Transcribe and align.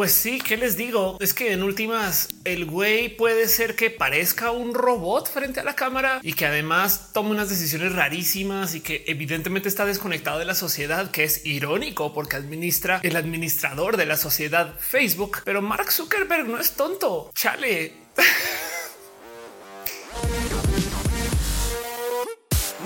Pues 0.00 0.12
sí, 0.12 0.38
¿qué 0.38 0.56
les 0.56 0.78
digo? 0.78 1.18
Es 1.20 1.34
que 1.34 1.52
en 1.52 1.62
últimas 1.62 2.30
el 2.44 2.64
güey 2.64 3.14
puede 3.14 3.46
ser 3.48 3.76
que 3.76 3.90
parezca 3.90 4.50
un 4.50 4.72
robot 4.72 5.30
frente 5.30 5.60
a 5.60 5.62
la 5.62 5.74
cámara 5.74 6.20
y 6.22 6.32
que 6.32 6.46
además 6.46 7.10
tome 7.12 7.32
unas 7.32 7.50
decisiones 7.50 7.92
rarísimas 7.92 8.74
y 8.74 8.80
que 8.80 9.04
evidentemente 9.08 9.68
está 9.68 9.84
desconectado 9.84 10.38
de 10.38 10.46
la 10.46 10.54
sociedad, 10.54 11.10
que 11.10 11.24
es 11.24 11.44
irónico 11.44 12.14
porque 12.14 12.36
administra 12.36 13.00
el 13.02 13.14
administrador 13.14 13.98
de 13.98 14.06
la 14.06 14.16
sociedad 14.16 14.74
Facebook. 14.78 15.42
Pero 15.44 15.60
Mark 15.60 15.92
Zuckerberg 15.92 16.48
no 16.48 16.58
es 16.58 16.72
tonto. 16.72 17.30
Chale. 17.34 17.92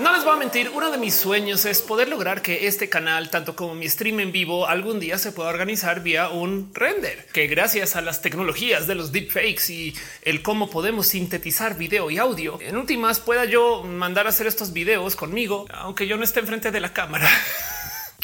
No 0.01 0.13
les 0.13 0.25
voy 0.25 0.35
a 0.35 0.37
mentir, 0.37 0.71
uno 0.75 0.91
de 0.91 0.99
mis 0.99 1.15
sueños 1.15 1.65
es 1.67 1.81
poder 1.81 2.09
lograr 2.09 2.43
que 2.43 2.67
este 2.67 2.89
canal, 2.89 3.31
tanto 3.31 3.55
como 3.55 3.77
mi 3.77 3.89
stream 3.89 4.19
en 4.19 4.33
vivo, 4.33 4.67
algún 4.67 4.99
día 4.99 5.19
se 5.19 5.31
pueda 5.31 5.49
organizar 5.49 6.03
vía 6.03 6.31
un 6.31 6.73
render, 6.75 7.27
que 7.33 7.47
gracias 7.47 7.95
a 7.95 8.01
las 8.01 8.21
tecnologías 8.21 8.89
de 8.89 8.97
los 8.97 9.13
deepfakes 9.13 9.73
y 9.73 9.95
el 10.23 10.43
cómo 10.43 10.69
podemos 10.69 11.07
sintetizar 11.07 11.79
video 11.79 12.11
y 12.11 12.19
audio, 12.19 12.59
en 12.61 12.77
últimas 12.77 13.21
pueda 13.21 13.45
yo 13.45 13.85
mandar 13.85 14.27
a 14.27 14.31
hacer 14.31 14.49
estos 14.49 14.73
videos 14.73 15.15
conmigo, 15.15 15.67
aunque 15.73 16.09
yo 16.09 16.17
no 16.17 16.25
esté 16.25 16.41
enfrente 16.41 16.73
de 16.73 16.81
la 16.81 16.93
cámara. 16.93 17.31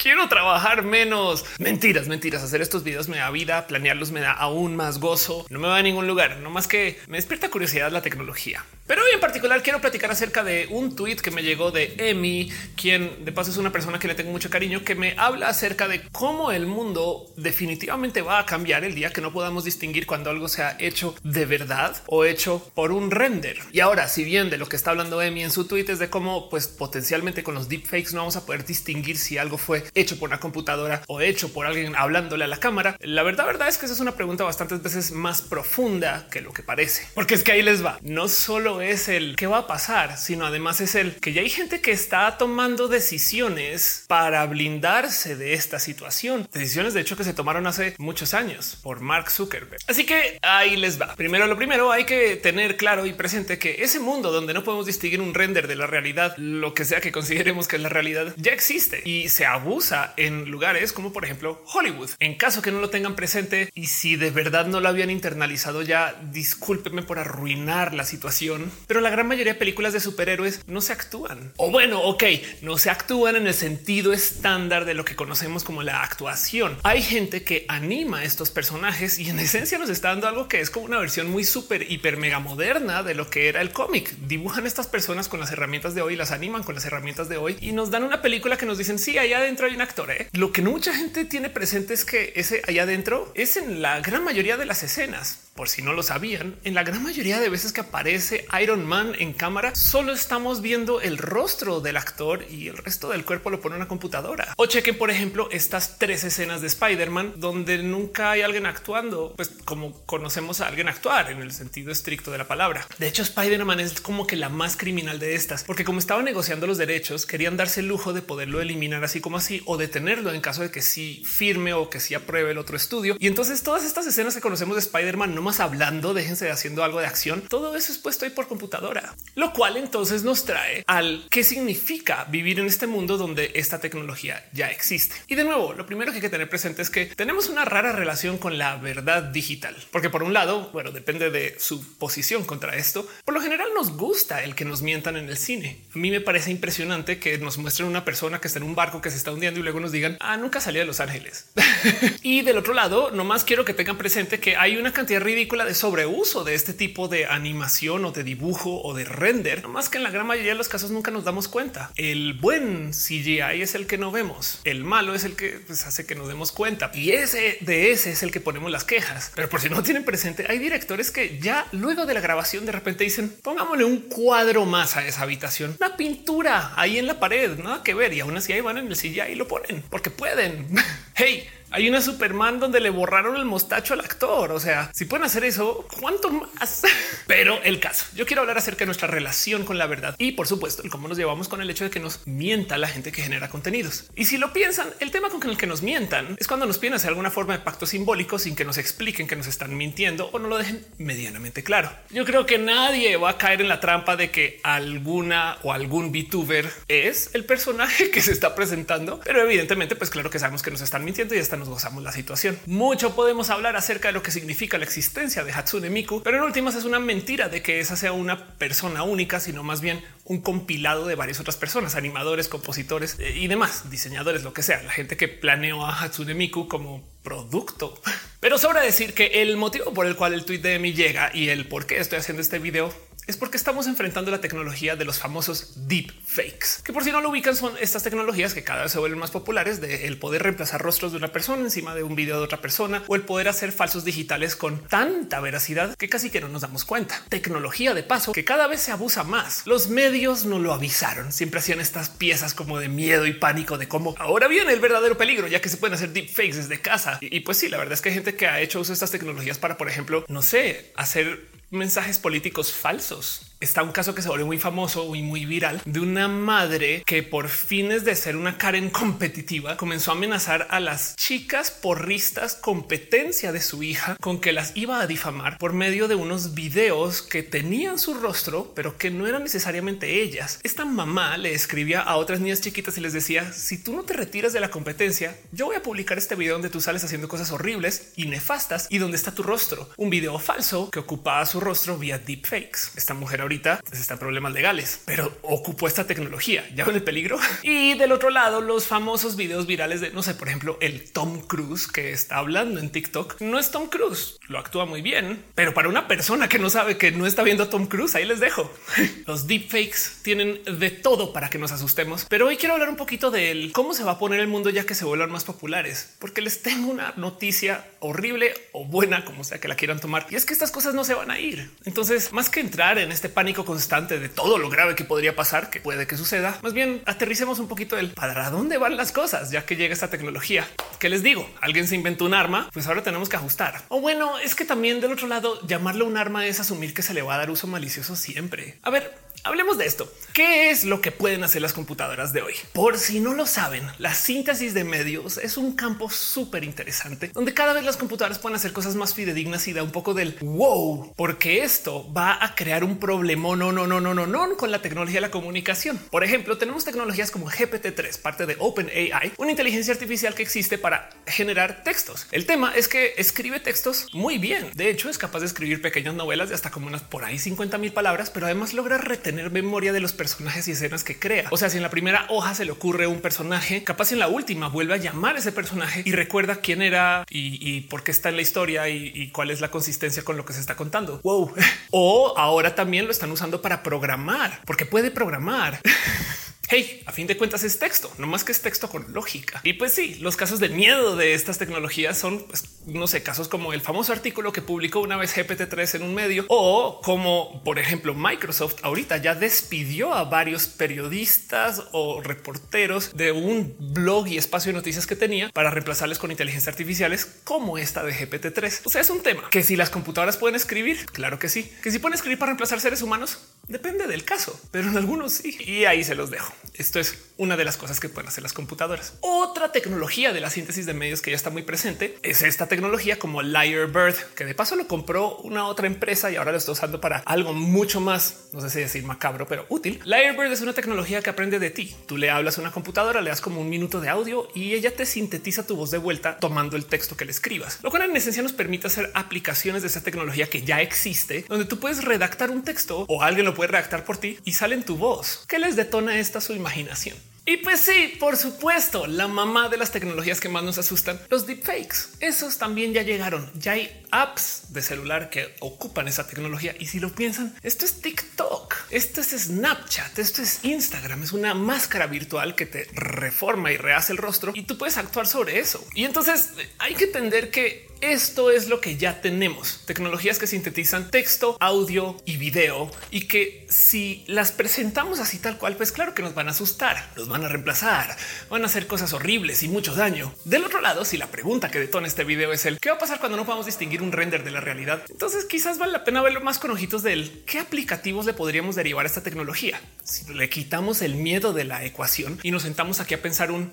quiero 0.00 0.28
trabajar 0.28 0.82
menos. 0.82 1.44
Mentiras, 1.58 2.08
mentiras. 2.08 2.42
Hacer 2.42 2.62
estos 2.62 2.84
videos 2.84 3.08
me 3.08 3.18
da 3.18 3.30
vida, 3.30 3.66
planearlos 3.66 4.10
me 4.12 4.20
da 4.20 4.32
aún 4.32 4.74
más 4.74 4.98
gozo. 4.98 5.46
No 5.50 5.58
me 5.58 5.68
va 5.68 5.76
a 5.76 5.82
ningún 5.82 6.06
lugar, 6.06 6.38
no 6.38 6.50
más 6.50 6.66
que 6.66 6.98
me 7.06 7.18
despierta 7.18 7.50
curiosidad 7.50 7.92
la 7.92 8.02
tecnología. 8.02 8.64
Pero 8.86 9.02
hoy 9.02 9.10
en 9.14 9.20
particular 9.20 9.62
quiero 9.62 9.80
platicar 9.80 10.10
acerca 10.10 10.42
de 10.42 10.66
un 10.70 10.96
tweet 10.96 11.16
que 11.16 11.30
me 11.30 11.42
llegó 11.42 11.70
de 11.70 11.94
Emi, 11.98 12.50
quien 12.76 13.24
de 13.24 13.30
paso 13.30 13.50
es 13.50 13.56
una 13.56 13.70
persona 13.70 13.98
que 14.00 14.08
le 14.08 14.16
tengo 14.16 14.32
mucho 14.32 14.50
cariño, 14.50 14.82
que 14.82 14.96
me 14.96 15.14
habla 15.16 15.48
acerca 15.48 15.86
de 15.86 16.02
cómo 16.10 16.50
el 16.50 16.66
mundo 16.66 17.26
definitivamente 17.36 18.22
va 18.22 18.40
a 18.40 18.46
cambiar 18.46 18.82
el 18.82 18.94
día 18.94 19.12
que 19.12 19.20
no 19.20 19.32
podamos 19.32 19.64
distinguir 19.64 20.06
cuando 20.06 20.30
algo 20.30 20.48
se 20.48 20.62
ha 20.62 20.76
hecho 20.80 21.14
de 21.22 21.46
verdad 21.46 22.02
o 22.06 22.24
hecho 22.24 22.68
por 22.74 22.90
un 22.90 23.10
render. 23.12 23.58
Y 23.72 23.80
ahora, 23.80 24.08
si 24.08 24.24
bien 24.24 24.50
de 24.50 24.58
lo 24.58 24.66
que 24.66 24.76
está 24.76 24.90
hablando 24.90 25.22
Emi 25.22 25.44
en 25.44 25.52
su 25.52 25.66
tweet 25.66 25.84
es 25.88 25.98
de 26.00 26.10
cómo 26.10 26.48
pues 26.48 26.66
potencialmente 26.66 27.44
con 27.44 27.54
los 27.54 27.68
deepfakes 27.68 28.12
no 28.12 28.20
vamos 28.20 28.36
a 28.36 28.46
poder 28.46 28.64
distinguir 28.64 29.18
si 29.18 29.38
algo 29.38 29.58
fue 29.58 29.84
hecho 29.94 30.18
por 30.18 30.28
una 30.28 30.40
computadora 30.40 31.02
o 31.08 31.20
hecho 31.20 31.52
por 31.52 31.66
alguien 31.66 31.96
hablándole 31.96 32.44
a 32.44 32.48
la 32.48 32.58
cámara. 32.58 32.96
La 33.00 33.22
verdad, 33.22 33.46
verdad 33.46 33.68
es 33.68 33.78
que 33.78 33.86
esa 33.86 33.94
es 33.94 34.00
una 34.00 34.12
pregunta 34.12 34.44
bastantes 34.44 34.82
veces 34.82 35.12
más 35.12 35.42
profunda 35.42 36.28
que 36.30 36.40
lo 36.40 36.52
que 36.52 36.62
parece, 36.62 37.06
porque 37.14 37.34
es 37.34 37.42
que 37.42 37.52
ahí 37.52 37.62
les 37.62 37.84
va. 37.84 37.98
No 38.02 38.28
solo 38.28 38.80
es 38.80 39.08
el 39.08 39.36
qué 39.36 39.46
va 39.46 39.58
a 39.58 39.66
pasar, 39.66 40.16
sino 40.18 40.46
además 40.46 40.80
es 40.80 40.94
el 40.94 41.16
que 41.16 41.32
ya 41.32 41.42
hay 41.42 41.50
gente 41.50 41.80
que 41.80 41.90
está 41.90 42.38
tomando 42.38 42.88
decisiones 42.88 44.04
para 44.06 44.46
blindarse 44.46 45.36
de 45.36 45.54
esta 45.54 45.78
situación. 45.78 46.48
Decisiones, 46.52 46.94
de 46.94 47.00
hecho, 47.00 47.16
que 47.16 47.24
se 47.24 47.34
tomaron 47.34 47.66
hace 47.66 47.94
muchos 47.98 48.34
años 48.34 48.78
por 48.82 49.00
Mark 49.00 49.30
Zuckerberg. 49.30 49.80
Así 49.88 50.04
que 50.04 50.38
ahí 50.42 50.76
les 50.76 51.00
va. 51.00 51.14
Primero, 51.16 51.46
lo 51.46 51.56
primero 51.56 51.90
hay 51.90 52.04
que 52.04 52.36
tener 52.36 52.76
claro 52.76 53.06
y 53.06 53.12
presente 53.12 53.58
que 53.58 53.82
ese 53.82 54.00
mundo 54.00 54.30
donde 54.30 54.54
no 54.54 54.62
podemos 54.62 54.86
distinguir 54.86 55.20
un 55.20 55.34
render 55.34 55.66
de 55.66 55.76
la 55.76 55.86
realidad, 55.86 56.36
lo 56.36 56.74
que 56.74 56.84
sea 56.84 57.00
que 57.00 57.12
consideremos 57.12 57.66
que 57.66 57.76
es 57.76 57.82
la 57.82 57.88
realidad, 57.88 58.32
ya 58.36 58.52
existe 58.52 59.02
y 59.04 59.28
se 59.28 59.46
abusa 59.46 59.79
en 60.16 60.50
lugares 60.50 60.92
como 60.92 61.12
por 61.12 61.24
ejemplo 61.24 61.62
Hollywood. 61.72 62.10
En 62.18 62.36
caso 62.36 62.62
que 62.62 62.70
no 62.70 62.80
lo 62.80 62.90
tengan 62.90 63.16
presente 63.16 63.70
y 63.74 63.86
si 63.86 64.16
de 64.16 64.30
verdad 64.30 64.66
no 64.66 64.80
lo 64.80 64.88
habían 64.88 65.10
internalizado 65.10 65.82
ya, 65.82 66.14
discúlpenme 66.30 67.02
por 67.02 67.18
arruinar 67.18 67.94
la 67.94 68.04
situación, 68.04 68.70
pero 68.86 69.00
la 69.00 69.10
gran 69.10 69.26
mayoría 69.26 69.54
de 69.54 69.58
películas 69.58 69.92
de 69.92 70.00
superhéroes 70.00 70.60
no 70.66 70.80
se 70.80 70.92
actúan. 70.92 71.52
O 71.56 71.70
bueno, 71.70 72.02
ok, 72.02 72.24
no 72.62 72.78
se 72.78 72.90
actúan 72.90 73.36
en 73.36 73.46
el 73.46 73.54
sentido 73.54 74.12
estándar 74.12 74.84
de 74.84 74.94
lo 74.94 75.04
que 75.04 75.16
conocemos 75.16 75.64
como 75.64 75.82
la 75.82 76.02
actuación. 76.02 76.76
Hay 76.82 77.02
gente 77.02 77.42
que 77.42 77.64
anima 77.68 78.18
a 78.18 78.24
estos 78.24 78.50
personajes 78.50 79.18
y 79.18 79.30
en 79.30 79.38
esencia 79.38 79.78
nos 79.78 79.90
está 79.90 80.08
dando 80.08 80.28
algo 80.28 80.48
que 80.48 80.60
es 80.60 80.70
como 80.70 80.86
una 80.86 80.98
versión 80.98 81.30
muy 81.30 81.44
súper, 81.44 81.90
hiper, 81.90 82.16
mega 82.16 82.38
moderna 82.38 83.02
de 83.02 83.14
lo 83.14 83.30
que 83.30 83.48
era 83.48 83.62
el 83.62 83.72
cómic. 83.72 84.10
Dibujan 84.26 84.66
estas 84.66 84.86
personas 84.86 85.28
con 85.28 85.40
las 85.40 85.52
herramientas 85.52 85.94
de 85.94 86.02
hoy, 86.02 86.16
las 86.16 86.32
animan 86.32 86.62
con 86.62 86.74
las 86.74 86.84
herramientas 86.84 87.28
de 87.28 87.38
hoy 87.38 87.56
y 87.60 87.72
nos 87.72 87.90
dan 87.90 88.04
una 88.04 88.22
película 88.22 88.56
que 88.56 88.66
nos 88.66 88.78
dicen 88.78 88.98
sí, 88.98 89.18
allá 89.18 89.38
adentro 89.38 89.69
un 89.74 89.82
actor. 89.82 90.10
¿eh? 90.10 90.28
Lo 90.32 90.52
que 90.52 90.62
mucha 90.62 90.94
gente 90.94 91.24
tiene 91.24 91.50
presente 91.50 91.94
es 91.94 92.04
que 92.04 92.32
ese 92.36 92.62
allá 92.66 92.82
adentro 92.82 93.32
es 93.34 93.56
en 93.56 93.82
la 93.82 94.00
gran 94.00 94.24
mayoría 94.24 94.56
de 94.56 94.66
las 94.66 94.82
escenas 94.82 95.50
por 95.60 95.68
si 95.68 95.82
no 95.82 95.92
lo 95.92 96.02
sabían, 96.02 96.56
en 96.64 96.74
la 96.74 96.84
gran 96.84 97.02
mayoría 97.02 97.38
de 97.38 97.50
veces 97.50 97.74
que 97.74 97.82
aparece 97.82 98.46
Iron 98.62 98.86
Man 98.86 99.12
en 99.18 99.34
cámara, 99.34 99.74
solo 99.74 100.14
estamos 100.14 100.62
viendo 100.62 101.02
el 101.02 101.18
rostro 101.18 101.82
del 101.82 101.98
actor 101.98 102.46
y 102.48 102.68
el 102.68 102.78
resto 102.78 103.10
del 103.10 103.26
cuerpo 103.26 103.50
lo 103.50 103.60
pone 103.60 103.76
una 103.76 103.86
computadora. 103.86 104.54
O 104.56 104.64
chequen, 104.64 104.96
por 104.96 105.10
ejemplo, 105.10 105.50
estas 105.50 105.98
tres 105.98 106.24
escenas 106.24 106.62
de 106.62 106.68
Spider-Man 106.68 107.34
donde 107.36 107.76
nunca 107.82 108.30
hay 108.30 108.40
alguien 108.40 108.64
actuando, 108.64 109.34
pues 109.36 109.50
como 109.66 110.00
conocemos 110.06 110.62
a 110.62 110.66
alguien 110.66 110.88
actuar 110.88 111.30
en 111.30 111.42
el 111.42 111.52
sentido 111.52 111.92
estricto 111.92 112.30
de 112.30 112.38
la 112.38 112.48
palabra. 112.48 112.86
De 112.96 113.08
hecho, 113.08 113.20
Spider-Man 113.20 113.80
es 113.80 114.00
como 114.00 114.26
que 114.26 114.36
la 114.36 114.48
más 114.48 114.78
criminal 114.78 115.18
de 115.18 115.34
estas, 115.34 115.64
porque 115.64 115.84
como 115.84 115.98
estaba 115.98 116.22
negociando 116.22 116.66
los 116.66 116.78
derechos, 116.78 117.26
querían 117.26 117.58
darse 117.58 117.80
el 117.80 117.88
lujo 117.88 118.14
de 118.14 118.22
poderlo 118.22 118.62
eliminar 118.62 119.04
así 119.04 119.20
como 119.20 119.36
así 119.36 119.59
o 119.66 119.76
detenerlo 119.76 120.32
en 120.32 120.40
caso 120.40 120.62
de 120.62 120.70
que 120.70 120.80
sí 120.80 121.22
firme 121.26 121.74
o 121.74 121.90
que 121.90 122.00
sí 122.00 122.14
apruebe 122.14 122.52
el 122.52 122.58
otro 122.58 122.76
estudio. 122.76 123.16
Y 123.18 123.26
entonces 123.26 123.62
todas 123.62 123.84
estas 123.84 124.06
escenas 124.06 124.34
que 124.34 124.40
conocemos 124.40 124.76
de 124.76 124.80
Spider-Man 124.80 125.34
no 125.34 125.50
hablando, 125.58 126.14
déjense 126.14 126.44
de 126.44 126.52
haciendo 126.52 126.84
algo 126.84 127.00
de 127.00 127.06
acción. 127.06 127.42
Todo 127.48 127.74
eso 127.74 127.90
es 127.90 127.98
puesto 127.98 128.24
ahí 128.24 128.30
por 128.30 128.46
computadora, 128.46 129.16
lo 129.34 129.52
cual 129.52 129.76
entonces 129.76 130.22
nos 130.22 130.44
trae 130.44 130.84
al 130.86 131.26
qué 131.30 131.42
significa 131.42 132.24
vivir 132.30 132.60
en 132.60 132.66
este 132.66 132.86
mundo 132.86 133.16
donde 133.16 133.50
esta 133.54 133.80
tecnología 133.80 134.48
ya 134.52 134.70
existe. 134.70 135.16
Y 135.26 135.34
de 135.34 135.44
nuevo, 135.44 135.72
lo 135.72 135.86
primero 135.86 136.12
que 136.12 136.16
hay 136.18 136.22
que 136.22 136.28
tener 136.28 136.48
presente 136.48 136.82
es 136.82 136.90
que 136.90 137.06
tenemos 137.06 137.48
una 137.48 137.64
rara 137.64 137.92
relación 137.92 138.38
con 138.38 138.58
la 138.58 138.76
verdad 138.76 139.24
digital, 139.24 139.76
porque 139.90 140.10
por 140.10 140.22
un 140.22 140.32
lado, 140.32 140.70
bueno, 140.72 140.92
depende 140.92 141.30
de 141.30 141.56
su 141.58 141.96
posición 141.96 142.44
contra 142.44 142.76
esto. 142.76 143.08
Por 143.24 143.34
lo 143.34 143.40
general 143.40 143.68
nos 143.74 143.96
gusta 143.96 144.44
el 144.44 144.54
que 144.54 144.64
nos 144.64 144.82
mientan 144.82 145.16
en 145.16 145.28
el 145.28 145.36
cine. 145.36 145.80
A 145.94 145.98
mí 145.98 146.10
me 146.10 146.20
parece 146.20 146.50
impresionante 146.50 147.18
que 147.18 147.38
nos 147.38 147.58
muestren 147.58 147.88
una 147.88 148.04
persona 148.04 148.40
que 148.40 148.46
está 148.46 148.60
en 148.60 148.66
un 148.66 148.74
barco 148.74 149.00
que 149.00 149.10
se 149.10 149.16
está 149.16 149.30
y 149.48 149.62
luego 149.62 149.80
nos 149.80 149.92
digan, 149.92 150.16
ah, 150.20 150.36
nunca 150.36 150.60
salí 150.60 150.78
de 150.78 150.84
Los 150.84 151.00
Ángeles. 151.00 151.46
y 152.22 152.42
del 152.42 152.58
otro 152.58 152.74
lado, 152.74 153.10
nomás 153.10 153.44
quiero 153.44 153.64
que 153.64 153.74
tengan 153.74 153.96
presente 153.96 154.38
que 154.38 154.56
hay 154.56 154.76
una 154.76 154.92
cantidad 154.92 155.20
ridícula 155.20 155.64
de 155.64 155.74
sobreuso 155.74 156.44
de 156.44 156.54
este 156.54 156.74
tipo 156.74 157.08
de 157.08 157.26
animación 157.26 158.04
o 158.04 158.12
de 158.12 158.22
dibujo 158.22 158.82
o 158.82 158.94
de 158.94 159.04
render, 159.04 159.66
más 159.68 159.88
que 159.88 159.98
en 159.98 160.04
la 160.04 160.10
gran 160.10 160.26
mayoría 160.26 160.52
de 160.52 160.58
los 160.58 160.68
casos 160.68 160.90
nunca 160.90 161.10
nos 161.10 161.24
damos 161.24 161.48
cuenta. 161.48 161.90
El 161.96 162.34
buen 162.34 162.92
CGI 162.92 163.62
es 163.62 163.74
el 163.74 163.86
que 163.86 163.98
no 163.98 164.10
vemos, 164.10 164.60
el 164.64 164.84
malo 164.84 165.14
es 165.14 165.24
el 165.24 165.36
que 165.36 165.60
pues, 165.66 165.86
hace 165.86 166.06
que 166.06 166.14
nos 166.14 166.28
demos 166.28 166.52
cuenta 166.52 166.90
y 166.94 167.12
ese 167.12 167.58
de 167.60 167.90
ese 167.90 168.12
es 168.12 168.22
el 168.22 168.30
que 168.30 168.40
ponemos 168.40 168.70
las 168.70 168.84
quejas. 168.84 169.32
Pero 169.34 169.48
por 169.48 169.60
si 169.60 169.70
no 169.70 169.82
tienen 169.82 170.04
presente, 170.04 170.46
hay 170.48 170.58
directores 170.58 171.10
que 171.10 171.38
ya 171.38 171.66
luego 171.72 172.06
de 172.06 172.14
la 172.14 172.20
grabación 172.20 172.66
de 172.66 172.72
repente 172.72 173.04
dicen 173.04 173.34
pongámosle 173.42 173.84
un 173.84 173.98
cuadro 174.02 174.66
más 174.66 174.96
a 174.96 175.06
esa 175.06 175.22
habitación, 175.22 175.76
una 175.80 175.96
pintura 175.96 176.72
ahí 176.76 176.98
en 176.98 177.06
la 177.06 177.18
pared, 177.18 177.58
nada 177.58 177.82
que 177.82 177.94
ver 177.94 178.12
y 178.12 178.20
aún 178.20 178.36
así 178.36 178.52
ahí 178.52 178.60
van 178.60 178.78
en 178.78 178.88
el 178.88 178.96
CGI 178.96 179.29
y 179.30 179.34
lo 179.34 179.48
ponen 179.48 179.82
porque 179.90 180.10
pueden. 180.10 180.66
hey, 181.14 181.48
hay 181.70 181.88
una 181.88 182.00
Superman 182.00 182.58
donde 182.58 182.80
le 182.80 182.90
borraron 182.90 183.36
el 183.36 183.44
mostacho 183.44 183.94
al 183.94 184.00
actor. 184.00 184.52
O 184.52 184.60
sea, 184.60 184.90
si 184.92 185.04
pueden 185.04 185.24
hacer 185.24 185.44
eso, 185.44 185.86
cuánto 186.00 186.30
más. 186.30 186.82
Pero 187.26 187.60
el 187.62 187.78
caso, 187.80 188.06
yo 188.14 188.26
quiero 188.26 188.42
hablar 188.42 188.58
acerca 188.58 188.80
de 188.80 188.86
nuestra 188.86 189.08
relación 189.08 189.64
con 189.64 189.78
la 189.78 189.86
verdad 189.86 190.14
y, 190.18 190.32
por 190.32 190.48
supuesto, 190.48 190.82
el 190.82 190.90
cómo 190.90 191.08
nos 191.08 191.16
llevamos 191.16 191.48
con 191.48 191.60
el 191.62 191.70
hecho 191.70 191.84
de 191.84 191.90
que 191.90 192.00
nos 192.00 192.26
mienta 192.26 192.76
la 192.76 192.88
gente 192.88 193.12
que 193.12 193.22
genera 193.22 193.48
contenidos. 193.48 194.10
Y 194.16 194.24
si 194.24 194.36
lo 194.36 194.52
piensan, 194.52 194.88
el 195.00 195.10
tema 195.10 195.30
con 195.30 195.48
el 195.48 195.56
que 195.56 195.66
nos 195.66 195.82
mientan 195.82 196.36
es 196.38 196.48
cuando 196.48 196.66
nos 196.66 196.78
piden 196.78 196.94
hacer 196.94 197.10
alguna 197.10 197.30
forma 197.30 197.56
de 197.56 197.60
pacto 197.60 197.86
simbólico 197.86 198.38
sin 198.38 198.56
que 198.56 198.64
nos 198.64 198.78
expliquen 198.78 199.28
que 199.28 199.36
nos 199.36 199.46
están 199.46 199.76
mintiendo 199.76 200.28
o 200.32 200.38
no 200.38 200.48
lo 200.48 200.58
dejen 200.58 200.84
medianamente 200.98 201.62
claro. 201.62 201.90
Yo 202.10 202.24
creo 202.24 202.46
que 202.46 202.58
nadie 202.58 203.16
va 203.16 203.30
a 203.30 203.38
caer 203.38 203.60
en 203.60 203.68
la 203.68 203.80
trampa 203.80 204.16
de 204.16 204.30
que 204.30 204.60
alguna 204.62 205.58
o 205.62 205.72
algún 205.72 206.10
VTuber 206.10 206.70
es 206.88 207.30
el 207.34 207.44
personaje 207.44 208.10
que 208.10 208.20
se 208.20 208.32
está 208.32 208.54
presentando, 208.54 209.20
pero 209.24 209.42
evidentemente, 209.42 209.94
pues 209.94 210.10
claro 210.10 210.30
que 210.30 210.38
sabemos 210.38 210.62
que 210.62 210.70
nos 210.70 210.80
están 210.80 211.04
mintiendo 211.04 211.34
y 211.34 211.38
están 211.38 211.59
nos 211.60 211.68
gozamos 211.68 212.02
la 212.02 212.10
situación. 212.10 212.58
Mucho 212.66 213.14
podemos 213.14 213.50
hablar 213.50 213.76
acerca 213.76 214.08
de 214.08 214.12
lo 214.12 214.22
que 214.22 214.32
significa 214.32 214.78
la 214.78 214.84
existencia 214.84 215.44
de 215.44 215.52
Hatsune 215.52 215.90
Miku, 215.90 216.22
pero 216.22 216.38
en 216.38 216.42
últimas 216.42 216.74
es 216.74 216.84
una 216.84 216.98
mentira 216.98 217.48
de 217.48 217.62
que 217.62 217.78
esa 217.78 217.94
sea 217.94 218.10
una 218.10 218.48
persona 218.56 219.04
única, 219.04 219.38
sino 219.38 219.62
más 219.62 219.80
bien 219.80 220.02
un 220.24 220.40
compilado 220.40 221.06
de 221.06 221.14
varias 221.14 221.38
otras 221.38 221.56
personas, 221.56 221.94
animadores, 221.94 222.48
compositores 222.48 223.16
eh, 223.20 223.36
y 223.36 223.46
demás, 223.46 223.90
diseñadores, 223.90 224.42
lo 224.42 224.52
que 224.52 224.62
sea, 224.62 224.82
la 224.82 224.90
gente 224.90 225.16
que 225.16 225.28
planeó 225.28 225.86
a 225.86 226.00
Hatsune 226.00 226.34
Miku 226.34 226.66
como 226.66 227.04
producto. 227.22 228.00
Pero 228.40 228.58
sobra 228.58 228.80
decir 228.80 229.12
que 229.12 229.42
el 229.42 229.56
motivo 229.56 229.92
por 229.92 230.06
el 230.06 230.16
cual 230.16 230.32
el 230.32 230.44
tweet 230.44 230.58
de 230.58 230.78
mi 230.78 230.94
llega 230.94 231.30
y 231.34 231.50
el 231.50 231.68
por 231.68 231.86
qué 231.86 231.98
estoy 231.98 232.18
haciendo 232.18 232.40
este 232.40 232.58
video 232.58 232.92
es 233.30 233.36
porque 233.36 233.56
estamos 233.56 233.86
enfrentando 233.86 234.32
la 234.32 234.40
tecnología 234.40 234.96
de 234.96 235.04
los 235.04 235.20
famosos 235.20 235.88
deep 235.88 236.12
fakes, 236.26 236.82
que 236.84 236.92
por 236.92 237.04
si 237.04 237.12
no 237.12 237.20
lo 237.20 237.30
ubican 237.30 237.54
son 237.54 237.74
estas 237.80 238.02
tecnologías 238.02 238.54
que 238.54 238.64
cada 238.64 238.82
vez 238.82 238.92
se 238.92 238.98
vuelven 238.98 239.20
más 239.20 239.30
populares 239.30 239.80
de 239.80 240.08
el 240.08 240.18
poder 240.18 240.42
reemplazar 240.42 240.82
rostros 240.82 241.12
de 241.12 241.18
una 241.18 241.28
persona 241.28 241.62
encima 241.62 241.94
de 241.94 242.02
un 242.02 242.16
video 242.16 242.38
de 242.38 242.44
otra 242.44 242.60
persona 242.60 243.04
o 243.06 243.14
el 243.14 243.22
poder 243.22 243.48
hacer 243.48 243.70
falsos 243.70 244.04
digitales 244.04 244.56
con 244.56 244.80
tanta 244.88 245.38
veracidad 245.38 245.94
que 245.94 246.08
casi 246.08 246.30
que 246.30 246.40
no 246.40 246.48
nos 246.48 246.62
damos 246.62 246.84
cuenta. 246.84 247.22
Tecnología 247.28 247.94
de 247.94 248.02
paso 248.02 248.32
que 248.32 248.44
cada 248.44 248.66
vez 248.66 248.80
se 248.80 248.90
abusa 248.90 249.22
más. 249.22 249.64
Los 249.64 249.88
medios 249.88 250.44
no 250.44 250.58
lo 250.58 250.74
avisaron, 250.74 251.32
siempre 251.32 251.60
hacían 251.60 251.78
estas 251.78 252.10
piezas 252.10 252.52
como 252.52 252.80
de 252.80 252.88
miedo 252.88 253.26
y 253.26 253.32
pánico 253.32 253.78
de 253.78 253.86
cómo 253.86 254.16
ahora 254.18 254.48
viene 254.48 254.72
el 254.72 254.80
verdadero 254.80 255.16
peligro, 255.16 255.46
ya 255.46 255.60
que 255.60 255.68
se 255.68 255.76
pueden 255.76 255.94
hacer 255.94 256.12
deepfakes 256.12 256.56
desde 256.56 256.80
casa. 256.80 257.18
Y, 257.20 257.36
y 257.36 257.40
pues 257.40 257.58
sí, 257.58 257.68
la 257.68 257.78
verdad 257.78 257.94
es 257.94 258.00
que 258.00 258.08
hay 258.08 258.16
gente 258.16 258.34
que 258.34 258.48
ha 258.48 258.60
hecho 258.60 258.80
uso 258.80 258.88
de 258.88 258.94
estas 258.94 259.12
tecnologías 259.12 259.58
para, 259.58 259.78
por 259.78 259.88
ejemplo, 259.88 260.24
no 260.26 260.42
sé, 260.42 260.90
hacer 260.96 261.59
mensajes 261.70 262.18
políticos 262.18 262.72
falsos 262.72 263.49
está 263.60 263.82
un 263.82 263.92
caso 263.92 264.14
que 264.14 264.22
se 264.22 264.28
volvió 264.28 264.46
muy 264.46 264.58
famoso 264.58 265.14
y 265.14 265.22
muy 265.22 265.44
viral 265.44 265.82
de 265.84 266.00
una 266.00 266.28
madre 266.28 267.02
que 267.04 267.22
por 267.22 267.50
fines 267.50 268.04
de 268.04 268.16
ser 268.16 268.36
una 268.36 268.56
Karen 268.56 268.88
competitiva 268.88 269.76
comenzó 269.76 270.10
a 270.10 270.14
amenazar 270.14 270.66
a 270.70 270.80
las 270.80 271.14
chicas 271.16 271.70
porristas 271.70 272.54
competencia 272.54 273.52
de 273.52 273.60
su 273.60 273.82
hija 273.82 274.16
con 274.18 274.40
que 274.40 274.54
las 274.54 274.74
iba 274.76 275.00
a 275.00 275.06
difamar 275.06 275.58
por 275.58 275.74
medio 275.74 276.08
de 276.08 276.14
unos 276.14 276.54
videos 276.54 277.20
que 277.20 277.42
tenían 277.42 277.98
su 277.98 278.14
rostro, 278.14 278.72
pero 278.74 278.96
que 278.96 279.10
no 279.10 279.26
eran 279.26 279.42
necesariamente 279.42 280.22
ellas. 280.22 280.58
Esta 280.62 280.86
mamá 280.86 281.36
le 281.36 281.52
escribía 281.52 282.00
a 282.00 282.16
otras 282.16 282.40
niñas 282.40 282.62
chiquitas 282.62 282.96
y 282.96 283.02
les 283.02 283.12
decía 283.12 283.52
si 283.52 283.76
tú 283.76 283.94
no 283.94 284.04
te 284.04 284.14
retiras 284.14 284.54
de 284.54 284.60
la 284.60 284.70
competencia, 284.70 285.36
yo 285.52 285.66
voy 285.66 285.76
a 285.76 285.82
publicar 285.82 286.16
este 286.16 286.34
video 286.34 286.54
donde 286.54 286.70
tú 286.70 286.80
sales 286.80 287.04
haciendo 287.04 287.28
cosas 287.28 287.50
horribles 287.52 288.12
y 288.16 288.24
nefastas 288.24 288.86
y 288.88 288.96
donde 288.96 289.18
está 289.18 289.34
tu 289.34 289.42
rostro, 289.42 289.90
un 289.98 290.08
video 290.08 290.38
falso 290.38 290.90
que 290.90 290.98
ocupaba 290.98 291.44
su 291.44 291.60
rostro 291.60 291.98
vía 291.98 292.18
deepfakes. 292.18 292.92
Esta 292.96 293.12
mujer 293.12 293.42
ahorita 293.50 293.80
pues, 293.84 294.00
está 294.00 294.14
en 294.14 294.20
problemas 294.20 294.52
legales, 294.52 295.00
pero 295.04 295.36
ocupó 295.42 295.88
esta 295.88 296.06
tecnología. 296.06 296.64
Ya 296.76 296.84
ven 296.84 296.94
el 296.94 297.02
peligro. 297.02 297.38
Y 297.62 297.94
del 297.94 298.12
otro 298.12 298.30
lado, 298.30 298.60
los 298.60 298.86
famosos 298.86 299.36
videos 299.36 299.66
virales 299.66 300.00
de 300.00 300.10
no 300.10 300.22
sé, 300.22 300.34
por 300.34 300.48
ejemplo, 300.48 300.78
el 300.80 301.10
Tom 301.10 301.40
Cruise 301.40 301.86
que 301.86 302.12
está 302.12 302.38
hablando 302.38 302.80
en 302.80 302.90
TikTok 302.90 303.40
no 303.40 303.58
es 303.58 303.70
Tom 303.70 303.88
Cruise, 303.88 304.38
lo 304.48 304.58
actúa 304.58 304.86
muy 304.86 305.02
bien, 305.02 305.44
pero 305.54 305.74
para 305.74 305.88
una 305.88 306.08
persona 306.08 306.48
que 306.48 306.58
no 306.58 306.70
sabe 306.70 306.96
que 306.96 307.12
no 307.12 307.26
está 307.26 307.42
viendo 307.42 307.64
a 307.64 307.70
Tom 307.70 307.86
Cruise, 307.86 308.14
ahí 308.14 308.24
les 308.24 308.40
dejo. 308.40 308.72
Los 309.26 309.46
deepfakes 309.46 310.22
tienen 310.22 310.60
de 310.64 310.90
todo 310.90 311.32
para 311.32 311.50
que 311.50 311.58
nos 311.58 311.72
asustemos, 311.72 312.26
pero 312.28 312.46
hoy 312.46 312.56
quiero 312.56 312.74
hablar 312.74 312.88
un 312.88 312.96
poquito 312.96 313.30
de 313.30 313.70
cómo 313.72 313.94
se 313.94 314.04
va 314.04 314.12
a 314.12 314.18
poner 314.18 314.40
el 314.40 314.48
mundo 314.48 314.70
ya 314.70 314.84
que 314.84 314.94
se 314.94 315.04
vuelvan 315.04 315.30
más 315.30 315.44
populares, 315.44 316.14
porque 316.18 316.40
les 316.40 316.62
tengo 316.62 316.90
una 316.90 317.12
noticia 317.16 317.84
horrible 318.00 318.54
o 318.72 318.84
buena, 318.84 319.24
como 319.24 319.44
sea 319.44 319.60
que 319.60 319.68
la 319.68 319.76
quieran 319.76 320.00
tomar, 320.00 320.26
y 320.30 320.36
es 320.36 320.44
que 320.44 320.52
estas 320.52 320.70
cosas 320.70 320.94
no 320.94 321.04
se 321.04 321.14
van 321.14 321.30
a 321.30 321.38
ir. 321.38 321.70
Entonces, 321.84 322.32
más 322.32 322.48
que 322.48 322.60
entrar 322.60 322.98
en 322.98 323.12
este 323.12 323.28
pánico 323.40 323.64
constante 323.64 324.18
de 324.18 324.28
todo 324.28 324.58
lo 324.58 324.68
grave 324.68 324.94
que 324.94 325.02
podría 325.02 325.34
pasar, 325.34 325.70
que 325.70 325.80
puede 325.80 326.06
que 326.06 326.18
suceda, 326.18 326.58
más 326.60 326.74
bien 326.74 327.00
aterricemos 327.06 327.58
un 327.58 327.68
poquito 327.68 327.96
el 327.96 328.10
para 328.10 328.50
dónde 328.50 328.76
van 328.76 328.98
las 328.98 329.12
cosas, 329.12 329.50
ya 329.50 329.64
que 329.64 329.76
llega 329.76 329.94
esta 329.94 330.10
tecnología. 330.10 330.68
¿Qué 330.98 331.08
les 331.08 331.22
digo? 331.22 331.48
Alguien 331.62 331.88
se 331.88 331.94
inventó 331.94 332.26
un 332.26 332.34
arma, 332.34 332.68
pues 332.70 332.86
ahora 332.86 333.02
tenemos 333.02 333.30
que 333.30 333.36
ajustar. 333.36 333.80
O 333.88 334.02
bueno, 334.02 334.38
es 334.40 334.54
que 334.54 334.66
también 334.66 335.00
del 335.00 335.12
otro 335.12 335.26
lado, 335.26 335.58
llamarlo 335.66 336.04
un 336.04 336.18
arma 336.18 336.44
es 336.44 336.60
asumir 336.60 336.92
que 336.92 337.00
se 337.00 337.14
le 337.14 337.22
va 337.22 337.36
a 337.36 337.38
dar 337.38 337.50
uso 337.50 337.66
malicioso 337.66 338.14
siempre. 338.14 338.78
A 338.82 338.90
ver, 338.90 339.10
Hablemos 339.42 339.78
de 339.78 339.86
esto. 339.86 340.12
¿Qué 340.34 340.70
es 340.70 340.84
lo 340.84 341.00
que 341.00 341.12
pueden 341.12 341.42
hacer 341.44 341.62
las 341.62 341.72
computadoras 341.72 342.34
de 342.34 342.42
hoy? 342.42 342.52
Por 342.74 342.98
si 342.98 343.20
no 343.20 343.32
lo 343.32 343.46
saben, 343.46 343.82
la 343.98 344.14
síntesis 344.14 344.74
de 344.74 344.84
medios 344.84 345.38
es 345.38 345.56
un 345.56 345.74
campo 345.74 346.10
súper 346.10 346.62
interesante 346.62 347.30
donde 347.32 347.54
cada 347.54 347.72
vez 347.72 347.82
las 347.84 347.96
computadoras 347.96 348.38
pueden 348.38 348.56
hacer 348.56 348.72
cosas 348.72 348.96
más 348.96 349.14
fidedignas 349.14 349.66
y 349.66 349.72
da 349.72 349.82
un 349.82 349.92
poco 349.92 350.12
del 350.12 350.36
wow, 350.42 351.14
porque 351.16 351.62
esto 351.62 352.12
va 352.12 352.44
a 352.44 352.54
crear 352.54 352.84
un 352.84 352.98
problema. 352.98 353.56
No, 353.56 353.72
no, 353.72 353.86
no, 353.86 354.00
no, 354.00 354.14
no, 354.14 354.26
no 354.26 354.56
con 354.58 354.70
la 354.70 354.82
tecnología 354.82 355.16
de 355.16 355.20
la 355.22 355.30
comunicación. 355.30 355.98
Por 356.10 356.22
ejemplo, 356.22 356.58
tenemos 356.58 356.84
tecnologías 356.84 357.30
como 357.30 357.48
GPT-3, 357.48 358.20
parte 358.20 358.44
de 358.44 358.56
OpenAI, 358.58 359.32
una 359.38 359.52
inteligencia 359.52 359.94
artificial 359.94 360.34
que 360.34 360.42
existe 360.42 360.76
para 360.76 361.08
generar 361.26 361.82
textos. 361.82 362.26
El 362.30 362.44
tema 362.44 362.74
es 362.74 362.88
que 362.88 363.14
escribe 363.16 363.58
textos 363.58 364.06
muy 364.12 364.36
bien. 364.36 364.70
De 364.74 364.90
hecho, 364.90 365.08
es 365.08 365.16
capaz 365.16 365.40
de 365.40 365.46
escribir 365.46 365.80
pequeñas 365.80 366.14
novelas 366.14 366.50
de 366.50 366.54
hasta 366.54 366.70
como 366.70 366.88
unas 366.88 367.02
por 367.02 367.24
ahí 367.24 367.38
50 367.38 367.78
mil 367.78 367.92
palabras, 367.92 368.28
pero 368.28 368.44
además 368.46 368.74
logra 368.74 368.98
retener 368.98 369.29
tener 369.30 369.52
memoria 369.52 369.92
de 369.92 370.00
los 370.00 370.12
personajes 370.12 370.66
y 370.66 370.72
escenas 370.72 371.04
que 371.04 371.16
crea. 371.16 371.46
O 371.52 371.56
sea, 371.56 371.70
si 371.70 371.76
en 371.76 371.84
la 371.84 371.90
primera 371.90 372.26
hoja 372.30 372.52
se 372.52 372.64
le 372.64 372.72
ocurre 372.72 373.06
un 373.06 373.20
personaje, 373.20 373.84
capaz 373.84 374.10
en 374.10 374.18
la 374.18 374.26
última 374.26 374.68
vuelve 374.68 374.94
a 374.94 374.96
llamar 374.96 375.36
a 375.36 375.38
ese 375.38 375.52
personaje 375.52 376.02
y 376.04 376.10
recuerda 376.10 376.56
quién 376.56 376.82
era 376.82 377.24
y, 377.30 377.82
por 377.82 378.02
qué 378.02 378.10
está 378.10 378.28
en 378.28 378.36
la 378.36 378.42
historia 378.42 378.88
y, 378.88 379.12
y, 379.14 379.30
cuál 379.30 379.52
es 379.52 379.60
la 379.60 379.70
consistencia 379.70 380.24
con 380.24 380.36
lo 380.36 380.44
que 380.44 380.52
se 380.52 380.58
está 380.58 380.74
contando. 380.74 381.20
Wow. 381.22 381.54
o 381.92 382.34
ahora 382.36 382.74
también 382.74 383.04
lo 383.04 383.12
están 383.12 383.30
usando 383.30 383.62
para 383.62 383.84
programar, 383.84 384.62
porque 384.66 384.84
puede 384.84 385.12
programar. 385.12 385.80
Hey, 386.72 387.02
a 387.04 387.10
fin 387.10 387.26
de 387.26 387.36
cuentas 387.36 387.64
es 387.64 387.80
texto, 387.80 388.12
no 388.18 388.28
más 388.28 388.44
que 388.44 388.52
es 388.52 388.62
texto 388.62 388.88
con 388.88 389.12
lógica. 389.12 389.60
Y 389.64 389.72
pues 389.72 389.92
sí, 389.92 390.14
los 390.20 390.36
casos 390.36 390.60
de 390.60 390.68
miedo 390.68 391.16
de 391.16 391.34
estas 391.34 391.58
tecnologías 391.58 392.16
son, 392.16 392.44
pues, 392.44 392.62
no 392.86 393.08
sé, 393.08 393.24
casos 393.24 393.48
como 393.48 393.72
el 393.72 393.80
famoso 393.80 394.12
artículo 394.12 394.52
que 394.52 394.62
publicó 394.62 395.00
una 395.00 395.16
vez 395.16 395.36
GPT-3 395.36 395.96
en 395.96 396.02
un 396.04 396.14
medio 396.14 396.44
o 396.46 397.00
como, 397.02 397.60
por 397.64 397.80
ejemplo, 397.80 398.14
Microsoft 398.14 398.76
ahorita 398.84 399.16
ya 399.16 399.34
despidió 399.34 400.14
a 400.14 400.22
varios 400.22 400.68
periodistas 400.68 401.82
o 401.90 402.20
reporteros 402.22 403.16
de 403.16 403.32
un 403.32 403.74
blog 403.80 404.28
y 404.28 404.38
espacio 404.38 404.70
de 404.70 404.78
noticias 404.78 405.08
que 405.08 405.16
tenía 405.16 405.48
para 405.48 405.70
reemplazarles 405.70 406.20
con 406.20 406.30
inteligencias 406.30 406.72
artificiales 406.72 407.40
como 407.42 407.78
esta 407.78 408.04
de 408.04 408.14
GPT-3. 408.14 408.82
O 408.84 408.90
sea, 408.90 409.00
es 409.00 409.10
un 409.10 409.24
tema 409.24 409.50
que 409.50 409.64
si 409.64 409.74
las 409.74 409.90
computadoras 409.90 410.36
pueden 410.36 410.54
escribir, 410.54 411.04
claro 411.06 411.40
que 411.40 411.48
sí, 411.48 411.68
que 411.82 411.90
si 411.90 411.98
pueden 411.98 412.14
escribir 412.14 412.38
para 412.38 412.50
reemplazar 412.50 412.80
seres 412.80 413.02
humanos, 413.02 413.40
depende 413.70 414.06
del 414.06 414.24
caso, 414.24 414.60
pero 414.70 414.88
en 414.88 414.96
algunos 414.96 415.32
sí. 415.32 415.56
Y 415.60 415.84
ahí 415.84 416.04
se 416.04 416.14
los 416.14 416.30
dejo. 416.30 416.52
Esto 416.74 417.00
es 417.00 417.16
una 417.36 417.56
de 417.56 417.64
las 417.64 417.76
cosas 417.76 418.00
que 418.00 418.08
pueden 418.08 418.28
hacer 418.28 418.42
las 418.42 418.52
computadoras. 418.52 419.14
Otra 419.20 419.72
tecnología 419.72 420.32
de 420.32 420.40
la 420.40 420.50
síntesis 420.50 420.86
de 420.86 420.92
medios 420.92 421.22
que 421.22 421.30
ya 421.30 421.36
está 421.36 421.50
muy 421.50 421.62
presente 421.62 422.18
es 422.22 422.42
esta 422.42 422.66
tecnología 422.66 423.18
como 423.18 423.42
Lyrebird, 423.42 424.14
que 424.34 424.44
de 424.44 424.54
paso 424.54 424.76
lo 424.76 424.86
compró 424.86 425.36
una 425.38 425.66
otra 425.66 425.86
empresa 425.86 426.30
y 426.30 426.36
ahora 426.36 426.52
lo 426.52 426.58
está 426.58 426.72
usando 426.72 427.00
para 427.00 427.18
algo 427.18 427.52
mucho 427.52 428.00
más, 428.00 428.48
no 428.52 428.60
sé 428.60 428.70
si 428.70 428.80
decir 428.80 429.04
macabro, 429.04 429.46
pero 429.46 429.66
útil. 429.68 430.00
Lyrebird 430.04 430.52
es 430.52 430.60
una 430.60 430.72
tecnología 430.72 431.22
que 431.22 431.30
aprende 431.30 431.58
de 431.58 431.70
ti. 431.70 431.94
Tú 432.06 432.16
le 432.16 432.30
hablas 432.30 432.58
a 432.58 432.60
una 432.60 432.72
computadora, 432.72 433.20
le 433.20 433.30
das 433.30 433.40
como 433.40 433.60
un 433.60 433.70
minuto 433.70 434.00
de 434.00 434.08
audio 434.08 434.48
y 434.54 434.74
ella 434.74 434.94
te 434.94 435.06
sintetiza 435.06 435.66
tu 435.66 435.76
voz 435.76 435.90
de 435.90 435.98
vuelta 435.98 436.38
tomando 436.38 436.76
el 436.76 436.86
texto 436.86 437.16
que 437.16 437.24
le 437.24 437.30
escribas, 437.30 437.78
lo 437.82 437.90
cual 437.90 438.02
en 438.02 438.16
esencia 438.16 438.42
nos 438.42 438.52
permite 438.52 438.88
hacer 438.88 439.10
aplicaciones 439.14 439.82
de 439.82 439.88
esa 439.88 440.02
tecnología 440.02 440.48
que 440.48 440.62
ya 440.62 440.80
existe, 440.80 441.44
donde 441.48 441.64
tú 441.64 441.78
puedes 441.78 442.04
redactar 442.04 442.50
un 442.50 442.64
texto 442.64 443.04
o 443.08 443.22
alguien 443.22 443.46
lo 443.46 443.54
puede 443.54 443.59
redactar 443.68 444.04
por 444.04 444.18
ti 444.18 444.38
y 444.44 444.52
sale 444.52 444.74
en 444.74 444.84
tu 444.84 444.96
voz. 444.96 445.44
¿Qué 445.48 445.58
les 445.58 445.76
detona 445.76 446.18
esta 446.18 446.40
su 446.40 446.54
imaginación? 446.54 447.16
Y 447.50 447.56
pues 447.56 447.80
sí, 447.80 448.16
por 448.20 448.36
supuesto, 448.36 449.08
la 449.08 449.26
mamá 449.26 449.68
de 449.68 449.76
las 449.76 449.90
tecnologías 449.90 450.40
que 450.40 450.48
más 450.48 450.62
nos 450.62 450.78
asustan, 450.78 451.20
los 451.30 451.46
deepfakes. 451.46 451.96
Esos 452.20 452.58
también 452.58 452.92
ya 452.92 453.02
llegaron. 453.02 453.50
Ya 453.58 453.72
hay 453.72 454.04
apps 454.12 454.72
de 454.72 454.82
celular 454.82 455.30
que 455.30 455.56
ocupan 455.58 456.06
esa 456.06 456.28
tecnología. 456.28 456.76
Y 456.78 456.86
si 456.86 457.00
lo 457.00 457.12
piensan, 457.12 457.52
esto 457.62 457.84
es 457.86 458.02
TikTok, 458.02 458.76
esto 458.90 459.20
es 459.20 459.30
Snapchat, 459.30 460.18
esto 460.20 460.42
es 460.42 460.60
Instagram, 460.64 461.24
es 461.24 461.32
una 461.32 461.54
máscara 461.54 462.06
virtual 462.06 462.54
que 462.54 462.66
te 462.66 462.86
reforma 462.92 463.72
y 463.72 463.78
rehace 463.78 464.12
el 464.12 464.18
rostro 464.18 464.52
y 464.54 464.62
tú 464.62 464.78
puedes 464.78 464.96
actuar 464.96 465.26
sobre 465.26 465.58
eso. 465.58 465.84
Y 465.94 466.04
entonces 466.04 466.50
hay 466.78 466.94
que 466.94 467.06
entender 467.06 467.50
que 467.50 467.89
esto 468.00 468.50
es 468.50 468.68
lo 468.68 468.80
que 468.80 468.96
ya 468.96 469.20
tenemos. 469.20 469.80
Tecnologías 469.86 470.38
que 470.38 470.46
sintetizan 470.46 471.10
texto, 471.10 471.56
audio 471.60 472.16
y 472.24 472.36
video 472.36 472.90
y 473.10 473.22
que 473.22 473.66
si 473.68 474.24
las 474.26 474.52
presentamos 474.52 475.20
así 475.20 475.38
tal 475.38 475.58
cual, 475.58 475.76
pues 475.76 475.92
claro 475.92 476.14
que 476.14 476.22
nos 476.22 476.34
van 476.34 476.48
a 476.48 476.52
asustar, 476.52 477.10
nos 477.16 477.28
van 477.28 477.44
a 477.44 477.48
reemplazar, 477.48 478.16
van 478.48 478.62
a 478.62 478.66
hacer 478.66 478.86
cosas 478.86 479.12
horribles 479.12 479.62
y 479.62 479.68
mucho 479.68 479.94
daño. 479.94 480.34
Del 480.44 480.64
otro 480.64 480.80
lado, 480.80 481.04
si 481.04 481.16
la 481.16 481.28
pregunta 481.28 481.70
que 481.70 481.78
detona 481.78 482.06
este 482.06 482.24
video 482.24 482.52
es 482.52 482.66
el 482.66 482.78
qué 482.78 482.90
va 482.90 482.96
a 482.96 483.00
pasar 483.00 483.20
cuando 483.20 483.36
no 483.36 483.44
podamos 483.44 483.66
distinguir 483.66 484.02
un 484.02 484.12
render 484.12 484.44
de 484.44 484.50
la 484.50 484.60
realidad, 484.60 485.02
entonces 485.08 485.44
quizás 485.44 485.78
vale 485.78 485.92
la 485.92 486.04
pena 486.04 486.22
verlo 486.22 486.40
más 486.40 486.58
con 486.58 486.70
ojitos 486.70 487.02
del 487.02 487.42
qué 487.46 487.58
aplicativos 487.58 488.26
le 488.26 488.32
podríamos 488.32 488.76
derivar 488.76 489.04
a 489.04 489.08
esta 489.08 489.22
tecnología. 489.22 489.80
Si 490.04 490.32
le 490.32 490.48
quitamos 490.48 491.02
el 491.02 491.14
miedo 491.14 491.52
de 491.52 491.64
la 491.64 491.84
ecuación 491.84 492.38
y 492.42 492.50
nos 492.50 492.62
sentamos 492.62 493.00
aquí 493.00 493.14
a 493.14 493.22
pensar 493.22 493.50
un 493.50 493.72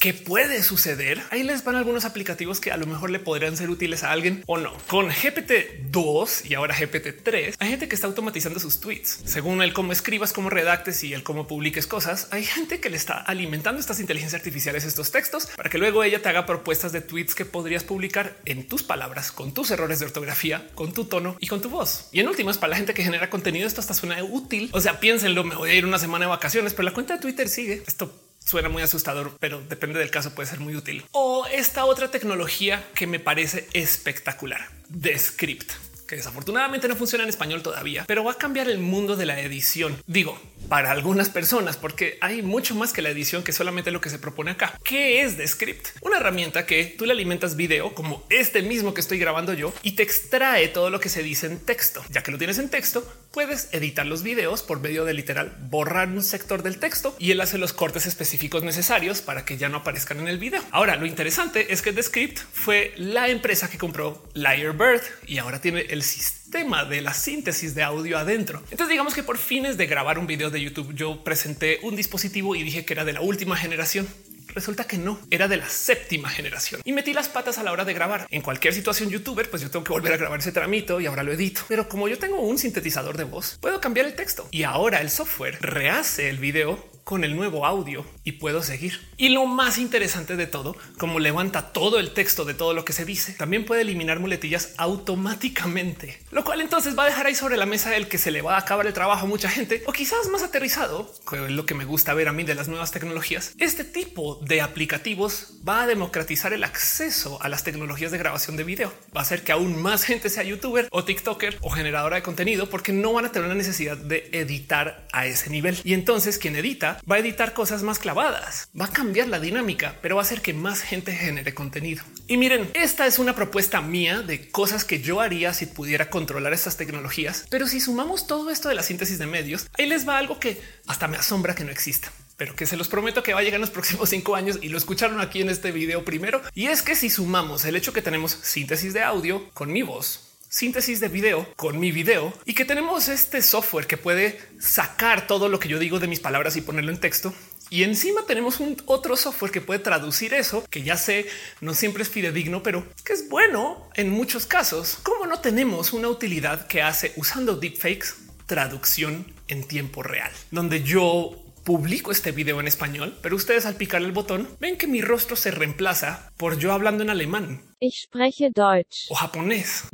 ¿Qué 0.00 0.14
puede 0.14 0.62
suceder? 0.62 1.22
Ahí 1.28 1.42
les 1.42 1.62
van 1.62 1.76
algunos 1.76 2.06
aplicativos 2.06 2.58
que 2.58 2.72
a 2.72 2.78
lo 2.78 2.86
mejor 2.86 3.10
le 3.10 3.18
podrían 3.18 3.54
ser 3.58 3.68
útiles 3.68 4.02
a 4.02 4.12
alguien 4.12 4.42
o 4.46 4.56
no. 4.56 4.72
Con 4.88 5.08
GPT 5.08 5.90
2 5.90 6.46
y 6.46 6.54
ahora 6.54 6.74
GPT 6.74 7.22
3 7.22 7.56
hay 7.58 7.68
gente 7.68 7.86
que 7.86 7.96
está 7.96 8.06
automatizando 8.06 8.58
sus 8.60 8.80
tweets 8.80 9.20
según 9.26 9.60
el 9.60 9.74
cómo 9.74 9.92
escribas, 9.92 10.32
cómo 10.32 10.48
redactes 10.48 11.04
y 11.04 11.12
el 11.12 11.22
cómo 11.22 11.46
publiques 11.46 11.86
cosas. 11.86 12.28
Hay 12.30 12.44
gente 12.44 12.80
que 12.80 12.88
le 12.88 12.96
está 12.96 13.18
alimentando 13.18 13.78
estas 13.78 14.00
inteligencias 14.00 14.40
artificiales 14.40 14.86
estos 14.86 15.10
textos 15.10 15.48
para 15.54 15.68
que 15.68 15.76
luego 15.76 16.02
ella 16.02 16.22
te 16.22 16.30
haga 16.30 16.46
propuestas 16.46 16.92
de 16.92 17.02
tweets 17.02 17.34
que 17.34 17.44
podrías 17.44 17.84
publicar 17.84 18.38
en 18.46 18.66
tus 18.66 18.82
palabras, 18.82 19.32
con 19.32 19.52
tus 19.52 19.70
errores 19.70 19.98
de 19.98 20.06
ortografía, 20.06 20.66
con 20.74 20.94
tu 20.94 21.04
tono 21.04 21.36
y 21.40 21.46
con 21.46 21.60
tu 21.60 21.68
voz. 21.68 22.08
Y 22.10 22.20
en 22.20 22.28
últimas, 22.28 22.56
para 22.56 22.70
la 22.70 22.76
gente 22.76 22.94
que 22.94 23.04
genera 23.04 23.28
contenido, 23.28 23.66
esto 23.66 23.82
hasta 23.82 23.92
suena 23.92 24.24
útil. 24.24 24.70
O 24.72 24.80
sea, 24.80 24.98
piénsenlo, 24.98 25.44
me 25.44 25.56
voy 25.56 25.68
a 25.68 25.74
ir 25.74 25.84
una 25.84 25.98
semana 25.98 26.24
de 26.24 26.30
vacaciones, 26.30 26.72
pero 26.72 26.84
la 26.84 26.94
cuenta 26.94 27.16
de 27.16 27.20
Twitter 27.20 27.50
sigue. 27.50 27.82
Esto 27.86 28.29
suena 28.50 28.68
muy 28.68 28.82
asustador, 28.82 29.36
pero 29.38 29.62
depende 29.68 30.00
del 30.00 30.10
caso, 30.10 30.34
puede 30.34 30.48
ser 30.48 30.58
muy 30.58 30.74
útil. 30.74 31.04
O 31.12 31.46
esta 31.46 31.84
otra 31.84 32.10
tecnología 32.10 32.84
que 32.94 33.06
me 33.06 33.20
parece 33.20 33.68
espectacular, 33.72 34.68
Descript 34.88 35.70
que 36.10 36.16
desafortunadamente 36.16 36.88
no 36.88 36.96
funciona 36.96 37.22
en 37.22 37.30
español 37.30 37.62
todavía, 37.62 38.04
pero 38.08 38.24
va 38.24 38.32
a 38.32 38.34
cambiar 38.34 38.68
el 38.68 38.80
mundo 38.80 39.14
de 39.14 39.26
la 39.26 39.38
edición. 39.40 39.96
Digo, 40.08 40.36
para 40.68 40.90
algunas 40.90 41.30
personas, 41.30 41.76
porque 41.76 42.18
hay 42.20 42.42
mucho 42.42 42.74
más 42.74 42.92
que 42.92 43.00
la 43.00 43.10
edición 43.10 43.44
que 43.44 43.52
solamente 43.52 43.92
lo 43.92 44.00
que 44.00 44.10
se 44.10 44.18
propone 44.18 44.50
acá. 44.50 44.76
¿Qué 44.82 45.22
es 45.22 45.38
Descript? 45.38 45.90
Una 46.00 46.16
herramienta 46.16 46.66
que 46.66 46.84
tú 46.84 47.06
le 47.06 47.12
alimentas 47.12 47.54
video 47.54 47.94
como 47.94 48.24
este 48.28 48.62
mismo 48.62 48.92
que 48.92 49.00
estoy 49.00 49.20
grabando 49.20 49.52
yo 49.54 49.72
y 49.82 49.92
te 49.92 50.02
extrae 50.02 50.66
todo 50.66 50.90
lo 50.90 50.98
que 50.98 51.08
se 51.08 51.22
dice 51.22 51.46
en 51.46 51.60
texto. 51.60 52.04
Ya 52.10 52.24
que 52.24 52.32
lo 52.32 52.38
tienes 52.38 52.58
en 52.58 52.70
texto, 52.70 53.06
puedes 53.30 53.68
editar 53.72 54.06
los 54.06 54.22
videos 54.22 54.62
por 54.62 54.80
medio 54.80 55.04
de 55.04 55.14
literal 55.14 55.56
borrar 55.68 56.08
un 56.08 56.22
sector 56.22 56.62
del 56.62 56.78
texto 56.78 57.14
y 57.18 57.30
él 57.30 57.40
hace 57.40 57.58
los 57.58 57.72
cortes 57.72 58.06
específicos 58.06 58.62
necesarios 58.62 59.22
para 59.22 59.44
que 59.44 59.56
ya 59.56 59.68
no 59.68 59.78
aparezcan 59.78 60.20
en 60.20 60.28
el 60.28 60.38
video. 60.38 60.62
Ahora, 60.70 60.96
lo 60.96 61.06
interesante 61.06 61.72
es 61.72 61.82
que 61.82 61.92
Descript 61.92 62.38
fue 62.52 62.92
la 62.96 63.28
empresa 63.28 63.70
que 63.70 63.78
compró 63.78 64.24
Lyrebird 64.34 65.02
y 65.26 65.38
ahora 65.38 65.60
tiene 65.60 65.82
el 65.82 66.02
sistema 66.02 66.84
de 66.84 67.00
la 67.00 67.14
síntesis 67.14 67.74
de 67.74 67.82
audio 67.82 68.18
adentro. 68.18 68.62
Entonces 68.70 68.88
digamos 68.88 69.14
que 69.14 69.22
por 69.22 69.38
fines 69.38 69.76
de 69.76 69.86
grabar 69.86 70.18
un 70.18 70.26
video 70.26 70.50
de 70.50 70.60
YouTube 70.60 70.94
yo 70.94 71.22
presenté 71.22 71.78
un 71.82 71.96
dispositivo 71.96 72.56
y 72.56 72.62
dije 72.62 72.84
que 72.84 72.94
era 72.94 73.04
de 73.04 73.12
la 73.12 73.20
última 73.20 73.56
generación. 73.56 74.08
Resulta 74.54 74.84
que 74.84 74.98
no, 74.98 75.20
era 75.30 75.48
de 75.48 75.56
la 75.56 75.68
séptima 75.68 76.28
generación 76.28 76.80
y 76.84 76.92
metí 76.92 77.12
las 77.12 77.28
patas 77.28 77.58
a 77.58 77.62
la 77.62 77.72
hora 77.72 77.84
de 77.84 77.94
grabar. 77.94 78.26
En 78.30 78.42
cualquier 78.42 78.74
situación 78.74 79.10
youtuber, 79.10 79.48
pues 79.50 79.62
yo 79.62 79.70
tengo 79.70 79.84
que 79.84 79.92
volver 79.92 80.12
a 80.12 80.16
grabar 80.16 80.40
ese 80.40 80.52
tramito 80.52 81.00
y 81.00 81.06
ahora 81.06 81.22
lo 81.22 81.32
edito. 81.32 81.62
Pero 81.68 81.88
como 81.88 82.08
yo 82.08 82.18
tengo 82.18 82.40
un 82.40 82.58
sintetizador 82.58 83.16
de 83.16 83.24
voz, 83.24 83.58
puedo 83.60 83.80
cambiar 83.80 84.06
el 84.06 84.14
texto 84.14 84.48
y 84.50 84.64
ahora 84.64 85.00
el 85.00 85.10
software 85.10 85.58
rehace 85.60 86.28
el 86.28 86.38
video 86.38 86.99
con 87.10 87.24
el 87.24 87.34
nuevo 87.34 87.66
audio 87.66 88.06
y 88.22 88.32
puedo 88.32 88.62
seguir. 88.62 89.00
Y 89.16 89.30
lo 89.30 89.44
más 89.44 89.78
interesante 89.78 90.36
de 90.36 90.46
todo, 90.46 90.76
como 90.96 91.18
levanta 91.18 91.72
todo 91.72 91.98
el 91.98 92.12
texto 92.12 92.44
de 92.44 92.54
todo 92.54 92.72
lo 92.72 92.84
que 92.84 92.92
se 92.92 93.04
dice, 93.04 93.32
también 93.32 93.64
puede 93.64 93.80
eliminar 93.80 94.20
muletillas 94.20 94.74
automáticamente, 94.76 96.22
lo 96.30 96.44
cual 96.44 96.60
entonces 96.60 96.96
va 96.96 97.02
a 97.02 97.06
dejar 97.06 97.26
ahí 97.26 97.34
sobre 97.34 97.56
la 97.56 97.66
mesa 97.66 97.96
el 97.96 98.06
que 98.06 98.16
se 98.16 98.30
le 98.30 98.42
va 98.42 98.54
a 98.54 98.60
acabar 98.60 98.86
el 98.86 98.92
trabajo 98.92 99.26
a 99.26 99.28
mucha 99.28 99.48
gente 99.48 99.82
o 99.86 99.92
quizás 99.92 100.28
más 100.28 100.44
aterrizado, 100.44 101.12
que 101.28 101.46
es 101.46 101.50
lo 101.50 101.66
que 101.66 101.74
me 101.74 101.84
gusta 101.84 102.14
ver 102.14 102.28
a 102.28 102.32
mí 102.32 102.44
de 102.44 102.54
las 102.54 102.68
nuevas 102.68 102.92
tecnologías. 102.92 103.54
Este 103.58 103.82
tipo 103.82 104.36
de 104.36 104.60
aplicativos 104.60 105.54
va 105.68 105.82
a 105.82 105.86
democratizar 105.88 106.52
el 106.52 106.62
acceso 106.62 107.42
a 107.42 107.48
las 107.48 107.64
tecnologías 107.64 108.12
de 108.12 108.18
grabación 108.18 108.56
de 108.56 108.62
video. 108.62 108.92
Va 109.16 109.22
a 109.22 109.24
hacer 109.24 109.42
que 109.42 109.50
aún 109.50 109.82
más 109.82 110.04
gente 110.04 110.30
sea 110.30 110.44
youtuber 110.44 110.86
o 110.92 111.02
TikToker 111.02 111.58
o 111.60 111.70
generadora 111.70 112.14
de 112.14 112.22
contenido 112.22 112.70
porque 112.70 112.92
no 112.92 113.14
van 113.14 113.24
a 113.24 113.32
tener 113.32 113.48
la 113.48 113.56
necesidad 113.56 113.96
de 113.96 114.28
editar 114.32 115.08
a 115.12 115.26
ese 115.26 115.50
nivel. 115.50 115.76
Y 115.82 115.94
entonces 115.94 116.38
quien 116.38 116.54
edita 116.54 116.99
va 117.10 117.16
a 117.16 117.18
editar 117.18 117.52
cosas 117.52 117.82
más 117.82 117.98
clavadas, 117.98 118.68
va 118.78 118.86
a 118.86 118.92
cambiar 118.92 119.28
la 119.28 119.40
dinámica, 119.40 119.96
pero 120.02 120.16
va 120.16 120.22
a 120.22 120.24
hacer 120.24 120.40
que 120.40 120.54
más 120.54 120.80
gente 120.80 121.12
genere 121.12 121.54
contenido. 121.54 122.02
Y 122.26 122.36
miren, 122.36 122.70
esta 122.74 123.06
es 123.06 123.18
una 123.18 123.34
propuesta 123.34 123.80
mía 123.80 124.22
de 124.22 124.50
cosas 124.50 124.84
que 124.84 125.00
yo 125.00 125.20
haría 125.20 125.54
si 125.54 125.66
pudiera 125.66 126.10
controlar 126.10 126.52
estas 126.52 126.76
tecnologías. 126.76 127.46
Pero 127.50 127.66
si 127.66 127.80
sumamos 127.80 128.26
todo 128.26 128.50
esto 128.50 128.68
de 128.68 128.74
la 128.74 128.82
síntesis 128.82 129.18
de 129.18 129.26
medios, 129.26 129.66
ahí 129.78 129.86
les 129.86 130.08
va 130.08 130.18
algo 130.18 130.40
que 130.40 130.60
hasta 130.86 131.08
me 131.08 131.16
asombra 131.16 131.54
que 131.54 131.64
no 131.64 131.70
exista 131.70 132.10
pero 132.36 132.56
que 132.56 132.64
se 132.64 132.78
los 132.78 132.88
prometo 132.88 133.22
que 133.22 133.34
va 133.34 133.40
a 133.40 133.42
llegar 133.42 133.56
en 133.56 133.60
los 133.60 133.68
próximos 133.68 134.08
cinco 134.08 134.34
años 134.34 134.58
y 134.62 134.70
lo 134.70 134.78
escucharon 134.78 135.20
aquí 135.20 135.42
en 135.42 135.50
este 135.50 135.72
video 135.72 136.06
primero. 136.06 136.40
Y 136.54 136.68
es 136.68 136.80
que 136.80 136.96
si 136.96 137.10
sumamos 137.10 137.66
el 137.66 137.76
hecho 137.76 137.92
que 137.92 138.00
tenemos 138.00 138.32
síntesis 138.32 138.94
de 138.94 139.02
audio 139.02 139.50
con 139.52 139.70
mi 139.70 139.82
voz, 139.82 140.29
síntesis 140.50 140.98
de 140.98 141.06
video 141.06 141.46
con 141.54 141.78
mi 141.78 141.92
video 141.92 142.34
y 142.44 142.54
que 142.54 142.64
tenemos 142.64 143.08
este 143.08 143.40
software 143.40 143.86
que 143.86 143.96
puede 143.96 144.40
sacar 144.58 145.28
todo 145.28 145.48
lo 145.48 145.60
que 145.60 145.68
yo 145.68 145.78
digo 145.78 146.00
de 146.00 146.08
mis 146.08 146.18
palabras 146.18 146.56
y 146.56 146.60
ponerlo 146.60 146.90
en 146.90 146.98
texto. 146.98 147.32
Y 147.70 147.84
encima 147.84 148.26
tenemos 148.26 148.58
un 148.58 148.76
otro 148.86 149.16
software 149.16 149.52
que 149.52 149.60
puede 149.60 149.78
traducir 149.78 150.34
eso, 150.34 150.64
que 150.68 150.82
ya 150.82 150.96
sé, 150.96 151.26
no 151.60 151.72
siempre 151.72 152.02
es 152.02 152.08
fidedigno, 152.08 152.64
pero 152.64 152.84
que 153.04 153.12
es 153.12 153.28
bueno 153.28 153.88
en 153.94 154.10
muchos 154.10 154.44
casos. 154.44 154.98
Como 155.04 155.28
no 155.28 155.38
tenemos 155.38 155.92
una 155.92 156.08
utilidad 156.08 156.66
que 156.66 156.82
hace 156.82 157.12
usando 157.16 157.54
deepfakes 157.54 158.16
traducción 158.46 159.32
en 159.46 159.68
tiempo 159.68 160.02
real, 160.02 160.32
donde 160.50 160.82
yo 160.82 161.36
publico 161.64 162.10
este 162.10 162.32
video 162.32 162.60
en 162.60 162.68
español, 162.68 163.18
pero 163.22 163.36
ustedes 163.36 163.66
al 163.66 163.76
picar 163.76 164.02
el 164.02 164.12
botón 164.12 164.48
ven 164.60 164.76
que 164.76 164.86
mi 164.86 165.00
rostro 165.02 165.36
se 165.36 165.50
reemplaza 165.50 166.30
por 166.36 166.58
yo 166.58 166.72
hablando 166.72 167.02
en 167.02 167.10
alemán. 167.10 167.62
Ich 167.80 168.02
spreche 168.02 168.50
Deutsch. 168.50 169.10
O 169.10 169.14
japonés. 169.14 169.84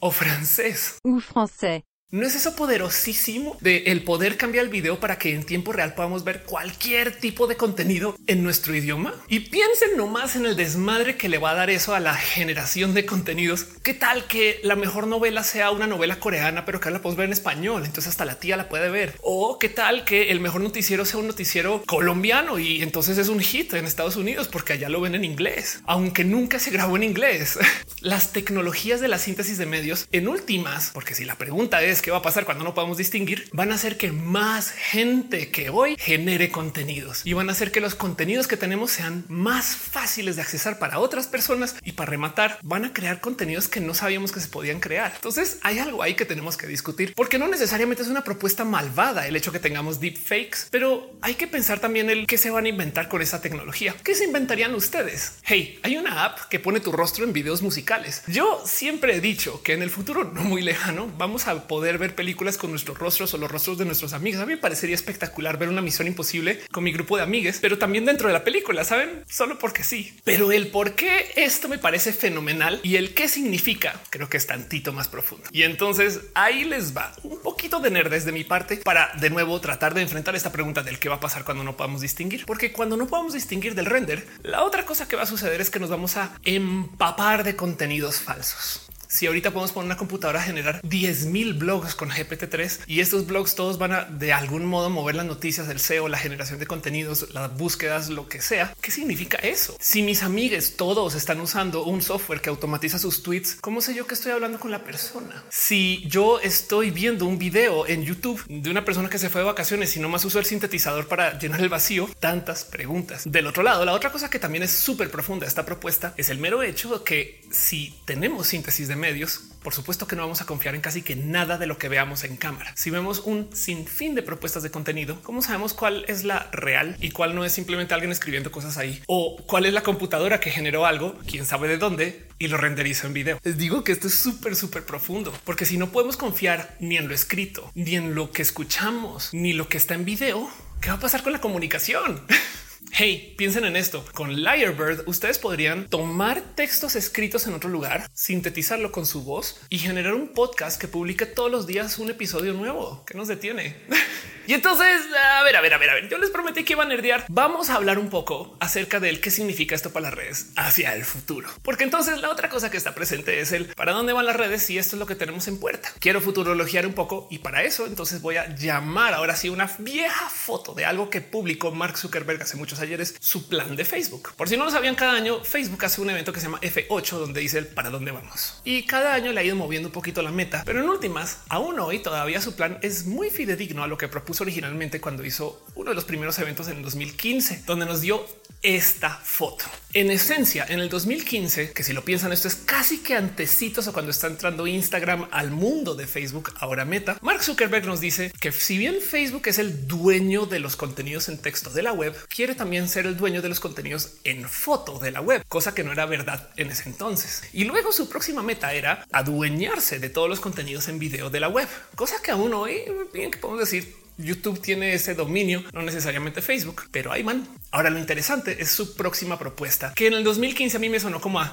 O 0.00 0.10
francés. 0.10 0.98
O 1.04 1.20
francés. 1.20 1.82
¿No 2.14 2.24
es 2.28 2.36
eso 2.36 2.54
poderosísimo 2.54 3.56
de 3.60 3.78
el 3.86 4.04
poder 4.04 4.36
cambiar 4.36 4.66
el 4.66 4.70
video 4.70 5.00
para 5.00 5.18
que 5.18 5.34
en 5.34 5.42
tiempo 5.42 5.72
real 5.72 5.96
podamos 5.96 6.22
ver 6.22 6.44
cualquier 6.44 7.18
tipo 7.18 7.48
de 7.48 7.56
contenido 7.56 8.16
en 8.28 8.44
nuestro 8.44 8.72
idioma? 8.72 9.12
Y 9.26 9.40
piensen 9.40 9.96
nomás 9.96 10.36
en 10.36 10.46
el 10.46 10.54
desmadre 10.54 11.16
que 11.16 11.28
le 11.28 11.38
va 11.38 11.50
a 11.50 11.54
dar 11.54 11.70
eso 11.70 11.92
a 11.92 11.98
la 11.98 12.14
generación 12.14 12.94
de 12.94 13.04
contenidos. 13.04 13.66
¿Qué 13.82 13.94
tal 13.94 14.28
que 14.28 14.60
la 14.62 14.76
mejor 14.76 15.08
novela 15.08 15.42
sea 15.42 15.72
una 15.72 15.88
novela 15.88 16.20
coreana, 16.20 16.64
pero 16.64 16.78
que 16.78 16.92
la 16.92 17.02
podemos 17.02 17.16
ver 17.16 17.26
en 17.26 17.32
español? 17.32 17.82
Entonces 17.84 18.12
hasta 18.12 18.24
la 18.24 18.38
tía 18.38 18.56
la 18.56 18.68
puede 18.68 18.90
ver. 18.90 19.16
O 19.20 19.58
qué 19.58 19.68
tal 19.68 20.04
que 20.04 20.30
el 20.30 20.38
mejor 20.38 20.60
noticiero 20.60 21.04
sea 21.04 21.18
un 21.18 21.26
noticiero 21.26 21.82
colombiano 21.84 22.60
y 22.60 22.80
entonces 22.84 23.18
es 23.18 23.26
un 23.26 23.40
hit 23.40 23.74
en 23.74 23.86
Estados 23.86 24.14
Unidos 24.14 24.46
porque 24.46 24.74
allá 24.74 24.88
lo 24.88 25.00
ven 25.00 25.16
en 25.16 25.24
inglés, 25.24 25.80
aunque 25.84 26.22
nunca 26.22 26.60
se 26.60 26.70
grabó 26.70 26.94
en 26.94 27.02
inglés. 27.02 27.58
Las 28.00 28.32
tecnologías 28.32 29.00
de 29.00 29.08
la 29.08 29.18
síntesis 29.18 29.58
de 29.58 29.66
medios 29.66 30.06
en 30.12 30.28
últimas, 30.28 30.92
porque 30.94 31.16
si 31.16 31.24
la 31.24 31.34
pregunta 31.34 31.82
es 31.82 32.03
qué 32.04 32.10
va 32.10 32.18
a 32.18 32.22
pasar 32.22 32.44
cuando 32.44 32.64
no 32.64 32.74
podamos 32.74 32.98
distinguir, 32.98 33.48
van 33.52 33.72
a 33.72 33.76
hacer 33.76 33.96
que 33.96 34.12
más 34.12 34.70
gente 34.72 35.50
que 35.50 35.70
hoy 35.70 35.96
genere 35.98 36.50
contenidos 36.50 37.22
y 37.24 37.32
van 37.32 37.48
a 37.48 37.52
hacer 37.52 37.72
que 37.72 37.80
los 37.80 37.94
contenidos 37.94 38.46
que 38.46 38.58
tenemos 38.58 38.90
sean 38.90 39.24
más 39.28 39.74
fáciles 39.74 40.36
de 40.36 40.42
accesar 40.42 40.78
para 40.78 40.98
otras 40.98 41.28
personas 41.28 41.76
y 41.82 41.92
para 41.92 42.10
rematar 42.10 42.58
van 42.62 42.84
a 42.84 42.92
crear 42.92 43.22
contenidos 43.22 43.68
que 43.68 43.80
no 43.80 43.94
sabíamos 43.94 44.32
que 44.32 44.40
se 44.40 44.48
podían 44.48 44.80
crear. 44.80 45.12
Entonces 45.14 45.56
hay 45.62 45.78
algo 45.78 46.02
ahí 46.02 46.12
que 46.12 46.26
tenemos 46.26 46.58
que 46.58 46.66
discutir 46.66 47.14
porque 47.14 47.38
no 47.38 47.48
necesariamente 47.48 48.02
es 48.02 48.10
una 48.10 48.22
propuesta 48.22 48.66
malvada 48.66 49.26
el 49.26 49.36
hecho 49.36 49.50
que 49.50 49.58
tengamos 49.58 49.98
deepfakes, 49.98 50.66
pero 50.70 51.10
hay 51.22 51.36
que 51.36 51.46
pensar 51.46 51.80
también 51.80 52.10
el 52.10 52.26
qué 52.26 52.36
se 52.36 52.50
van 52.50 52.66
a 52.66 52.68
inventar 52.68 53.08
con 53.08 53.22
esa 53.22 53.40
tecnología. 53.40 53.94
¿Qué 54.04 54.14
se 54.14 54.24
inventarían 54.24 54.74
ustedes? 54.74 55.36
Hey, 55.42 55.80
hay 55.82 55.96
una 55.96 56.26
app 56.26 56.50
que 56.50 56.60
pone 56.60 56.80
tu 56.80 56.92
rostro 56.92 57.24
en 57.24 57.32
videos 57.32 57.62
musicales. 57.62 58.24
Yo 58.26 58.62
siempre 58.66 59.16
he 59.16 59.22
dicho 59.22 59.62
que 59.62 59.72
en 59.72 59.80
el 59.80 59.88
futuro 59.88 60.24
no 60.24 60.42
muy 60.42 60.60
lejano 60.60 61.10
vamos 61.16 61.46
a 61.46 61.66
poder 61.66 61.83
ver 61.92 62.14
películas 62.14 62.58
con 62.58 62.70
nuestros 62.70 62.98
rostros 62.98 63.34
o 63.34 63.38
los 63.38 63.50
rostros 63.50 63.78
de 63.78 63.84
nuestros 63.84 64.12
amigos. 64.12 64.40
A 64.40 64.46
mí 64.46 64.54
me 64.54 64.58
parecería 64.58 64.94
espectacular 64.94 65.58
ver 65.58 65.68
una 65.68 65.82
misión 65.82 66.08
imposible 66.08 66.60
con 66.72 66.84
mi 66.84 66.92
grupo 66.92 67.16
de 67.16 67.22
amigues, 67.22 67.58
pero 67.60 67.78
también 67.78 68.04
dentro 68.04 68.28
de 68.28 68.34
la 68.34 68.44
película, 68.44 68.84
saben, 68.84 69.24
solo 69.28 69.58
porque 69.58 69.84
sí. 69.84 70.16
Pero 70.24 70.52
el 70.52 70.68
por 70.68 70.94
qué 70.94 71.32
esto 71.36 71.68
me 71.68 71.78
parece 71.78 72.12
fenomenal 72.12 72.80
y 72.82 72.96
el 72.96 73.14
qué 73.14 73.28
significa, 73.28 74.00
creo 74.10 74.28
que 74.28 74.36
es 74.36 74.46
tantito 74.46 74.92
más 74.92 75.08
profundo. 75.08 75.44
Y 75.52 75.62
entonces 75.62 76.20
ahí 76.34 76.64
les 76.64 76.96
va 76.96 77.14
un 77.22 77.40
poquito 77.40 77.80
de 77.80 77.90
nerdes 77.90 78.24
de 78.24 78.32
mi 78.32 78.44
parte 78.44 78.78
para 78.78 79.12
de 79.20 79.30
nuevo 79.30 79.60
tratar 79.60 79.94
de 79.94 80.02
enfrentar 80.02 80.34
esta 80.34 80.52
pregunta 80.52 80.82
del 80.82 80.98
qué 80.98 81.08
va 81.08 81.16
a 81.16 81.20
pasar 81.20 81.44
cuando 81.44 81.64
no 81.64 81.76
podamos 81.76 82.00
distinguir, 82.00 82.46
porque 82.46 82.72
cuando 82.72 82.96
no 82.96 83.06
podamos 83.06 83.34
distinguir 83.34 83.74
del 83.74 83.86
render, 83.86 84.26
la 84.42 84.62
otra 84.62 84.84
cosa 84.84 85.08
que 85.08 85.16
va 85.16 85.22
a 85.22 85.26
suceder 85.26 85.60
es 85.60 85.70
que 85.70 85.80
nos 85.80 85.90
vamos 85.90 86.16
a 86.16 86.32
empapar 86.44 87.44
de 87.44 87.56
contenidos 87.56 88.20
falsos 88.20 88.83
si 89.14 89.28
ahorita 89.28 89.52
podemos 89.52 89.70
poner 89.70 89.86
una 89.86 89.96
computadora 89.96 90.40
a 90.40 90.42
generar 90.42 90.80
10 90.82 91.26
mil 91.26 91.54
blogs 91.54 91.94
con 91.94 92.10
GPT-3 92.10 92.80
y 92.88 92.98
estos 92.98 93.28
blogs 93.28 93.54
todos 93.54 93.78
van 93.78 93.92
a 93.92 94.04
de 94.06 94.32
algún 94.32 94.66
modo 94.66 94.90
mover 94.90 95.14
las 95.14 95.24
noticias 95.24 95.68
del 95.68 95.78
SEO, 95.78 96.08
la 96.08 96.18
generación 96.18 96.58
de 96.58 96.66
contenidos, 96.66 97.32
las 97.32 97.56
búsquedas, 97.56 98.08
lo 98.10 98.28
que 98.28 98.40
sea. 98.40 98.74
¿Qué 98.80 98.90
significa 98.90 99.38
eso? 99.38 99.76
Si 99.78 100.02
mis 100.02 100.24
amigues 100.24 100.74
todos 100.76 101.14
están 101.14 101.40
usando 101.40 101.84
un 101.84 102.02
software 102.02 102.40
que 102.40 102.50
automatiza 102.50 102.98
sus 102.98 103.22
tweets, 103.22 103.56
¿cómo 103.60 103.80
sé 103.80 103.94
yo 103.94 104.04
que 104.08 104.14
estoy 104.14 104.32
hablando 104.32 104.58
con 104.58 104.72
la 104.72 104.82
persona? 104.82 105.44
Si 105.48 106.02
yo 106.08 106.40
estoy 106.40 106.90
viendo 106.90 107.24
un 107.26 107.38
video 107.38 107.86
en 107.86 108.02
YouTube 108.02 108.42
de 108.48 108.68
una 108.68 108.84
persona 108.84 109.08
que 109.08 109.18
se 109.18 109.30
fue 109.30 109.42
de 109.42 109.46
vacaciones 109.46 109.96
y 109.96 110.00
no 110.00 110.08
más 110.08 110.24
usó 110.24 110.40
el 110.40 110.44
sintetizador 110.44 111.06
para 111.06 111.38
llenar 111.38 111.60
el 111.60 111.68
vacío, 111.68 112.10
tantas 112.18 112.64
preguntas. 112.64 113.22
Del 113.30 113.46
otro 113.46 113.62
lado, 113.62 113.84
la 113.84 113.92
otra 113.92 114.10
cosa 114.10 114.28
que 114.28 114.40
también 114.40 114.64
es 114.64 114.72
súper 114.72 115.08
profunda 115.08 115.46
esta 115.46 115.64
propuesta 115.64 116.14
es 116.16 116.30
el 116.30 116.38
mero 116.38 116.64
hecho 116.64 117.04
que 117.04 117.44
si 117.52 117.94
tenemos 118.06 118.48
síntesis 118.48 118.88
de 118.88 119.03
medios, 119.04 119.42
por 119.62 119.74
supuesto 119.74 120.06
que 120.06 120.16
no 120.16 120.22
vamos 120.22 120.40
a 120.40 120.46
confiar 120.46 120.74
en 120.74 120.80
casi 120.80 121.02
que 121.02 121.14
nada 121.14 121.58
de 121.58 121.66
lo 121.66 121.76
que 121.76 121.90
veamos 121.90 122.24
en 122.24 122.38
cámara. 122.38 122.72
Si 122.74 122.88
vemos 122.88 123.20
un 123.26 123.54
sinfín 123.54 124.14
de 124.14 124.22
propuestas 124.22 124.62
de 124.62 124.70
contenido, 124.70 125.20
¿cómo 125.22 125.42
sabemos 125.42 125.74
cuál 125.74 126.06
es 126.08 126.24
la 126.24 126.48
real 126.52 126.96
y 127.00 127.10
cuál 127.10 127.34
no 127.34 127.44
es 127.44 127.52
simplemente 127.52 127.92
alguien 127.92 128.10
escribiendo 128.10 128.50
cosas 128.50 128.78
ahí? 128.78 129.02
O 129.06 129.36
cuál 129.46 129.66
es 129.66 129.74
la 129.74 129.82
computadora 129.82 130.40
que 130.40 130.50
generó 130.50 130.86
algo, 130.86 131.18
quién 131.26 131.44
sabe 131.44 131.68
de 131.68 131.76
dónde, 131.76 132.26
y 132.38 132.48
lo 132.48 132.56
renderizó 132.56 133.06
en 133.06 133.12
video. 133.12 133.38
Les 133.42 133.58
digo 133.58 133.84
que 133.84 133.92
esto 133.92 134.06
es 134.06 134.14
súper, 134.14 134.56
súper 134.56 134.86
profundo, 134.86 135.38
porque 135.44 135.66
si 135.66 135.76
no 135.76 135.92
podemos 135.92 136.16
confiar 136.16 136.76
ni 136.80 136.96
en 136.96 137.06
lo 137.06 137.14
escrito, 137.14 137.70
ni 137.74 137.96
en 137.96 138.14
lo 138.14 138.32
que 138.32 138.40
escuchamos, 138.40 139.34
ni 139.34 139.52
lo 139.52 139.68
que 139.68 139.76
está 139.76 139.92
en 139.92 140.06
video, 140.06 140.50
¿qué 140.80 140.88
va 140.88 140.96
a 140.96 141.00
pasar 141.00 141.22
con 141.22 141.34
la 141.34 141.42
comunicación? 141.42 142.22
Hey, 142.96 143.34
piensen 143.36 143.64
en 143.64 143.74
esto. 143.74 144.04
Con 144.14 144.36
Lyrebird, 144.36 145.08
ustedes 145.08 145.40
podrían 145.40 145.88
tomar 145.88 146.40
textos 146.54 146.94
escritos 146.94 147.44
en 147.48 147.54
otro 147.54 147.68
lugar, 147.68 148.08
sintetizarlo 148.14 148.92
con 148.92 149.04
su 149.04 149.24
voz 149.24 149.60
y 149.68 149.78
generar 149.78 150.14
un 150.14 150.28
podcast 150.28 150.80
que 150.80 150.86
publique 150.86 151.26
todos 151.26 151.50
los 151.50 151.66
días 151.66 151.98
un 151.98 152.10
episodio 152.10 152.52
nuevo. 152.52 153.04
que 153.04 153.18
nos 153.18 153.26
detiene? 153.26 153.76
Y 154.46 154.52
entonces, 154.52 155.00
a 155.38 155.42
ver, 155.42 155.56
a 155.56 155.62
ver, 155.62 155.72
a 155.72 155.78
ver, 155.78 155.88
a 155.88 155.94
ver, 155.94 156.08
yo 156.10 156.18
les 156.18 156.28
prometí 156.28 156.64
que 156.64 156.74
iba 156.74 156.82
a 156.82 156.86
nerdear. 156.86 157.24
Vamos 157.30 157.70
a 157.70 157.76
hablar 157.76 157.98
un 157.98 158.10
poco 158.10 158.58
acerca 158.60 159.00
del 159.00 159.20
qué 159.20 159.30
significa 159.30 159.74
esto 159.74 159.90
para 159.90 160.04
las 160.04 160.14
redes 160.14 160.48
hacia 160.56 160.94
el 160.94 161.06
futuro. 161.06 161.48
Porque 161.62 161.84
entonces 161.84 162.20
la 162.20 162.28
otra 162.28 162.50
cosa 162.50 162.70
que 162.70 162.76
está 162.76 162.94
presente 162.94 163.40
es 163.40 163.52
el 163.52 163.66
para 163.74 163.92
dónde 163.92 164.12
van 164.12 164.26
las 164.26 164.36
redes 164.36 164.68
y 164.68 164.76
esto 164.76 164.96
es 164.96 165.00
lo 165.00 165.06
que 165.06 165.14
tenemos 165.14 165.48
en 165.48 165.58
puerta. 165.58 165.88
Quiero 165.98 166.20
futurologiar 166.20 166.86
un 166.86 166.92
poco 166.92 167.26
y 167.30 167.38
para 167.38 167.62
eso 167.62 167.86
entonces 167.86 168.20
voy 168.20 168.36
a 168.36 168.54
llamar 168.54 169.14
ahora 169.14 169.34
sí 169.34 169.48
una 169.48 169.70
vieja 169.78 170.28
foto 170.28 170.74
de 170.74 170.84
algo 170.84 171.08
que 171.08 171.22
publicó 171.22 171.70
Mark 171.70 171.96
Zuckerberg 171.96 172.42
hace 172.42 172.58
muchos 172.58 172.80
ayeres, 172.84 173.14
su 173.20 173.48
plan 173.48 173.76
de 173.76 173.84
Facebook. 173.84 174.32
Por 174.36 174.48
si 174.48 174.56
no 174.56 174.64
lo 174.64 174.70
sabían, 174.70 174.94
cada 174.94 175.12
año 175.12 175.42
Facebook 175.42 175.84
hace 175.84 176.00
un 176.00 176.10
evento 176.10 176.32
que 176.32 176.40
se 176.40 176.46
llama 176.46 176.60
F8 176.60 177.18
donde 177.18 177.40
dice 177.40 177.58
el 177.58 177.66
para 177.66 177.90
dónde 177.90 178.10
vamos. 178.10 178.60
Y 178.64 178.84
cada 178.84 179.14
año 179.14 179.32
le 179.32 179.40
ha 179.40 179.44
ido 179.44 179.56
moviendo 179.56 179.88
un 179.88 179.92
poquito 179.92 180.22
la 180.22 180.30
meta, 180.30 180.62
pero 180.64 180.80
en 180.80 180.88
últimas, 180.88 181.38
aún 181.48 181.78
hoy 181.80 182.00
todavía 182.00 182.40
su 182.40 182.54
plan 182.54 182.78
es 182.82 183.06
muy 183.06 183.30
fidedigno 183.30 183.82
a 183.82 183.86
lo 183.86 183.98
que 183.98 184.08
propuso 184.08 184.44
originalmente 184.44 185.00
cuando 185.00 185.24
hizo 185.24 185.64
uno 185.74 185.90
de 185.90 185.96
los 185.96 186.04
primeros 186.04 186.38
eventos 186.38 186.68
en 186.68 186.82
2015, 186.82 187.64
donde 187.66 187.86
nos 187.86 188.00
dio 188.00 188.24
esta 188.64 189.10
foto. 189.10 189.66
En 189.92 190.10
esencia, 190.10 190.66
en 190.68 190.80
el 190.80 190.88
2015, 190.88 191.72
que 191.72 191.82
si 191.82 191.92
lo 191.92 192.02
piensan, 192.02 192.32
esto 192.32 192.48
es 192.48 192.56
casi 192.56 192.98
que 192.98 193.14
antecitos 193.14 193.86
o 193.86 193.92
cuando 193.92 194.10
está 194.10 194.26
entrando 194.26 194.66
Instagram 194.66 195.28
al 195.30 195.50
mundo 195.50 195.94
de 195.94 196.06
Facebook, 196.06 196.52
ahora 196.58 196.84
Meta, 196.84 197.18
Mark 197.20 197.44
Zuckerberg 197.44 197.86
nos 197.86 198.00
dice 198.00 198.32
que 198.40 198.50
si 198.50 198.78
bien 198.78 198.96
Facebook 199.00 199.42
es 199.46 199.58
el 199.58 199.86
dueño 199.86 200.46
de 200.46 200.60
los 200.60 200.76
contenidos 200.76 201.28
en 201.28 201.38
texto 201.38 201.70
de 201.70 201.82
la 201.82 201.92
web, 201.92 202.16
quiere 202.34 202.54
también 202.54 202.63
ser 202.88 203.06
el 203.06 203.16
dueño 203.16 203.42
de 203.42 203.48
los 203.48 203.60
contenidos 203.60 204.14
en 204.24 204.48
foto 204.48 204.98
de 204.98 205.10
la 205.10 205.20
web, 205.20 205.44
cosa 205.48 205.74
que 205.74 205.84
no 205.84 205.92
era 205.92 206.06
verdad 206.06 206.48
en 206.56 206.70
ese 206.70 206.88
entonces. 206.88 207.42
Y 207.52 207.64
luego 207.64 207.92
su 207.92 208.08
próxima 208.08 208.42
meta 208.42 208.72
era 208.72 209.06
adueñarse 209.12 209.98
de 209.98 210.10
todos 210.10 210.28
los 210.28 210.40
contenidos 210.40 210.88
en 210.88 210.98
video 210.98 211.30
de 211.30 211.40
la 211.40 211.48
web, 211.48 211.68
cosa 211.94 212.16
que 212.22 212.30
aún 212.30 212.54
hoy 212.54 212.82
bien 213.12 213.30
que 213.30 213.38
podemos 213.38 213.60
decir 213.60 213.96
YouTube 214.16 214.60
tiene 214.60 214.94
ese 214.94 215.14
dominio, 215.14 215.62
no 215.72 215.82
necesariamente 215.82 216.40
Facebook, 216.40 216.84
pero 216.90 217.12
ahí 217.12 217.22
van. 217.22 217.46
Ahora 217.70 217.90
lo 217.90 217.98
interesante 217.98 218.56
es 218.60 218.70
su 218.70 218.94
próxima 218.94 219.38
propuesta, 219.38 219.92
que 219.94 220.06
en 220.06 220.14
el 220.14 220.24
2015 220.24 220.76
a 220.76 220.80
mí 220.80 220.88
me 220.88 221.00
sonó 221.00 221.20
como 221.20 221.40
a 221.40 221.52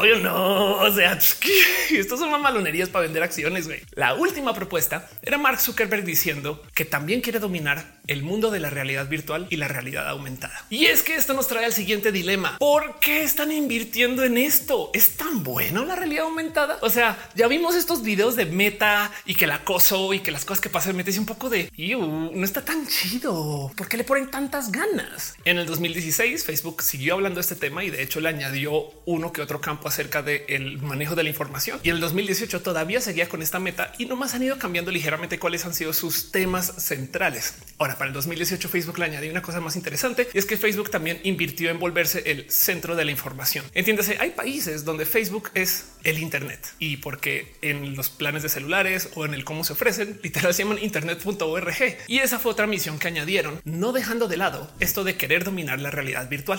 obvio 0.00 0.18
no. 0.18 0.76
O 0.78 0.92
sea, 0.92 1.18
estos 1.90 2.18
son 2.18 2.30
mamalonerías 2.30 2.88
para 2.88 3.04
vender 3.04 3.22
acciones. 3.22 3.66
Güey. 3.66 3.82
La 3.92 4.14
última 4.14 4.54
propuesta 4.54 5.08
era 5.22 5.38
Mark 5.38 5.60
Zuckerberg 5.60 6.04
diciendo 6.04 6.62
que 6.74 6.84
también 6.84 7.20
quiere 7.20 7.38
dominar 7.38 7.99
el 8.10 8.24
mundo 8.24 8.50
de 8.50 8.58
la 8.58 8.70
realidad 8.70 9.08
virtual 9.08 9.46
y 9.50 9.56
la 9.56 9.68
realidad 9.68 10.08
aumentada. 10.08 10.66
Y 10.68 10.86
es 10.86 11.04
que 11.04 11.14
esto 11.14 11.32
nos 11.32 11.46
trae 11.46 11.64
al 11.64 11.72
siguiente 11.72 12.10
dilema. 12.10 12.58
¿Por 12.58 12.98
qué 12.98 13.22
están 13.22 13.52
invirtiendo 13.52 14.24
en 14.24 14.36
esto? 14.36 14.90
¿Es 14.92 15.16
tan 15.16 15.44
bueno 15.44 15.84
la 15.84 15.94
realidad 15.94 16.24
aumentada? 16.24 16.78
O 16.82 16.90
sea, 16.90 17.30
ya 17.36 17.46
vimos 17.46 17.76
estos 17.76 18.02
videos 18.02 18.34
de 18.34 18.46
meta 18.46 19.12
y 19.26 19.36
que 19.36 19.44
el 19.44 19.52
acoso 19.52 20.12
y 20.12 20.20
que 20.20 20.32
las 20.32 20.44
cosas 20.44 20.60
que 20.60 20.68
pasan 20.68 20.96
meta 20.96 21.10
es 21.10 21.18
un 21.18 21.26
poco 21.26 21.48
de 21.48 21.70
no 22.00 22.44
está 22.44 22.64
tan 22.64 22.86
chido. 22.88 23.70
¿Por 23.76 23.88
qué 23.88 23.96
le 23.96 24.02
ponen 24.02 24.28
tantas 24.28 24.72
ganas? 24.72 25.36
En 25.44 25.58
el 25.58 25.66
2016 25.66 26.44
Facebook 26.44 26.82
siguió 26.82 27.14
hablando 27.14 27.36
de 27.36 27.42
este 27.42 27.54
tema 27.54 27.84
y 27.84 27.90
de 27.90 28.02
hecho 28.02 28.20
le 28.20 28.28
añadió 28.28 28.90
uno 29.06 29.32
que 29.32 29.40
otro 29.40 29.60
campo 29.60 29.86
acerca 29.86 30.22
del 30.22 30.78
manejo 30.82 31.14
de 31.14 31.22
la 31.22 31.28
información. 31.28 31.78
Y 31.84 31.90
en 31.90 31.94
el 31.94 32.00
2018 32.00 32.60
todavía 32.62 33.00
seguía 33.00 33.28
con 33.28 33.40
esta 33.40 33.60
meta 33.60 33.92
y 33.98 34.06
nomás 34.06 34.34
han 34.34 34.42
ido 34.42 34.58
cambiando 34.58 34.90
ligeramente 34.90 35.38
cuáles 35.38 35.64
han 35.64 35.74
sido 35.74 35.92
sus 35.92 36.32
temas 36.32 36.74
centrales. 36.78 37.54
Ahora, 37.78 37.99
para 38.00 38.08
el 38.08 38.14
2018 38.14 38.70
Facebook 38.70 38.98
le 38.98 39.04
añadió 39.04 39.30
una 39.30 39.42
cosa 39.42 39.60
más 39.60 39.76
interesante 39.76 40.26
y 40.32 40.38
es 40.38 40.46
que 40.46 40.56
Facebook 40.56 40.88
también 40.88 41.20
invirtió 41.22 41.68
en 41.68 41.78
volverse 41.78 42.22
el 42.30 42.50
centro 42.50 42.96
de 42.96 43.04
la 43.04 43.10
información. 43.10 43.62
Entiéndase, 43.74 44.16
hay 44.18 44.30
países 44.30 44.86
donde 44.86 45.04
Facebook 45.04 45.50
es 45.52 45.84
el 46.02 46.18
Internet 46.18 46.66
y 46.78 46.96
porque 46.96 47.52
en 47.60 47.96
los 47.96 48.08
planes 48.08 48.42
de 48.42 48.48
celulares 48.48 49.10
o 49.16 49.26
en 49.26 49.34
el 49.34 49.44
cómo 49.44 49.64
se 49.64 49.74
ofrecen, 49.74 50.18
literal 50.22 50.54
se 50.54 50.62
llaman 50.62 50.78
internet.org. 50.78 51.98
Y 52.06 52.20
esa 52.20 52.38
fue 52.38 52.52
otra 52.52 52.66
misión 52.66 52.98
que 52.98 53.08
añadieron, 53.08 53.60
no 53.64 53.92
dejando 53.92 54.28
de 54.28 54.38
lado 54.38 54.72
esto 54.80 55.04
de 55.04 55.16
querer 55.16 55.44
dominar 55.44 55.78
la 55.78 55.90
realidad 55.90 56.26
virtual. 56.30 56.58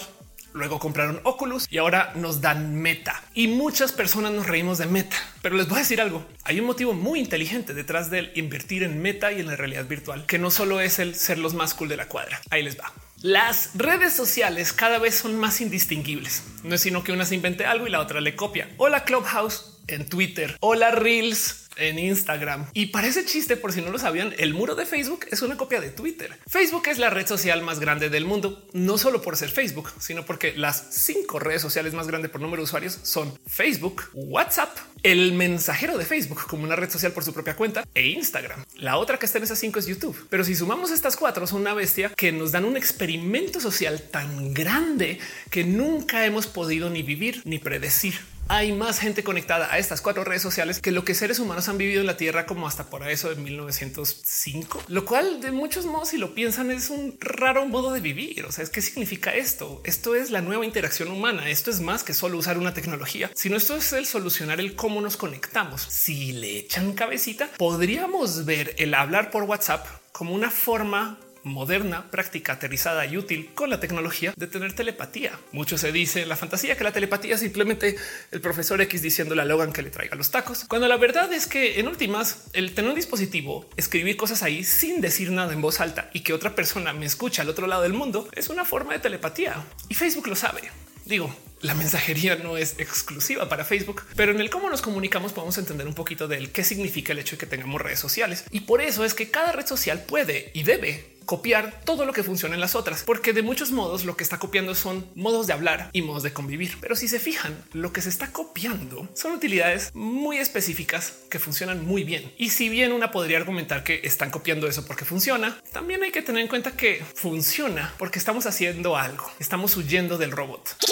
Luego 0.54 0.80
compraron 0.80 1.22
Oculus 1.24 1.68
y 1.70 1.78
ahora 1.78 2.12
nos 2.16 2.42
dan 2.42 2.76
Meta. 2.76 3.24
Y 3.34 3.48
muchas 3.48 3.92
personas 3.92 4.32
nos 4.32 4.48
reímos 4.48 4.78
de 4.78 4.86
Meta, 4.86 5.18
pero 5.42 5.56
les 5.56 5.68
voy 5.68 5.78
a 5.78 5.80
decir 5.80 6.02
algo. 6.02 6.26
Hay 6.44 6.60
un 6.60 6.66
motivo 6.66 6.94
muy 6.94 7.20
inteligente 7.20 7.74
detrás 7.74 8.10
del 8.10 8.32
invertir 8.36 8.84
en 8.84 9.02
Meta 9.02 9.32
y 9.32 9.40
en 9.40 9.48
la 9.48 9.56
realidad 9.56 9.86
virtual, 9.86 10.26
que 10.26 10.40
no 10.40 10.52
solo 10.52 10.82
es 10.82 11.00
el 11.00 11.16
ser 11.16 11.38
los 11.38 11.54
más 11.54 11.74
cool 11.74 11.90
de 11.90 11.98
la 11.98 12.08
cuadra. 12.08 12.42
Ahí 12.50 12.64
les 12.64 12.80
va. 12.80 12.92
Las 13.22 13.72
redes 13.76 14.14
sociales 14.14 14.74
cada 14.74 14.98
vez 14.98 15.16
son 15.16 15.38
más 15.38 15.62
indistinguibles. 15.62 16.44
No 16.64 16.76
es 16.76 16.82
sino 16.82 17.04
que 17.04 17.12
una 17.12 17.26
se 17.26 17.36
invente 17.36 17.66
algo 17.66 17.86
y 17.86 17.92
la 17.92 18.00
otra 18.00 18.20
le 18.20 18.36
copia. 18.36 18.70
O 18.78 18.90
la 18.90 19.04
Clubhouse 19.04 19.80
en 19.88 20.08
Twitter 20.08 20.58
o 20.60 20.74
la 20.74 20.92
Reels 20.92 21.61
en 21.78 22.00
Instagram. 22.00 22.68
Y 22.74 22.88
parece 22.88 23.26
chiste, 23.26 23.58
por 23.58 23.72
si 23.74 23.82
no 23.82 23.92
lo 23.92 24.00
sabían, 24.00 24.34
el 24.38 24.54
muro 24.54 24.76
de 24.76 24.86
Facebook 24.86 25.26
es 25.30 25.42
una 25.42 25.58
copia 25.58 25.82
de 25.82 25.90
Twitter. 25.90 26.38
Facebook 26.48 26.88
es 26.88 26.98
la 26.98 27.10
red 27.10 27.28
social 27.28 27.62
más 27.62 27.80
grande 27.80 28.10
del 28.10 28.26
mundo, 28.26 28.68
no 28.74 28.98
solo 28.98 29.22
por 29.22 29.38
ser 29.38 29.50
Facebook, 29.50 29.92
sino 30.00 30.26
porque 30.26 30.54
las 30.56 30.88
cinco 30.92 31.40
redes 31.40 31.62
sociales 31.62 31.94
más 31.94 32.08
grandes 32.08 32.32
por 32.32 32.42
número 32.42 32.62
de 32.62 32.66
usuarios 32.66 33.00
son 33.04 33.38
Facebook, 33.48 34.04
WhatsApp, 34.14 34.78
el 35.04 35.34
mensajero 35.34 35.98
de 35.98 36.06
Facebook 36.06 36.46
como 36.48 36.64
una 36.64 36.76
red 36.76 36.90
social 36.90 37.12
por 37.12 37.24
su 37.24 37.34
propia 37.34 37.56
cuenta 37.56 37.88
e 37.94 38.08
Instagram. 38.08 38.64
La 38.76 38.98
otra 38.98 39.18
que 39.18 39.26
está 39.26 39.38
en 39.38 39.46
esas 39.46 39.60
cinco 39.60 39.80
es 39.80 39.88
YouTube. 39.88 40.28
Pero 40.30 40.44
si 40.44 40.56
sumamos 40.56 40.92
estas 40.92 41.16
cuatro, 41.16 41.48
son 41.48 41.62
una 41.62 41.74
bestia 41.74 42.10
que 42.16 42.32
nos 42.32 42.52
dan 42.52 42.66
un 42.66 42.78
experimento 42.78 43.60
social 43.60 44.02
tan 44.12 44.54
grande 44.54 45.20
que 45.50 45.64
nunca 45.64 46.26
hemos 46.26 46.48
podido 46.48 46.90
ni 46.90 47.04
vivir 47.04 47.42
ni 47.46 47.60
predecir 47.60 48.20
hay 48.52 48.74
más 48.74 49.00
gente 49.00 49.24
conectada 49.24 49.74
a 49.74 49.78
estas 49.78 50.02
cuatro 50.02 50.26
redes 50.26 50.42
sociales 50.42 50.82
que 50.82 50.92
lo 50.92 51.06
que 51.06 51.16
seres 51.16 51.40
humanos 51.40 51.70
han 51.70 51.78
vivido 51.78 52.02
en 52.02 52.06
la 52.08 52.18
Tierra 52.18 52.46
como 52.46 52.68
hasta 52.68 52.90
por 52.90 53.08
eso 53.08 53.30
de 53.30 53.38
1905, 53.38 54.84
lo 54.90 55.06
cual 55.06 55.40
de 55.40 55.54
muchos 55.54 55.86
modos, 55.86 56.10
si 56.10 56.18
lo 56.18 56.36
piensan, 56.36 56.70
es 56.70 56.90
un 56.90 57.16
raro 57.22 57.66
modo 57.66 57.94
de 57.94 58.02
vivir. 58.02 58.46
O 58.46 58.52
sea, 58.52 58.66
es 58.66 58.70
qué 58.70 58.82
significa 58.82 59.34
esto? 59.34 59.82
Esto 59.86 60.16
es 60.16 60.32
la 60.32 60.42
nueva 60.42 60.66
interacción 60.66 61.12
humana. 61.12 61.50
Esto 61.50 61.72
es 61.72 61.80
más 61.80 62.04
que 62.04 62.14
solo 62.14 62.38
usar 62.38 62.58
una 62.58 62.74
tecnología, 62.74 63.32
sino 63.36 63.56
esto 63.56 63.78
es 63.78 63.94
el 63.94 64.06
solucionar 64.06 64.60
el 64.60 64.76
cómo 64.76 65.00
nos 65.00 65.16
conectamos. 65.16 65.84
Si 65.84 66.34
le 66.34 66.58
echan 66.58 66.92
cabecita, 66.92 67.48
podríamos 67.58 68.44
ver 68.44 68.76
el 68.78 68.96
hablar 68.96 69.32
por 69.32 69.44
WhatsApp 69.44 69.88
como 70.12 70.36
una 70.36 70.52
forma 70.52 71.18
moderna, 71.44 72.10
práctica, 72.12 72.54
aterrizada 72.54 73.06
y 73.06 73.18
útil 73.18 73.52
con 73.54 73.70
la 73.70 73.80
tecnología 73.80 74.34
de 74.36 74.48
tener 74.48 74.74
telepatía. 74.74 75.40
Mucho 75.52 75.78
se 75.78 75.92
dice 75.92 76.22
en 76.22 76.30
la 76.30 76.36
fantasía 76.36 76.78
que 76.78 76.84
la 76.84 76.92
telepatía 76.92 77.36
es 77.36 77.42
simplemente 77.42 77.96
el 78.32 78.42
profesor 78.42 78.82
X 78.82 79.02
diciéndole 79.02 79.42
a 79.42 79.46
Logan 79.46 79.74
que 79.74 79.82
le 79.82 79.90
traiga 79.90 80.16
los 80.16 80.32
tacos, 80.32 80.66
cuando 80.66 80.88
la 80.88 80.98
verdad 80.98 81.32
es 81.34 81.48
que 81.48 81.80
en 81.80 81.88
últimas 81.88 82.46
el 82.54 82.74
tener 82.74 82.90
un 82.90 82.96
dispositivo, 82.96 83.70
escribir 83.78 84.18
cosas 84.18 84.44
ahí 84.44 84.64
sin 84.64 85.02
decir 85.02 85.32
nada 85.32 85.54
en 85.54 85.62
voz 85.62 85.80
alta 85.80 86.10
y 86.14 86.22
que 86.22 86.34
otra 86.34 86.56
persona 86.56 86.94
me 86.94 87.06
escucha 87.06 87.42
al 87.42 87.50
otro 87.50 87.68
lado 87.68 87.84
del 87.84 87.94
mundo 87.94 88.30
es 88.34 88.50
una 88.50 88.66
forma 88.66 88.94
de 88.94 89.00
telepatía 89.00 89.66
y 89.90 89.94
Facebook 89.96 90.28
lo 90.28 90.36
sabe. 90.36 90.62
Digo, 91.06 91.36
la 91.62 91.74
mensajería 91.74 92.36
no 92.36 92.58
es 92.58 92.76
exclusiva 92.80 93.50
para 93.50 93.66
Facebook, 93.66 94.04
pero 94.16 94.32
en 94.32 94.40
el 94.40 94.50
cómo 94.50 94.70
nos 94.70 94.82
comunicamos 94.82 95.34
podemos 95.34 95.58
entender 95.58 95.88
un 95.88 95.94
poquito 95.94 96.28
del 96.28 96.52
qué 96.52 96.64
significa 96.64 97.14
el 97.14 97.20
hecho 97.20 97.36
de 97.36 97.40
que 97.40 97.46
tengamos 97.46 97.82
redes 97.82 98.00
sociales. 98.00 98.46
Y 98.52 98.62
por 98.62 98.82
eso 98.82 99.06
es 99.06 99.14
que 99.14 99.30
cada 99.30 99.52
red 99.52 99.66
social 99.66 100.04
puede 100.08 100.52
y 100.54 100.64
debe 100.64 101.18
copiar 101.32 101.80
todo 101.86 102.04
lo 102.04 102.12
que 102.12 102.26
funciona 102.26 102.56
en 102.56 102.60
las 102.60 102.76
otras, 102.76 103.04
porque 103.04 103.32
de 103.32 103.42
muchos 103.42 103.72
modos 103.72 104.04
lo 104.04 104.18
que 104.18 104.24
está 104.24 104.38
copiando 104.38 104.76
son 104.76 105.10
modos 105.16 105.48
de 105.48 105.54
hablar 105.54 105.90
y 105.94 106.02
modos 106.02 106.24
de 106.24 106.34
convivir. 106.34 106.78
Pero 106.82 106.98
si 106.98 107.08
se 107.08 107.22
fijan, 107.22 107.56
lo 107.72 107.94
que 107.94 108.02
se 108.02 108.10
está 108.10 108.34
copiando 108.34 109.08
son 109.14 109.32
utilidades 109.32 109.92
muy 109.94 110.40
específicas 110.40 111.14
que 111.30 111.40
funcionan 111.40 111.86
muy 111.86 112.04
bien. 112.04 112.34
Y 112.38 112.50
si 112.50 112.68
bien 112.68 112.92
una 112.92 113.12
podría 113.12 113.38
argumentar 113.38 113.86
que 113.86 114.02
están 114.04 114.30
copiando 114.30 114.68
eso 114.68 114.86
porque 114.86 115.06
funciona, 115.06 115.58
también 115.72 116.04
hay 116.04 116.12
que 116.12 116.22
tener 116.22 116.42
en 116.42 116.50
cuenta 116.50 116.76
que 116.76 117.02
funciona 117.16 117.94
porque 117.98 118.20
estamos 118.20 118.46
haciendo 118.46 118.98
algo. 118.98 119.32
Estamos 119.40 119.78
huyendo 119.78 120.18
del 120.18 120.32
robot. 120.32 120.76
¿Qué? 120.86 120.92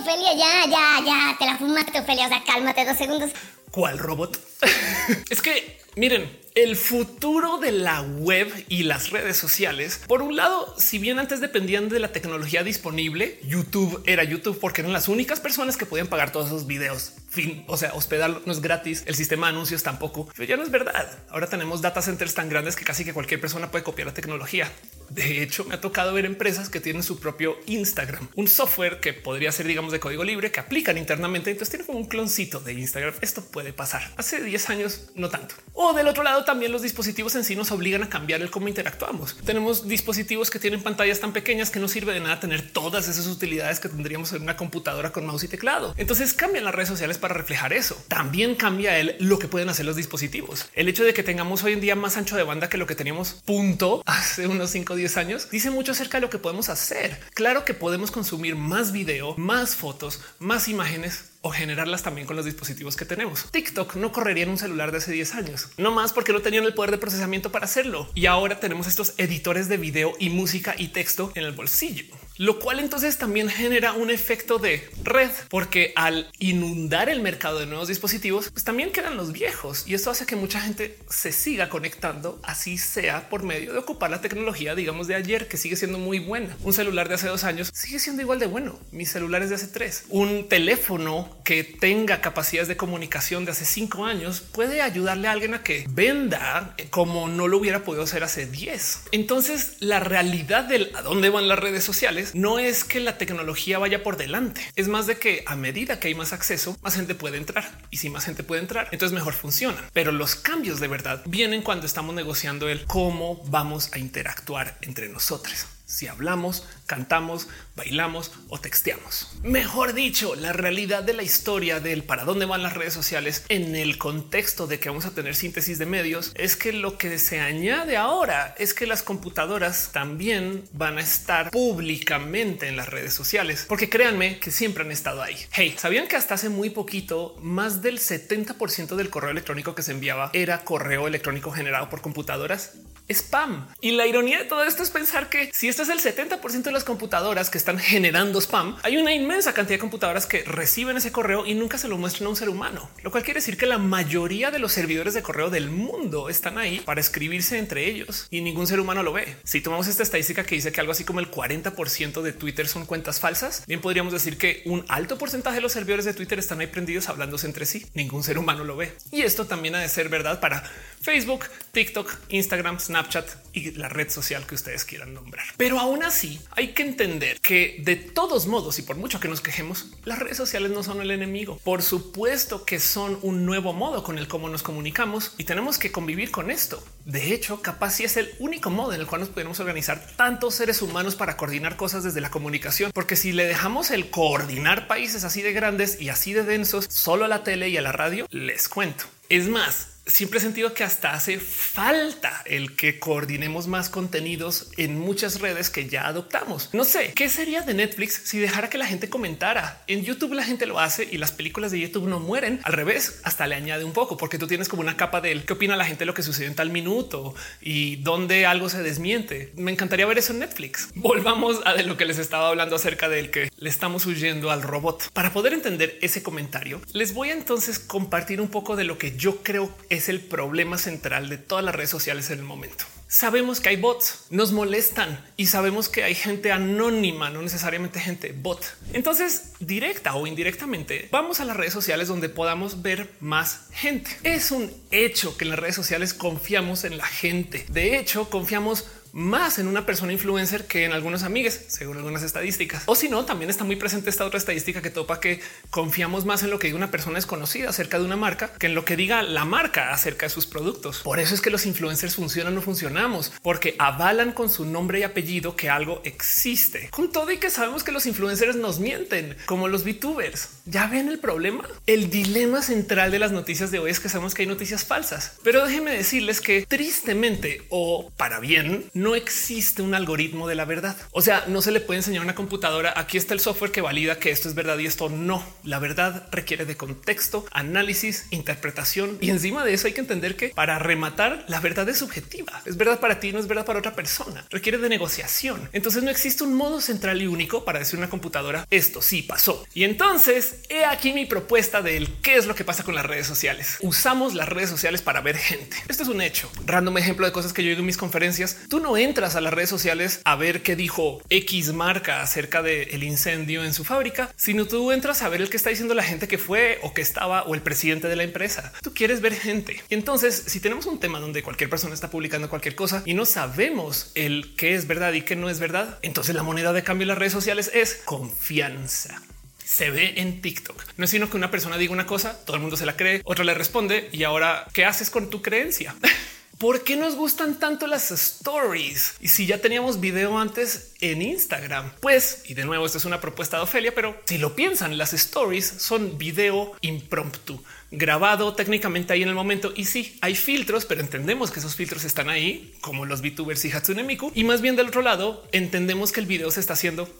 Ofelia, 0.00 0.32
ya, 0.32 0.64
ya, 0.64 1.04
ya, 1.04 1.36
te 1.38 1.44
la 1.44 1.58
fumaste, 1.58 2.00
Ofelia. 2.00 2.24
O 2.24 2.28
sea, 2.30 2.42
cálmate 2.42 2.86
dos 2.86 2.96
segundos. 2.96 3.32
¿Cuál 3.70 3.98
robot? 3.98 4.40
es 5.28 5.42
que 5.42 5.78
miren, 5.96 6.41
el 6.54 6.76
futuro 6.76 7.58
de 7.58 7.72
la 7.72 8.02
web 8.02 8.52
y 8.68 8.82
las 8.82 9.10
redes 9.10 9.36
sociales. 9.36 10.02
Por 10.06 10.22
un 10.22 10.36
lado, 10.36 10.74
si 10.78 10.98
bien 10.98 11.18
antes 11.18 11.40
dependían 11.40 11.88
de 11.88 11.98
la 11.98 12.12
tecnología 12.12 12.62
disponible, 12.62 13.40
YouTube 13.44 14.02
era 14.06 14.24
YouTube 14.24 14.58
porque 14.60 14.82
eran 14.82 14.92
las 14.92 15.08
únicas 15.08 15.40
personas 15.40 15.76
que 15.76 15.86
podían 15.86 16.08
pagar 16.08 16.32
todos 16.32 16.46
esos 16.46 16.66
videos 16.66 17.12
fin, 17.32 17.64
o 17.66 17.78
sea, 17.78 17.94
hospedarlo 17.94 18.42
no 18.44 18.52
es 18.52 18.60
gratis, 18.60 19.04
el 19.06 19.14
sistema 19.14 19.46
de 19.46 19.54
anuncios 19.54 19.82
tampoco, 19.82 20.28
pero 20.36 20.46
ya 20.46 20.58
no 20.58 20.62
es 20.62 20.70
verdad. 20.70 21.08
Ahora 21.30 21.46
tenemos 21.46 21.80
data 21.80 22.02
centers 22.02 22.34
tan 22.34 22.50
grandes 22.50 22.76
que 22.76 22.84
casi 22.84 23.06
que 23.06 23.14
cualquier 23.14 23.40
persona 23.40 23.70
puede 23.70 23.84
copiar 23.84 24.08
la 24.08 24.14
tecnología. 24.14 24.70
De 25.14 25.42
hecho, 25.42 25.64
me 25.64 25.74
ha 25.74 25.80
tocado 25.80 26.14
ver 26.14 26.24
empresas 26.24 26.70
que 26.70 26.80
tienen 26.80 27.02
su 27.02 27.20
propio 27.20 27.58
Instagram, 27.66 28.28
un 28.34 28.48
software 28.48 29.00
que 29.00 29.12
podría 29.12 29.52
ser, 29.52 29.66
digamos, 29.66 29.92
de 29.92 30.00
código 30.00 30.24
libre 30.24 30.50
que 30.50 30.60
aplican 30.60 30.96
internamente. 30.96 31.50
Entonces 31.50 31.70
tiene 31.70 31.84
como 31.84 31.98
un 31.98 32.06
cloncito 32.06 32.60
de 32.60 32.72
Instagram. 32.72 33.14
Esto 33.20 33.44
puede 33.44 33.72
pasar. 33.72 34.10
Hace 34.16 34.42
10 34.42 34.70
años, 34.70 35.10
no 35.14 35.28
tanto. 35.28 35.54
O 35.74 35.92
del 35.92 36.08
otro 36.08 36.22
lado, 36.22 36.44
también 36.44 36.72
los 36.72 36.82
dispositivos 36.82 37.34
en 37.34 37.44
sí 37.44 37.56
nos 37.56 37.70
obligan 37.72 38.02
a 38.02 38.08
cambiar 38.08 38.40
el 38.40 38.50
cómo 38.50 38.68
interactuamos. 38.68 39.36
Tenemos 39.44 39.86
dispositivos 39.86 40.50
que 40.50 40.58
tienen 40.58 40.82
pantallas 40.82 41.20
tan 41.20 41.32
pequeñas 41.32 41.70
que 41.70 41.78
no 41.78 41.88
sirve 41.88 42.14
de 42.14 42.20
nada 42.20 42.40
tener 42.40 42.70
todas 42.70 43.08
esas 43.08 43.26
utilidades 43.26 43.80
que 43.80 43.88
tendríamos 43.88 44.32
en 44.32 44.42
una 44.42 44.56
computadora 44.56 45.12
con 45.12 45.26
mouse 45.26 45.44
y 45.44 45.48
teclado. 45.48 45.94
Entonces 45.98 46.32
cambian 46.32 46.64
las 46.64 46.74
redes 46.74 46.88
sociales 46.88 47.18
para 47.18 47.34
reflejar 47.34 47.72
eso. 47.72 47.96
También 48.08 48.54
cambia 48.54 48.98
el 48.98 49.16
lo 49.18 49.38
que 49.38 49.48
pueden 49.48 49.68
hacer 49.68 49.84
los 49.84 49.96
dispositivos. 49.96 50.66
El 50.74 50.88
hecho 50.88 51.04
de 51.04 51.12
que 51.12 51.22
tengamos 51.22 51.62
hoy 51.64 51.74
en 51.74 51.80
día 51.80 51.96
más 51.96 52.16
ancho 52.16 52.36
de 52.36 52.42
banda 52.42 52.68
que 52.68 52.78
lo 52.78 52.86
que 52.86 52.94
teníamos 52.94 53.34
punto 53.44 54.02
hace 54.06 54.46
unos 54.46 54.70
5 54.70 54.92
o 54.92 54.96
10 55.02 55.16
años 55.16 55.50
dice 55.50 55.70
mucho 55.70 55.90
acerca 55.90 56.18
de 56.18 56.22
lo 56.22 56.30
que 56.30 56.38
podemos 56.38 56.68
hacer. 56.68 57.18
Claro 57.34 57.64
que 57.64 57.74
podemos 57.74 58.12
consumir 58.12 58.54
más 58.54 58.92
video, 58.92 59.34
más 59.36 59.74
fotos, 59.74 60.20
más 60.38 60.68
imágenes 60.68 61.24
o 61.40 61.50
generarlas 61.50 62.04
también 62.04 62.24
con 62.24 62.36
los 62.36 62.44
dispositivos 62.44 62.94
que 62.94 63.04
tenemos. 63.04 63.50
TikTok 63.50 63.96
no 63.96 64.12
correría 64.12 64.44
en 64.44 64.50
un 64.50 64.58
celular 64.58 64.92
de 64.92 64.98
hace 64.98 65.10
10 65.10 65.34
años, 65.34 65.68
no 65.76 65.90
más 65.90 66.12
porque 66.12 66.32
no 66.32 66.40
tenían 66.40 66.64
el 66.64 66.74
poder 66.74 66.92
de 66.92 66.98
procesamiento 66.98 67.50
para 67.50 67.64
hacerlo. 67.64 68.08
Y 68.14 68.26
ahora 68.26 68.60
tenemos 68.60 68.86
estos 68.86 69.14
editores 69.16 69.68
de 69.68 69.76
video 69.76 70.12
y 70.20 70.30
música 70.30 70.76
y 70.78 70.88
texto 70.88 71.32
en 71.34 71.42
el 71.42 71.52
bolsillo 71.52 72.04
lo 72.42 72.58
cual 72.58 72.80
entonces 72.80 73.18
también 73.18 73.48
genera 73.48 73.92
un 73.92 74.10
efecto 74.10 74.58
de 74.58 74.84
red, 75.04 75.30
porque 75.48 75.92
al 75.94 76.28
inundar 76.40 77.08
el 77.08 77.20
mercado 77.20 77.60
de 77.60 77.66
nuevos 77.66 77.86
dispositivos, 77.86 78.50
pues 78.50 78.64
también 78.64 78.90
quedan 78.90 79.16
los 79.16 79.30
viejos 79.32 79.84
y 79.86 79.94
esto 79.94 80.10
hace 80.10 80.26
que 80.26 80.34
mucha 80.34 80.60
gente 80.60 80.98
se 81.08 81.30
siga 81.30 81.68
conectando, 81.68 82.40
así 82.42 82.78
sea 82.78 83.28
por 83.28 83.44
medio 83.44 83.72
de 83.72 83.78
ocupar 83.78 84.10
la 84.10 84.20
tecnología, 84.20 84.74
digamos, 84.74 85.06
de 85.06 85.14
ayer, 85.14 85.46
que 85.46 85.56
sigue 85.56 85.76
siendo 85.76 85.98
muy 85.98 86.18
buena. 86.18 86.56
Un 86.64 86.72
celular 86.72 87.08
de 87.08 87.14
hace 87.14 87.28
dos 87.28 87.44
años 87.44 87.70
sigue 87.72 88.00
siendo 88.00 88.22
igual 88.22 88.40
de 88.40 88.46
bueno. 88.46 88.76
Mis 88.90 89.12
celulares 89.12 89.48
de 89.48 89.54
hace 89.54 89.68
tres, 89.68 90.06
un 90.08 90.48
teléfono 90.48 91.38
que 91.44 91.62
tenga 91.62 92.20
capacidades 92.20 92.66
de 92.66 92.76
comunicación 92.76 93.44
de 93.44 93.52
hace 93.52 93.64
cinco 93.64 94.04
años 94.04 94.40
puede 94.40 94.82
ayudarle 94.82 95.28
a 95.28 95.30
alguien 95.30 95.54
a 95.54 95.62
que 95.62 95.86
venda 95.90 96.74
como 96.90 97.28
no 97.28 97.46
lo 97.46 97.58
hubiera 97.58 97.84
podido 97.84 98.02
hacer 98.02 98.24
hace 98.24 98.46
10. 98.46 99.02
Entonces, 99.12 99.76
la 99.78 100.00
realidad 100.00 100.64
del 100.64 100.90
a 100.96 101.02
dónde 101.02 101.30
van 101.30 101.46
las 101.46 101.60
redes 101.60 101.84
sociales 101.84 102.31
no 102.34 102.58
es 102.58 102.84
que 102.84 103.00
la 103.00 103.18
tecnología 103.18 103.78
vaya 103.78 104.02
por 104.02 104.16
delante, 104.16 104.60
es 104.76 104.88
más 104.88 105.06
de 105.06 105.18
que 105.18 105.44
a 105.46 105.56
medida 105.56 105.98
que 105.98 106.08
hay 106.08 106.14
más 106.14 106.32
acceso, 106.32 106.76
más 106.82 106.94
gente 106.94 107.14
puede 107.14 107.38
entrar 107.38 107.78
y 107.90 107.98
si 107.98 108.10
más 108.10 108.24
gente 108.24 108.42
puede 108.42 108.60
entrar, 108.60 108.88
entonces 108.92 109.14
mejor 109.14 109.34
funcionan. 109.34 109.84
Pero 109.92 110.12
los 110.12 110.34
cambios 110.34 110.80
de 110.80 110.88
verdad 110.88 111.22
vienen 111.26 111.62
cuando 111.62 111.86
estamos 111.86 112.14
negociando 112.14 112.68
el 112.68 112.84
cómo 112.86 113.42
vamos 113.46 113.90
a 113.92 113.98
interactuar 113.98 114.76
entre 114.82 115.08
nosotros 115.08 115.66
si 115.92 116.06
hablamos, 116.08 116.64
cantamos, 116.92 117.48
bailamos 117.74 118.32
o 118.50 118.60
texteamos. 118.60 119.30
Mejor 119.42 119.94
dicho, 119.94 120.34
la 120.34 120.52
realidad 120.52 121.02
de 121.02 121.14
la 121.14 121.22
historia 121.22 121.80
del 121.80 122.04
para 122.04 122.24
dónde 122.24 122.44
van 122.44 122.62
las 122.62 122.74
redes 122.74 122.92
sociales 122.92 123.46
en 123.48 123.74
el 123.76 123.96
contexto 123.96 124.66
de 124.66 124.78
que 124.78 124.90
vamos 124.90 125.06
a 125.06 125.14
tener 125.14 125.34
síntesis 125.34 125.78
de 125.78 125.86
medios 125.86 126.32
es 126.34 126.54
que 126.54 126.74
lo 126.74 126.98
que 126.98 127.18
se 127.18 127.40
añade 127.40 127.96
ahora 127.96 128.54
es 128.58 128.74
que 128.74 128.86
las 128.86 129.02
computadoras 129.02 129.88
también 129.90 130.64
van 130.74 130.98
a 130.98 131.00
estar 131.00 131.50
públicamente 131.50 132.68
en 132.68 132.76
las 132.76 132.90
redes 132.90 133.14
sociales, 133.14 133.64
porque 133.66 133.88
créanme 133.88 134.38
que 134.38 134.50
siempre 134.50 134.84
han 134.84 134.92
estado 134.92 135.22
ahí. 135.22 135.36
Hey, 135.52 135.74
¿sabían 135.78 136.08
que 136.08 136.16
hasta 136.16 136.34
hace 136.34 136.50
muy 136.50 136.68
poquito 136.68 137.36
más 137.40 137.80
del 137.80 138.00
70% 138.00 138.96
del 138.96 139.08
correo 139.08 139.30
electrónico 139.30 139.74
que 139.74 139.82
se 139.82 139.92
enviaba 139.92 140.28
era 140.34 140.62
correo 140.62 141.08
electrónico 141.08 141.52
generado 141.52 141.88
por 141.88 142.02
computadoras? 142.02 142.72
spam. 143.08 143.68
Y 143.80 143.92
la 143.92 144.06
ironía 144.06 144.38
de 144.38 144.44
todo 144.44 144.64
esto 144.64 144.82
es 144.82 144.90
pensar 144.90 145.28
que 145.28 145.50
si 145.52 145.68
esto 145.68 145.82
es 145.82 145.88
el 145.88 146.00
70% 146.00 146.62
de 146.62 146.72
las 146.72 146.81
computadoras 146.84 147.50
que 147.50 147.58
están 147.58 147.78
generando 147.78 148.40
spam, 148.40 148.76
hay 148.82 148.96
una 148.96 149.14
inmensa 149.14 149.54
cantidad 149.54 149.76
de 149.76 149.80
computadoras 149.80 150.26
que 150.26 150.42
reciben 150.44 150.96
ese 150.96 151.12
correo 151.12 151.46
y 151.46 151.54
nunca 151.54 151.78
se 151.78 151.88
lo 151.88 151.98
muestran 151.98 152.26
a 152.26 152.30
un 152.30 152.36
ser 152.36 152.48
humano, 152.48 152.88
lo 153.02 153.10
cual 153.10 153.24
quiere 153.24 153.38
decir 153.38 153.56
que 153.56 153.66
la 153.66 153.78
mayoría 153.78 154.50
de 154.50 154.58
los 154.58 154.72
servidores 154.72 155.14
de 155.14 155.22
correo 155.22 155.50
del 155.50 155.70
mundo 155.70 156.28
están 156.28 156.58
ahí 156.58 156.80
para 156.80 157.00
escribirse 157.00 157.58
entre 157.58 157.88
ellos 157.88 158.26
y 158.30 158.40
ningún 158.40 158.66
ser 158.66 158.80
humano 158.80 159.02
lo 159.02 159.12
ve. 159.12 159.36
Si 159.44 159.60
tomamos 159.60 159.86
esta 159.86 160.02
estadística 160.02 160.44
que 160.44 160.54
dice 160.54 160.72
que 160.72 160.80
algo 160.80 160.92
así 160.92 161.04
como 161.04 161.20
el 161.20 161.30
40% 161.30 162.22
de 162.22 162.32
Twitter 162.32 162.68
son 162.68 162.86
cuentas 162.86 163.20
falsas, 163.20 163.64
bien 163.66 163.80
podríamos 163.80 164.12
decir 164.12 164.38
que 164.38 164.62
un 164.64 164.84
alto 164.88 165.18
porcentaje 165.18 165.56
de 165.56 165.62
los 165.62 165.72
servidores 165.72 166.04
de 166.04 166.14
Twitter 166.14 166.38
están 166.38 166.60
ahí 166.60 166.66
prendidos 166.66 167.08
hablándose 167.08 167.46
entre 167.46 167.66
sí. 167.66 167.86
Ningún 167.94 168.22
ser 168.22 168.38
humano 168.38 168.64
lo 168.64 168.76
ve. 168.76 168.92
Y 169.10 169.22
esto 169.22 169.46
también 169.46 169.74
ha 169.74 169.80
de 169.80 169.88
ser 169.88 170.08
verdad 170.08 170.40
para 170.40 170.62
Facebook, 171.00 171.46
TikTok, 171.72 172.12
Instagram, 172.28 172.78
Snapchat 172.78 173.28
y 173.52 173.72
la 173.72 173.88
red 173.88 174.10
social 174.10 174.46
que 174.46 174.54
ustedes 174.54 174.84
quieran 174.84 175.14
nombrar. 175.14 175.44
Pero 175.56 175.80
aún 175.80 176.02
así 176.02 176.40
hay 176.50 176.71
que 176.72 176.82
entender 176.82 177.40
que 177.40 177.80
de 177.84 177.96
todos 177.96 178.46
modos 178.46 178.78
y 178.78 178.82
por 178.82 178.96
mucho 178.96 179.20
que 179.20 179.28
nos 179.28 179.40
quejemos, 179.40 179.86
las 180.04 180.18
redes 180.18 180.36
sociales 180.36 180.70
no 180.70 180.82
son 180.82 181.00
el 181.00 181.10
enemigo. 181.10 181.58
Por 181.64 181.82
supuesto 181.82 182.64
que 182.64 182.80
son 182.80 183.18
un 183.22 183.46
nuevo 183.46 183.72
modo 183.72 184.02
con 184.02 184.18
el 184.18 184.28
cómo 184.28 184.48
nos 184.48 184.62
comunicamos 184.62 185.34
y 185.38 185.44
tenemos 185.44 185.78
que 185.78 185.92
convivir 185.92 186.30
con 186.30 186.50
esto. 186.50 186.82
De 187.04 187.32
hecho, 187.32 187.62
capaz 187.62 187.92
si 187.92 188.04
es 188.04 188.16
el 188.16 188.30
único 188.38 188.70
modo 188.70 188.92
en 188.92 189.00
el 189.00 189.06
cual 189.06 189.20
nos 189.20 189.30
podemos 189.30 189.60
organizar 189.60 190.06
tantos 190.16 190.54
seres 190.54 190.82
humanos 190.82 191.16
para 191.16 191.36
coordinar 191.36 191.76
cosas 191.76 192.04
desde 192.04 192.20
la 192.20 192.30
comunicación, 192.30 192.92
porque 192.94 193.16
si 193.16 193.32
le 193.32 193.44
dejamos 193.44 193.90
el 193.90 194.10
coordinar 194.10 194.86
países 194.86 195.24
así 195.24 195.42
de 195.42 195.52
grandes 195.52 196.00
y 196.00 196.08
así 196.08 196.32
de 196.32 196.44
densos 196.44 196.86
solo 196.88 197.24
a 197.24 197.28
la 197.28 197.44
tele 197.44 197.68
y 197.68 197.76
a 197.76 197.82
la 197.82 197.92
radio, 197.92 198.26
les 198.30 198.68
cuento. 198.68 199.04
Es 199.28 199.48
más, 199.48 199.91
siempre 200.06 200.38
he 200.38 200.42
sentido 200.42 200.74
que 200.74 200.84
hasta 200.84 201.12
hace 201.12 201.38
falta 201.38 202.42
el 202.46 202.74
que 202.74 202.98
coordinemos 202.98 203.66
más 203.66 203.88
contenidos 203.88 204.70
en 204.76 204.98
muchas 204.98 205.40
redes 205.40 205.70
que 205.70 205.88
ya 205.88 206.06
adoptamos. 206.06 206.70
No 206.72 206.84
sé 206.84 207.12
qué 207.14 207.28
sería 207.28 207.62
de 207.62 207.74
Netflix 207.74 208.20
si 208.24 208.38
dejara 208.38 208.68
que 208.68 208.78
la 208.78 208.86
gente 208.86 209.08
comentara. 209.08 209.82
En 209.86 210.04
YouTube 210.04 210.34
la 210.34 210.44
gente 210.44 210.66
lo 210.66 210.80
hace 210.80 211.08
y 211.10 211.18
las 211.18 211.32
películas 211.32 211.70
de 211.70 211.80
YouTube 211.80 212.08
no 212.08 212.20
mueren. 212.20 212.60
Al 212.64 212.72
revés, 212.72 213.20
hasta 213.22 213.46
le 213.46 213.54
añade 213.54 213.84
un 213.84 213.92
poco 213.92 214.16
porque 214.16 214.38
tú 214.38 214.46
tienes 214.46 214.68
como 214.68 214.82
una 214.82 214.96
capa 214.96 215.20
de 215.20 215.32
él. 215.32 215.44
¿Qué 215.44 215.52
opina 215.52 215.76
la 215.76 215.84
gente 215.84 216.04
lo 216.04 216.14
que 216.14 216.22
sucede 216.22 216.46
en 216.46 216.54
tal 216.54 216.70
minuto 216.70 217.34
y 217.60 217.96
dónde 217.96 218.46
algo 218.46 218.68
se 218.68 218.82
desmiente? 218.82 219.52
Me 219.56 219.70
encantaría 219.70 220.06
ver 220.06 220.18
eso 220.18 220.32
en 220.32 220.40
Netflix. 220.40 220.88
Volvamos 220.94 221.60
a 221.64 221.74
lo 221.82 221.96
que 221.96 222.06
les 222.06 222.18
estaba 222.18 222.48
hablando 222.48 222.76
acerca 222.76 223.08
del 223.08 223.30
que 223.30 223.50
le 223.56 223.70
estamos 223.70 224.06
huyendo 224.06 224.50
al 224.50 224.62
robot. 224.62 225.10
Para 225.12 225.32
poder 225.32 225.52
entender 225.52 225.98
ese 226.02 226.22
comentario, 226.22 226.80
les 226.92 227.14
voy 227.14 227.30
a 227.30 227.32
entonces 227.32 227.78
compartir 227.78 228.40
un 228.40 228.48
poco 228.48 228.76
de 228.76 228.84
lo 228.84 228.98
que 228.98 229.16
yo 229.16 229.42
creo 229.42 229.74
es 229.92 230.08
el 230.08 230.20
problema 230.20 230.78
central 230.78 231.28
de 231.28 231.36
todas 231.36 231.64
las 231.64 231.74
redes 231.74 231.90
sociales 231.90 232.30
en 232.30 232.38
el 232.38 232.44
momento. 232.44 232.84
Sabemos 233.08 233.60
que 233.60 233.68
hay 233.68 233.76
bots, 233.76 234.24
nos 234.30 234.52
molestan 234.52 235.22
y 235.36 235.48
sabemos 235.48 235.90
que 235.90 236.02
hay 236.02 236.14
gente 236.14 236.50
anónima, 236.50 237.28
no 237.28 237.42
necesariamente 237.42 238.00
gente 238.00 238.32
bot. 238.32 238.64
Entonces, 238.94 239.52
directa 239.60 240.14
o 240.14 240.26
indirectamente, 240.26 241.08
vamos 241.12 241.40
a 241.40 241.44
las 241.44 241.58
redes 241.58 241.74
sociales 241.74 242.08
donde 242.08 242.30
podamos 242.30 242.80
ver 242.80 243.10
más 243.20 243.66
gente. 243.70 244.10
Es 244.22 244.50
un 244.50 244.72
hecho 244.90 245.36
que 245.36 245.44
en 245.44 245.50
las 245.50 245.58
redes 245.58 245.74
sociales 245.74 246.14
confiamos 246.14 246.84
en 246.84 246.96
la 246.96 247.06
gente. 247.06 247.66
De 247.68 247.98
hecho, 247.98 248.30
confiamos 248.30 248.86
más 249.12 249.58
en 249.58 249.68
una 249.68 249.86
persona 249.86 250.12
influencer 250.12 250.66
que 250.66 250.84
en 250.84 250.92
algunos 250.92 251.22
amigos, 251.22 251.60
según 251.68 251.96
algunas 251.96 252.22
estadísticas. 252.22 252.82
O 252.86 252.94
si 252.94 253.08
no, 253.08 253.24
también 253.24 253.50
está 253.50 253.64
muy 253.64 253.76
presente 253.76 254.10
esta 254.10 254.24
otra 254.24 254.38
estadística 254.38 254.82
que 254.82 254.90
topa 254.90 255.20
que 255.20 255.40
confiamos 255.70 256.24
más 256.24 256.42
en 256.42 256.50
lo 256.50 256.58
que 256.58 256.68
diga 256.68 256.76
una 256.76 256.90
persona 256.90 257.16
desconocida 257.16 257.70
acerca 257.70 257.98
de 257.98 258.04
una 258.04 258.16
marca 258.16 258.52
que 258.58 258.66
en 258.66 258.74
lo 258.74 258.84
que 258.84 258.96
diga 258.96 259.22
la 259.22 259.44
marca 259.44 259.92
acerca 259.92 260.26
de 260.26 260.30
sus 260.30 260.46
productos. 260.46 261.00
Por 261.00 261.18
eso 261.18 261.34
es 261.34 261.40
que 261.40 261.50
los 261.50 261.66
influencers 261.66 262.16
funcionan 262.16 262.56
o 262.58 262.62
funcionamos, 262.62 263.32
porque 263.42 263.76
avalan 263.78 264.32
con 264.32 264.48
su 264.48 264.64
nombre 264.64 265.00
y 265.00 265.02
apellido 265.02 265.56
que 265.56 265.70
algo 265.70 266.00
existe. 266.04 266.88
Con 266.90 267.12
todo 267.12 267.30
y 267.30 267.38
que 267.38 267.50
sabemos 267.50 267.84
que 267.84 267.92
los 267.92 268.06
influencers 268.06 268.56
nos 268.56 268.78
mienten, 268.78 269.36
como 269.46 269.68
los 269.68 269.84
VTubers. 269.84 270.48
¿Ya 270.64 270.86
ven 270.86 271.08
el 271.08 271.18
problema? 271.18 271.68
El 271.86 272.10
dilema 272.10 272.62
central 272.62 273.10
de 273.10 273.18
las 273.18 273.32
noticias 273.32 273.70
de 273.70 273.78
hoy 273.78 273.90
es 273.90 274.00
que 274.00 274.08
sabemos 274.08 274.34
que 274.34 274.42
hay 274.42 274.48
noticias 274.48 274.84
falsas. 274.84 275.38
Pero 275.42 275.66
déjenme 275.66 275.92
decirles 275.92 276.40
que 276.40 276.66
tristemente 276.66 277.62
o 277.68 278.10
para 278.16 278.40
bien, 278.40 278.90
no 279.02 279.16
existe 279.16 279.82
un 279.82 279.94
algoritmo 279.94 280.46
de 280.48 280.54
la 280.54 280.64
verdad. 280.64 280.96
O 281.10 281.22
sea, 281.22 281.44
no 281.48 281.60
se 281.60 281.72
le 281.72 281.80
puede 281.80 281.98
enseñar 281.98 282.22
a 282.22 282.24
una 282.24 282.34
computadora. 282.34 282.94
Aquí 282.96 283.18
está 283.18 283.34
el 283.34 283.40
software 283.40 283.72
que 283.72 283.80
valida 283.80 284.18
que 284.18 284.30
esto 284.30 284.48
es 284.48 284.54
verdad 284.54 284.78
y 284.78 284.86
esto 284.86 285.08
no. 285.08 285.44
La 285.64 285.78
verdad 285.78 286.28
requiere 286.30 286.64
de 286.64 286.76
contexto, 286.76 287.44
análisis, 287.50 288.26
interpretación 288.30 289.18
y 289.20 289.30
encima 289.30 289.64
de 289.64 289.74
eso 289.74 289.88
hay 289.88 289.92
que 289.92 290.00
entender 290.00 290.36
que 290.36 290.50
para 290.50 290.78
rematar 290.78 291.44
la 291.48 291.60
verdad 291.60 291.88
es 291.88 291.98
subjetiva. 291.98 292.62
Es 292.64 292.76
verdad 292.76 293.00
para 293.00 293.18
ti, 293.18 293.32
no 293.32 293.38
es 293.38 293.48
verdad 293.48 293.66
para 293.66 293.80
otra 293.80 293.94
persona. 293.94 294.46
Requiere 294.50 294.78
de 294.78 294.88
negociación. 294.88 295.68
Entonces 295.72 296.02
no 296.02 296.10
existe 296.10 296.44
un 296.44 296.54
modo 296.54 296.80
central 296.80 297.20
y 297.20 297.26
único 297.26 297.64
para 297.64 297.80
decir 297.80 297.98
una 297.98 298.08
computadora 298.08 298.66
esto 298.70 299.02
sí 299.02 299.22
pasó. 299.22 299.66
Y 299.74 299.84
entonces 299.84 300.60
he 300.68 300.84
aquí 300.84 301.12
mi 301.12 301.26
propuesta 301.26 301.82
del 301.82 302.08
qué 302.22 302.36
es 302.36 302.46
lo 302.46 302.54
que 302.54 302.64
pasa 302.64 302.84
con 302.84 302.94
las 302.94 303.06
redes 303.06 303.26
sociales. 303.26 303.78
Usamos 303.80 304.34
las 304.34 304.48
redes 304.48 304.70
sociales 304.70 305.02
para 305.02 305.20
ver 305.20 305.36
gente. 305.36 305.76
Esto 305.88 306.04
es 306.04 306.08
un 306.08 306.20
hecho. 306.20 306.50
Random 306.66 306.96
ejemplo 306.98 307.26
de 307.26 307.32
cosas 307.32 307.52
que 307.52 307.62
yo 307.62 307.70
digo 307.70 307.80
en 307.80 307.86
mis 307.86 307.96
conferencias. 307.96 308.58
Tú 308.68 308.80
no 308.80 308.91
no 308.92 308.98
entras 308.98 309.36
a 309.36 309.40
las 309.40 309.54
redes 309.54 309.70
sociales 309.70 310.20
a 310.26 310.36
ver 310.36 310.62
qué 310.62 310.76
dijo 310.76 311.22
X 311.30 311.72
marca 311.72 312.20
acerca 312.20 312.60
del 312.60 313.02
incendio 313.02 313.64
en 313.64 313.72
su 313.72 313.84
fábrica, 313.84 314.30
sino 314.36 314.66
tú 314.66 314.92
entras 314.92 315.22
a 315.22 315.30
ver 315.30 315.40
el 315.40 315.48
que 315.48 315.56
está 315.56 315.70
diciendo 315.70 315.94
la 315.94 316.02
gente 316.02 316.28
que 316.28 316.36
fue 316.36 316.78
o 316.82 316.92
que 316.92 317.00
estaba 317.00 317.44
o 317.44 317.54
el 317.54 317.62
presidente 317.62 318.06
de 318.08 318.16
la 318.16 318.24
empresa. 318.24 318.70
Tú 318.82 318.92
quieres 318.92 319.22
ver 319.22 319.34
gente. 319.34 319.80
Y 319.88 319.94
entonces, 319.94 320.44
si 320.46 320.60
tenemos 320.60 320.84
un 320.84 321.00
tema 321.00 321.20
donde 321.20 321.42
cualquier 321.42 321.70
persona 321.70 321.94
está 321.94 322.10
publicando 322.10 322.50
cualquier 322.50 322.74
cosa 322.74 323.02
y 323.06 323.14
no 323.14 323.24
sabemos 323.24 324.12
el 324.14 324.54
qué 324.56 324.74
es 324.74 324.86
verdad 324.86 325.14
y 325.14 325.22
qué 325.22 325.36
no 325.36 325.48
es 325.48 325.58
verdad, 325.58 325.98
entonces 326.02 326.34
la 326.34 326.42
moneda 326.42 326.74
de 326.74 326.82
cambio 326.82 327.04
en 327.04 327.08
las 327.08 327.18
redes 327.18 327.32
sociales 327.32 327.70
es 327.72 327.94
confianza 328.04 329.22
se 329.64 329.90
ve 329.90 330.12
en 330.16 330.42
TikTok. 330.42 330.76
No 330.98 331.06
es 331.06 331.10
sino 331.10 331.30
que 331.30 331.38
una 331.38 331.50
persona 331.50 331.78
diga 331.78 331.94
una 331.94 332.04
cosa, 332.04 332.38
todo 332.44 332.56
el 332.56 332.60
mundo 332.60 332.76
se 332.76 332.84
la 332.84 332.94
cree, 332.94 333.22
otra 333.24 333.42
le 333.42 333.54
responde 333.54 334.10
y 334.12 334.24
ahora, 334.24 334.66
¿qué 334.74 334.84
haces 334.84 335.08
con 335.08 335.30
tu 335.30 335.40
creencia? 335.40 335.94
¿Por 336.62 336.84
qué 336.84 336.94
nos 336.94 337.16
gustan 337.16 337.58
tanto 337.58 337.88
las 337.88 338.12
stories? 338.12 339.14
Y 339.20 339.26
si 339.26 339.46
ya 339.46 339.58
teníamos 339.58 339.98
video 339.98 340.38
antes 340.38 340.92
en 341.00 341.20
Instagram, 341.20 341.90
pues, 341.98 342.44
y 342.46 342.54
de 342.54 342.64
nuevo, 342.64 342.86
esta 342.86 342.98
es 342.98 343.04
una 343.04 343.20
propuesta 343.20 343.56
de 343.56 343.64
Ofelia, 343.64 343.92
pero 343.92 344.16
si 344.26 344.38
lo 344.38 344.54
piensan, 344.54 344.96
las 344.96 345.12
stories 345.12 345.66
son 345.66 346.18
video 346.18 346.70
impromptu 346.80 347.60
grabado 347.90 348.54
técnicamente 348.54 349.12
ahí 349.12 349.24
en 349.24 349.28
el 349.28 349.34
momento. 349.34 349.72
Y 349.74 349.86
sí, 349.86 350.16
hay 350.20 350.36
filtros, 350.36 350.86
pero 350.86 351.00
entendemos 351.00 351.50
que 351.50 351.58
esos 351.58 351.74
filtros 351.74 352.04
están 352.04 352.28
ahí, 352.28 352.72
como 352.80 353.06
los 353.06 353.22
VTubers 353.22 353.64
y 353.64 353.72
Hatsune 353.72 354.04
Miku. 354.04 354.30
Y 354.32 354.44
más 354.44 354.60
bien 354.60 354.76
del 354.76 354.86
otro 354.86 355.02
lado, 355.02 355.44
entendemos 355.50 356.12
que 356.12 356.20
el 356.20 356.26
video 356.26 356.52
se 356.52 356.60
está 356.60 356.74
haciendo 356.74 357.12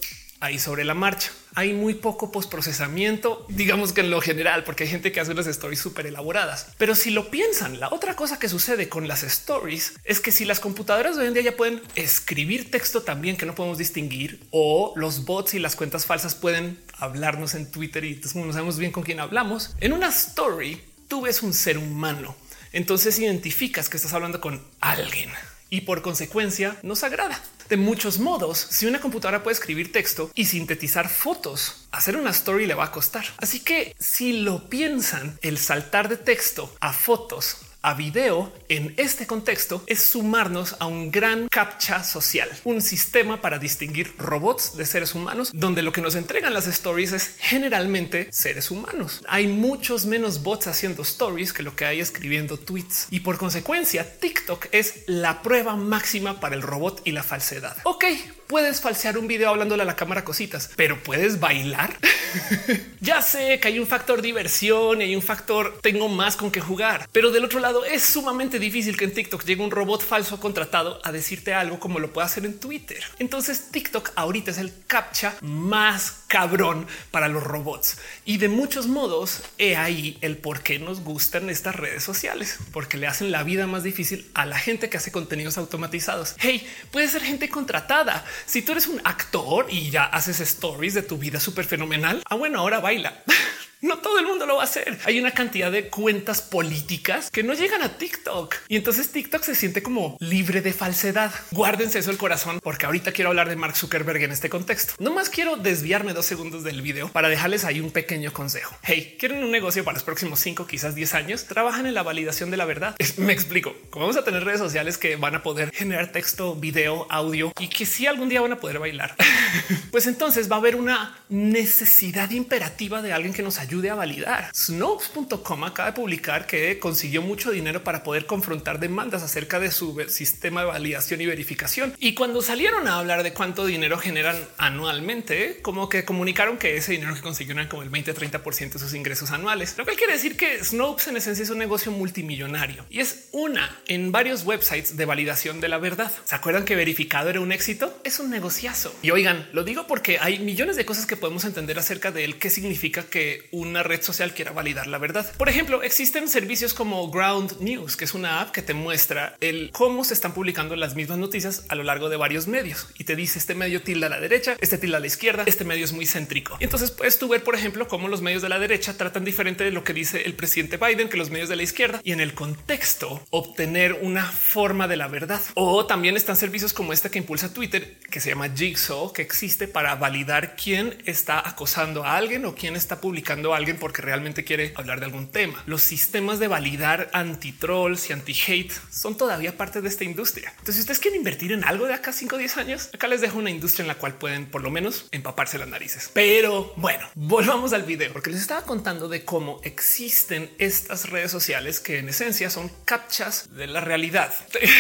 ahí 0.43 0.59
sobre 0.59 0.85
la 0.85 0.95
marcha. 0.95 1.31
Hay 1.55 1.73
muy 1.73 1.95
poco 1.95 2.33
postprocesamiento, 2.33 3.47
digamos 3.49 3.93
que 3.93 4.01
en 4.01 4.11
lo 4.11 4.21
general, 4.21 4.65
porque 4.65 4.85
hay 4.85 4.91
gente 4.91 5.13
que 5.13 5.21
hace 5.21 5.31
unas 5.31 5.47
stories 5.47 5.79
súper 5.79 6.07
elaboradas. 6.07 6.67
Pero 6.79 6.97
si 6.97 7.11
lo 7.11 7.31
piensan, 7.31 7.79
la 7.79 7.89
otra 7.91 8.17
cosa 8.17 8.39
que 8.41 8.49
sucede 8.49 8.89
con 8.89 9.07
las 9.07 9.23
stories 9.23 9.95
es 10.05 10.19
que 10.19 10.33
si 10.33 10.45
las 10.45 10.59
computadoras 10.59 11.15
de 11.15 11.23
hoy 11.23 11.29
en 11.29 11.35
día 11.35 11.45
ya 11.45 11.57
pueden 11.57 11.81
escribir 11.95 12.71
texto 12.73 13.03
también 13.03 13.37
que 13.37 13.47
no 13.47 13.55
podemos 13.55 13.79
distinguir, 13.79 14.41
o 14.51 14.93
los 14.97 15.25
bots 15.25 15.55
y 15.55 15.61
las 15.61 15.77
cuentas 15.77 16.07
falsas 16.07 16.35
pueden 16.35 16.83
hablarnos 16.99 17.55
en 17.55 17.71
Twitter 17.71 18.05
y 18.05 18.21
no 18.35 18.53
sabemos 18.53 18.79
bien 18.79 18.91
con 18.91 19.05
quién 19.05 19.21
hablamos, 19.21 19.77
en 19.81 19.93
una 19.93 20.09
story 20.09 20.83
tú 21.07 21.21
ves 21.21 21.43
un 21.43 21.55
ser 21.55 21.79
humano. 21.79 22.35
Entonces 22.73 23.19
identificas 23.19 23.89
que 23.89 23.97
estás 23.97 24.13
hablando 24.13 24.41
con 24.41 24.65
alguien 24.81 25.31
y 25.71 25.83
por 25.83 26.03
consecuencia 26.03 26.77
nos 26.83 27.05
agrada 27.05 27.41
de 27.73 27.79
muchos 27.79 28.19
modos. 28.19 28.67
Si 28.69 28.85
una 28.85 29.01
computadora 29.01 29.43
puede 29.43 29.55
escribir 29.55 29.93
texto 29.93 30.31
y 30.35 30.45
sintetizar 30.45 31.09
fotos, 31.09 31.87
hacer 31.91 32.19
una 32.19 32.29
story 32.29 32.67
le 32.67 32.75
va 32.75 32.85
a 32.85 32.91
costar. 32.91 33.25
Así 33.39 33.61
que 33.61 33.97
si 33.99 34.41
lo 34.41 34.69
piensan, 34.69 35.39
el 35.41 35.57
saltar 35.57 36.11
de 36.11 36.19
texto 36.19 36.71
a 36.81 36.93
fotos 36.93 37.57
a 37.83 37.95
video 37.95 38.53
en 38.69 38.95
este 38.97 39.27
contexto 39.27 39.83
es 39.87 40.01
sumarnos 40.03 40.77
a 40.79 40.87
un 40.87 41.11
gran 41.11 41.49
captcha 41.49 42.05
social, 42.05 42.49
un 42.65 42.81
sistema 42.81 43.41
para 43.41 43.59
distinguir 43.59 44.15
robots 44.19 44.77
de 44.77 44.87
seres 44.87 45.15
humanos, 45.15 45.51
donde 45.53 45.83
lo 45.83 45.93
que 45.93 46.01
nos 46.01 46.15
entregan 46.15 46.55
las 46.55 46.69
stories 46.69 47.13
es 47.13 47.35
generalmente 47.39 48.29
seres 48.31 48.71
humanos. 48.71 49.23
Hay 49.29 49.49
muchos 49.49 50.07
menos 50.07 50.43
bots 50.43 50.69
haciendo 50.69 51.03
stories 51.03 51.53
que 51.53 51.65
lo 51.65 51.75
que 51.75 51.85
hay 51.85 52.01
escribiendo 52.01 52.57
tweets 52.57 53.09
y 53.11 53.21
por 53.21 53.37
consecuencia 53.37 54.19
TikTok 54.19 54.67
es 54.71 55.03
la 55.07 55.43
prueba 55.43 55.75
máxima 55.75 56.39
para 56.39 56.55
el 56.55 56.63
robot 56.63 57.03
y 57.05 57.11
la 57.11 57.25
falsedad. 57.25 57.77
Ok, 57.83 58.05
puedes 58.47 58.81
falsear 58.81 59.19
un 59.19 59.27
video 59.27 59.51
hablándole 59.51 59.83
a 59.83 59.87
la 59.87 59.97
cámara 59.97 60.25
cositas, 60.25 60.71
pero 60.77 61.03
puedes 61.03 61.41
bailar. 61.41 61.99
ya 63.01 63.23
sé 63.23 63.59
que 63.61 63.69
hay 63.69 63.79
un 63.79 63.87
factor 63.87 64.23
diversión 64.23 65.01
y 65.01 65.05
hay 65.05 65.17
un 65.17 65.23
factor 65.23 65.79
tengo 65.83 66.09
más 66.09 66.37
con 66.37 66.51
que 66.51 66.61
jugar, 66.61 67.09
pero 67.13 67.31
del 67.31 67.45
otro 67.45 67.61
lado 67.61 67.72
es 67.85 68.03
sumamente 68.05 68.59
difícil 68.59 68.97
que 68.97 69.05
en 69.05 69.15
TikTok 69.15 69.45
llegue 69.45 69.63
un 69.63 69.71
robot 69.71 70.03
falso 70.03 70.39
contratado 70.39 71.01
a 71.05 71.13
decirte 71.13 71.55
algo 71.55 71.81
como 71.81 71.99
lo 71.99 72.13
puede 72.13 72.27
hacer 72.27 72.45
en 72.45 72.59
Twitter. 72.59 73.03
Entonces 73.19 73.71
TikTok 73.71 74.13
ahorita 74.15 74.51
es 74.51 74.59
el 74.59 74.73
captcha 74.87 75.37
más 75.41 76.25
cabrón 76.29 76.87
para 77.11 77.29
los 77.29 77.43
robots 77.43 77.99
y 78.25 78.39
de 78.39 78.49
muchos 78.49 78.87
modos 78.87 79.43
he 79.59 79.77
ahí 79.77 80.19
el 80.21 80.37
por 80.37 80.63
qué 80.63 80.79
nos 80.79 81.01
gustan 81.01 81.51
estas 81.51 81.77
redes 81.77 82.03
sociales, 82.05 82.59
porque 82.73 82.99
le 82.99 83.07
hacen 83.07 83.31
la 83.31 83.43
vida 83.43 83.67
más 83.67 83.83
difícil 83.83 84.31
a 84.35 84.47
la 84.47 84.59
gente 84.59 84.91
que 84.91 84.97
hace 84.97 85.13
contenidos 85.13 85.59
automatizados. 85.59 86.35
Hey, 86.39 86.67
puede 86.91 87.09
ser 87.09 87.23
gente 87.23 87.49
contratada, 87.49 88.25
si 88.47 88.63
tú 88.63 88.73
eres 88.73 88.87
un 88.87 89.01
actor 89.05 89.67
y 89.71 89.91
ya 89.91 90.05
haces 90.05 90.41
stories 90.41 90.95
de 90.95 91.03
tu 91.03 91.19
vida 91.19 91.41
súper 91.41 91.65
fenomenal, 91.65 92.23
ah, 92.29 92.35
bueno, 92.35 92.59
ahora 92.61 92.81
baila. 92.81 93.23
No 93.83 93.99
todo 93.99 94.21
el 94.21 94.29
mundo 94.29 94.47
lo 94.47 94.55
va 94.55 94.63
a 94.63 94.65
hacer. 94.67 95.01
Hay 95.07 95.19
una 95.19 95.33
cantidad 95.33 95.73
de 95.73 95.89
cuentas 95.89 96.41
políticas 96.41 97.33
que 97.33 97.43
no 97.43 97.53
llegan 97.53 97.83
a 97.83 97.99
TikTok 97.99 98.55
y 98.69 98.77
entonces 98.77 99.11
TikTok 99.11 99.43
se 99.43 99.57
siente 99.57 99.83
como 99.83 100.17
libre 100.21 100.61
de 100.63 100.73
falsedad. 100.73 101.33
Guárdense 101.51 101.99
eso 101.99 102.13
el 102.13 102.17
corazón 102.17 102.61
porque 102.63 102.87
ahorita 102.87 103.11
quiero 103.11 103.31
hablar 103.31 103.49
de 103.49 103.57
Mark 103.57 103.75
Zuckerberg 103.75 104.23
en 104.23 104.31
este 104.31 104.49
contexto. 104.49 104.95
No 105.01 105.13
más 105.13 105.29
quiero 105.31 105.57
desviarme 105.57 106.13
dos 106.13 106.27
segundos 106.27 106.63
del 106.63 106.81
video 106.81 107.09
para 107.09 107.29
dejarles 107.29 107.65
ahí 107.65 107.81
un 107.81 107.91
pequeño 107.91 108.33
consejo. 108.33 108.77
Hey, 108.85 109.17
quieren 109.19 109.43
un 109.43 109.51
negocio 109.51 109.83
para 109.83 109.97
los 109.97 110.05
próximos 110.05 110.39
cinco, 110.39 110.65
quizás 110.69 110.95
10 110.95 111.15
años. 111.15 111.47
Trabajan 111.47 111.87
en 111.87 111.95
la 111.95 112.05
validación 112.05 112.53
de 112.53 112.59
la 112.59 112.67
verdad. 112.67 112.95
Me 113.17 113.33
explico. 113.33 113.75
Como 113.91 114.07
vamos 114.07 114.17
a 114.17 114.23
tener 114.23 114.45
redes 114.45 114.61
sociales 114.61 114.97
que 114.97 115.17
van 115.17 115.35
a 115.35 115.43
poder 115.43 115.73
generar 115.73 116.13
texto, 116.13 116.55
video, 116.55 117.09
audio 117.11 117.53
y 117.59 117.67
que 117.67 117.85
si 117.85 118.07
algún 118.07 118.29
día 118.29 118.43
van 118.43 118.53
a 118.53 118.61
poder 118.61 118.79
bailar, 118.79 119.17
pues 119.91 120.07
entonces 120.07 120.49
va 120.49 120.55
a 120.55 120.59
haber 120.61 120.77
una 120.77 121.19
necesidad 121.29 122.31
imperativa 122.31 123.03
de 123.03 123.13
alguien 123.13 123.35
que 123.35 123.43
nos 123.43 123.59
ayude 123.59 123.72
ayude 123.73 123.89
a 123.89 123.95
validar. 123.95 124.51
Snopes.com 124.55 125.65
acaba 125.65 125.91
de 125.91 125.97
publicar 125.97 126.47
que 126.47 126.79
consiguió 126.79 127.23
mucho 127.23 127.51
dinero 127.51 127.83
para 127.83 128.03
poder 128.03 128.27
confrontar 128.27 128.79
demandas 128.79 129.23
acerca 129.23 129.59
de 129.61 129.71
su 129.71 129.99
sistema 130.09 130.61
de 130.61 130.67
validación 130.67 131.23
y 131.23 131.27
verificación. 131.27 131.95
Y 131.99 132.13
cuando 132.13 132.43
salieron 132.43 132.87
a 132.87 132.99
hablar 132.99 133.23
de 133.23 133.33
cuánto 133.33 133.65
dinero 133.65 133.97
generan 133.97 134.37
anualmente, 134.59 135.61
como 135.63 135.89
que 135.89 136.05
comunicaron 136.05 136.59
que 136.59 136.77
ese 136.77 136.93
dinero 136.93 137.15
que 137.15 137.23
consiguieron 137.23 137.67
como 137.67 137.83
el 137.83 137.89
20 137.89 138.13
30 138.13 138.39
de 138.39 138.79
sus 138.79 138.93
ingresos 138.93 139.31
anuales, 139.31 139.75
lo 139.79 139.87
que 139.87 139.95
quiere 139.95 140.13
decir 140.13 140.37
que 140.37 140.63
Snopes 140.63 141.09
en 141.09 141.17
esencia 141.17 141.43
es 141.43 141.49
un 141.49 141.57
negocio 141.57 141.93
multimillonario 141.93 142.85
y 142.91 143.01
es 143.01 143.29
una 143.33 143.81
en 143.87 144.13
varios 144.13 144.45
websites 144.45 144.99
de 144.99 145.05
validación 145.07 145.63
de 145.63 145.69
la 145.69 145.79
verdad. 145.79 146.13
¿Se 146.25 146.35
acuerdan 146.35 146.67
que 146.67 146.77
verificado 146.77 147.31
era 147.31 147.41
un 147.41 147.53
éxito? 147.53 147.99
Es 148.05 148.21
un 148.21 148.29
negociazo. 148.29 148.95
Y 149.01 149.13
oigan, 149.13 149.49
lo 149.55 149.65
digo 149.65 149.87
porque 149.87 150.19
hay 150.19 150.41
millones 150.41 150.77
de 150.77 150.85
cosas 150.85 151.07
que 151.07 151.17
podemos 151.17 151.47
entender 151.47 151.79
acerca 151.79 152.11
de 152.11 152.25
él, 152.25 152.39
qué 152.39 152.51
significa 152.51 153.05
que 153.05 153.49
un 153.51 153.62
una 153.63 153.83
red 153.83 154.03
social 154.03 154.35
quiera 154.35 154.53
validar 154.53 154.87
la 154.87 154.99
verdad. 154.99 155.31
Por 155.37 155.49
ejemplo, 155.49 155.83
existen 155.83 156.29
servicios 156.29 156.75
como 156.75 157.11
Ground 157.11 157.61
News, 157.61 157.97
que 157.97 158.05
es 158.05 158.15
una 158.15 158.41
app 158.41 158.51
que 158.51 158.63
te 158.63 158.75
muestra 158.75 159.37
el 159.41 159.71
cómo 159.73 160.05
se 160.05 160.15
están 160.15 160.35
publicando 160.35 160.77
las 160.77 160.95
mismas 160.95 161.19
noticias 161.19 161.65
a 161.69 161.75
lo 161.75 161.83
largo 161.83 162.09
de 162.09 162.17
varios 162.17 162.47
medios 162.47 162.89
y 162.99 163.05
te 163.05 163.17
dice 163.17 163.39
este 163.39 163.55
medio 163.55 163.83
tilda 163.83 164.09
a 164.09 164.11
la 164.11 164.21
derecha, 164.21 164.57
este 164.61 164.79
tilda 164.79 164.99
a 164.99 165.01
la 165.01 165.07
izquierda, 165.07 165.45
este 165.47 165.65
medio 165.65 165.85
es 165.85 165.93
muy 165.93 166.07
céntrico. 166.07 166.57
Y 166.61 166.65
entonces 166.65 166.91
puedes 166.91 167.19
tú 167.19 167.29
ver, 167.29 167.43
por 167.43 167.55
ejemplo, 167.55 167.89
cómo 167.89 168.09
los 168.09 168.23
medios 168.23 168.43
de 168.43 168.49
la 168.49 168.59
derecha 168.59 168.97
tratan 168.97 169.25
diferente 169.25 169.65
de 169.65 169.71
lo 169.71 169.85
que 169.85 169.93
dice 169.93 170.23
el 170.23 170.35
presidente 170.35 170.77
Biden 170.77 171.09
que 171.09 171.17
los 171.17 171.31
medios 171.31 171.49
de 171.49 171.57
la 171.57 171.63
izquierda 171.63 172.01
y 172.03 172.13
en 172.13 172.21
el 172.21 172.35
contexto 172.35 173.23
obtener 173.31 173.95
una 174.03 174.25
forma 174.25 174.89
de 174.89 174.97
la 174.97 175.09
verdad. 175.09 175.41
O 175.55 175.87
también 175.87 176.17
están 176.17 176.37
servicios 176.37 176.73
como 176.73 176.93
este 176.93 177.11
que 177.11 177.19
impulsa 177.19 177.53
Twitter, 177.53 177.99
que 178.11 178.21
se 178.21 178.31
llama 178.31 178.51
Jigsaw, 178.55 179.13
que 179.13 179.23
existe 179.23 179.69
para 179.69 179.95
validar 179.95 180.57
quién 180.57 180.97
está 181.05 181.47
acosando 181.47 182.05
a 182.05 182.17
alguien 182.17 182.45
o 182.45 182.55
quién 182.55 182.77
está 182.77 183.01
publicando 183.01 183.52
alguien 183.55 183.79
porque 183.79 184.03
realmente 184.03 184.45
quiere 184.45 184.73
hablar 184.77 185.01
de 185.01 185.07
algún 185.07 185.29
tema. 185.29 185.63
Los 185.67 185.83
sistemas 185.83 186.39
de 186.39 186.49
validar 186.49 187.11
anti 187.13 187.53
trolls 187.53 188.11
y 188.11 188.13
anti 188.13 188.35
hate 188.47 188.73
son 188.91 189.17
todavía 189.17 189.57
parte 189.57 189.81
de 189.81 189.89
esta 189.89 190.05
industria. 190.05 190.51
Entonces, 190.51 190.77
si 190.77 190.81
ustedes 190.83 190.99
quieren 190.99 191.21
invertir 191.21 191.53
en 191.53 191.65
algo 191.65 191.87
de 191.87 191.95
acá 191.95 192.13
5 192.13 192.37
o 192.37 192.39
10 192.39 192.57
años, 192.57 192.91
acá 192.93 193.09
les 193.09 193.21
dejo 193.21 193.39
una 193.39 193.51
industria 193.51 193.83
en 193.83 193.89
la 193.89 193.97
cual 193.97 194.15
pueden 194.15 194.47
por 194.47 194.63
lo 194.63 194.71
menos 194.71 195.07
empaparse 195.13 195.59
las 195.59 195.69
narices. 195.69 196.11
Pero 196.13 196.73
bueno, 196.77 197.07
volvamos 197.15 197.73
al 197.73 197.83
video 197.83 198.13
porque 198.13 198.31
les 198.31 198.41
estaba 198.41 198.63
contando 198.63 199.09
de 199.09 199.25
cómo 199.25 199.61
existen 199.65 200.51
estas 200.59 201.11
redes 201.11 201.31
sociales 201.31 201.81
que 201.81 201.99
en 201.99 202.09
esencia 202.09 202.51
son 202.51 202.71
captchas 202.85 203.55
de 203.55 203.67
la 203.67 203.81
realidad. 203.81 204.33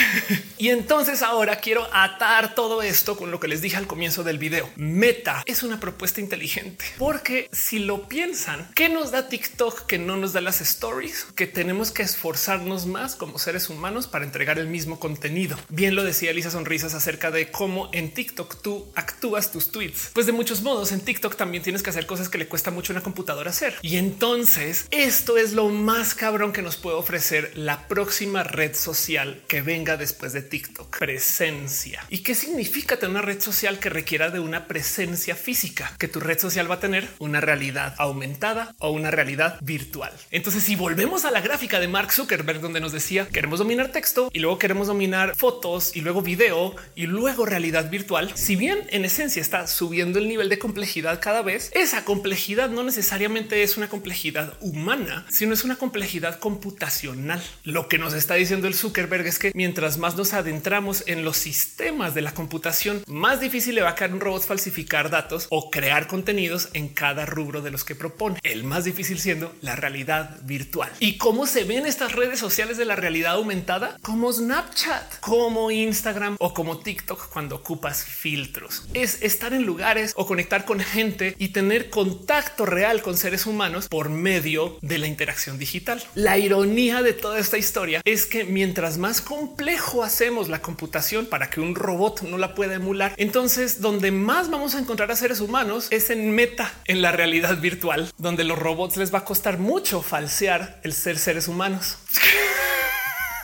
y 0.58 0.68
entonces 0.68 1.22
ahora 1.22 1.56
quiero 1.56 1.88
atar 1.92 2.54
todo 2.54 2.82
esto 2.82 3.16
con 3.16 3.30
lo 3.30 3.40
que 3.40 3.48
les 3.48 3.62
dije 3.62 3.76
al 3.76 3.87
comienzo 3.87 4.24
del 4.24 4.38
video. 4.38 4.70
Meta 4.76 5.42
es 5.46 5.62
una 5.62 5.80
propuesta 5.80 6.20
inteligente 6.20 6.85
porque 6.98 7.48
si 7.52 7.78
lo 7.78 8.08
piensan, 8.08 8.51
¿Qué 8.74 8.88
nos 8.88 9.10
da 9.10 9.28
TikTok 9.28 9.86
que 9.86 9.98
no 9.98 10.16
nos 10.16 10.32
da 10.32 10.40
las 10.40 10.60
stories? 10.60 11.26
Que 11.34 11.46
tenemos 11.46 11.90
que 11.90 12.02
esforzarnos 12.02 12.86
más 12.86 13.16
como 13.16 13.38
seres 13.38 13.68
humanos 13.68 14.06
para 14.06 14.24
entregar 14.24 14.58
el 14.58 14.66
mismo 14.66 14.98
contenido. 14.98 15.56
Bien 15.68 15.94
lo 15.94 16.04
decía 16.04 16.30
Elisa 16.30 16.50
Sonrisas 16.50 16.94
acerca 16.94 17.30
de 17.30 17.50
cómo 17.50 17.88
en 17.92 18.12
TikTok 18.12 18.60
tú 18.62 18.86
actúas 18.94 19.52
tus 19.52 19.70
tweets. 19.70 20.10
Pues 20.12 20.26
de 20.26 20.32
muchos 20.32 20.62
modos 20.62 20.92
en 20.92 21.00
TikTok 21.00 21.36
también 21.36 21.62
tienes 21.62 21.82
que 21.82 21.90
hacer 21.90 22.06
cosas 22.06 22.28
que 22.28 22.38
le 22.38 22.48
cuesta 22.48 22.70
mucho 22.70 22.92
a 22.92 22.96
una 22.96 23.02
computadora 23.02 23.50
hacer. 23.50 23.76
Y 23.82 23.96
entonces 23.96 24.86
esto 24.90 25.38
es 25.38 25.52
lo 25.52 25.68
más 25.68 26.14
cabrón 26.14 26.52
que 26.52 26.62
nos 26.62 26.76
puede 26.76 26.96
ofrecer 26.96 27.52
la 27.54 27.88
próxima 27.88 28.42
red 28.42 28.74
social 28.74 29.42
que 29.48 29.62
venga 29.62 29.96
después 29.96 30.32
de 30.32 30.42
TikTok. 30.42 30.98
Presencia. 30.98 32.04
¿Y 32.10 32.18
qué 32.18 32.34
significa 32.34 32.96
tener 32.96 33.12
una 33.12 33.22
red 33.22 33.40
social 33.40 33.78
que 33.78 33.88
requiera 33.88 34.30
de 34.30 34.40
una 34.40 34.66
presencia 34.66 35.36
física? 35.36 35.94
Que 35.98 36.08
tu 36.08 36.20
red 36.20 36.38
social 36.38 36.70
va 36.70 36.76
a 36.76 36.80
tener 36.80 37.08
una 37.18 37.40
realidad 37.40 37.94
aumentada 37.98 38.41
o 38.78 38.90
una 38.90 39.12
realidad 39.12 39.57
virtual. 39.61 40.12
Entonces, 40.33 40.64
si 40.64 40.74
volvemos 40.74 41.24
a 41.24 41.31
la 41.31 41.40
gráfica 41.40 41.78
de 41.78 41.87
Mark 41.87 42.12
Zuckerberg, 42.12 42.61
donde 42.61 42.81
nos 42.81 42.90
decía 42.90 43.28
queremos 43.28 43.61
dominar 43.61 43.92
texto 43.92 44.31
y 44.33 44.40
luego 44.40 44.59
queremos 44.59 44.88
dominar 44.88 45.37
fotos 45.37 45.94
y 45.94 46.00
luego 46.00 46.22
video 46.22 46.74
y 46.96 47.07
luego 47.07 47.46
realidad 47.46 47.88
virtual, 47.88 48.33
si 48.35 48.57
bien 48.57 48.81
en 48.90 49.05
esencia 49.05 49.40
está 49.40 49.68
subiendo 49.68 50.18
el 50.18 50.26
nivel 50.26 50.48
de 50.48 50.59
complejidad 50.59 51.20
cada 51.20 51.42
vez, 51.42 51.70
esa 51.74 52.05
complejidad 52.05 52.68
no 52.68 52.83
necesariamente 52.83 53.62
es 53.62 53.76
una 53.76 53.88
complejidad 53.88 54.55
humana, 54.61 55.24
sino 55.31 55.55
es 55.55 55.62
una 55.62 55.76
complejidad 55.76 56.40
computacional. 56.40 57.40
Lo 57.62 57.87
que 57.87 57.98
nos 57.98 58.12
está 58.12 58.35
diciendo 58.35 58.66
el 58.66 58.74
Zuckerberg 58.74 59.26
es 59.26 59.38
que 59.38 59.52
mientras 59.55 59.98
más 59.98 60.16
nos 60.16 60.33
adentramos 60.33 61.05
en 61.07 61.24
los 61.24 61.37
sistemas 61.37 62.14
de 62.14 62.22
la 62.22 62.35
computación, 62.35 63.05
más 63.07 63.40
difícil 63.40 63.76
le 63.76 63.83
va 63.83 63.90
a 63.90 63.94
caer 63.94 64.12
un 64.12 64.20
robot 64.20 64.44
falsificar 64.44 65.11
datos 65.11 65.46
o 65.50 65.70
crear 65.70 66.09
contenidos 66.09 66.70
en 66.72 66.88
cada 66.88 67.24
rubro 67.24 67.62
de 67.62 67.70
los 67.70 67.85
que 67.85 67.94
propone. 67.94 68.32
El 68.42 68.64
más 68.64 68.85
difícil 68.85 69.18
siendo 69.18 69.55
la 69.61 69.77
realidad 69.77 70.38
virtual. 70.42 70.90
¿Y 70.99 71.18
cómo 71.18 71.47
se 71.47 71.64
ven 71.64 71.87
estas 71.87 72.12
redes 72.12 72.38
sociales 72.38 72.77
de 72.77 72.85
la 72.85 72.97
realidad 72.97 73.35
aumentada? 73.35 73.97
Como 74.03 74.33
Snapchat, 74.33 75.21
como 75.21 75.71
Instagram 75.71 76.37
o 76.38 76.55
como 76.55 76.79
TikTok 76.79 77.29
cuando 77.31 77.57
ocupas 77.57 78.05
filtros. 78.05 78.85
Es 78.95 79.23
estar 79.23 79.53
en 79.53 79.64
lugares 79.64 80.12
o 80.16 80.27
conectar 80.27 80.64
con 80.64 80.81
gente 80.81 81.35
y 81.38 81.49
tener 81.49 81.90
contacto 81.90 82.66
real 82.66 83.03
con 83.03 83.16
seres 83.16 83.47
humanos 83.47 83.88
por 83.88 84.09
medio 84.09 84.79
de 84.83 84.99
la 84.99 85.07
interacción 85.07 85.59
digital. 85.59 86.03
La 86.14 86.38
ironía 86.38 87.03
de 87.03 87.12
toda 87.12 87.38
esta 87.38 87.59
historia 87.59 88.01
es 88.05 88.27
que 88.27 88.45
mientras 88.45 88.99
más 88.99 89.21
complejo 89.21 90.03
hacemos 90.03 90.49
la 90.49 90.62
computación 90.62 91.27
para 91.27 91.51
que 91.51 91.61
un 91.61 91.75
robot 91.75 92.23
no 92.23 92.38
la 92.38 92.55
pueda 92.55 92.75
emular, 92.75 93.14
entonces 93.16 93.81
donde 93.81 94.11
más 94.11 94.51
vamos 94.51 94.75
a 94.75 94.79
encontrar 94.79 95.11
a 95.11 95.16
seres 95.16 95.40
humanos 95.40 95.88
es 95.90 96.11
en 96.11 96.31
meta, 96.35 96.73
en 96.87 97.03
la 97.03 97.12
realidad 97.12 97.61
virtual, 97.61 98.12
donde 98.22 98.44
los 98.44 98.58
robots 98.58 98.96
les 98.96 99.12
va 99.12 99.18
a 99.18 99.24
costar 99.24 99.58
mucho 99.58 100.00
falsear 100.00 100.80
el 100.85 100.92
ser 100.94 101.18
seres 101.18 101.48
humanos. 101.48 101.98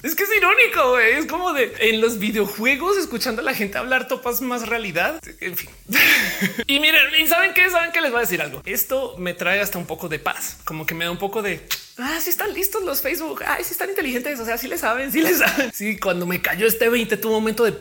Es 0.01 0.15
que 0.15 0.23
es 0.23 0.31
irónico. 0.37 0.97
Es 1.01 1.27
como 1.27 1.53
de 1.53 1.75
en 1.81 2.01
los 2.01 2.21
videojuegos 2.21 2.97
escuchando 2.97 3.43
a 3.43 3.45
la 3.45 3.53
gente 3.53 3.79
hablar 3.79 4.07
topas 4.07 4.41
más 4.41 4.69
realidad. 4.69 5.21
En 5.41 5.57
fin. 5.57 5.69
y 6.69 6.79
miren, 6.79 7.03
¿y 7.19 7.27
saben 7.27 7.53
qué? 7.53 7.69
Saben 7.69 7.91
que 7.91 8.01
les 8.01 8.13
voy 8.13 8.19
a 8.19 8.21
decir 8.21 8.41
algo. 8.41 8.63
Esto 8.65 9.17
me 9.19 9.35
trae 9.35 9.61
hasta 9.61 9.77
un 9.77 9.87
poco 9.87 10.09
de 10.09 10.21
paz, 10.21 10.59
como 10.65 10.87
que 10.87 10.95
me 10.95 11.05
da 11.05 11.11
un 11.11 11.19
poco 11.19 11.43
de 11.43 11.67
Ah, 12.01 12.21
sí 12.21 12.31
están 12.31 12.55
listos 12.55 12.85
los 12.85 13.03
Facebook. 13.03 13.43
Ay, 13.45 13.65
sí 13.65 13.73
están 13.73 13.91
inteligentes. 13.91 14.39
O 14.39 14.45
sea, 14.45 14.57
sí 14.57 14.69
le 14.69 14.79
saben, 14.79 15.11
sí 15.11 15.21
le 15.21 15.35
saben. 15.35 15.73
Sí, 15.73 15.99
cuando 15.99 16.27
me 16.27 16.41
cayó 16.41 16.67
este 16.67 16.89
20 16.89 17.17
tuvo 17.17 17.37
un 17.37 17.43
momento 17.43 17.65
de 17.65 17.75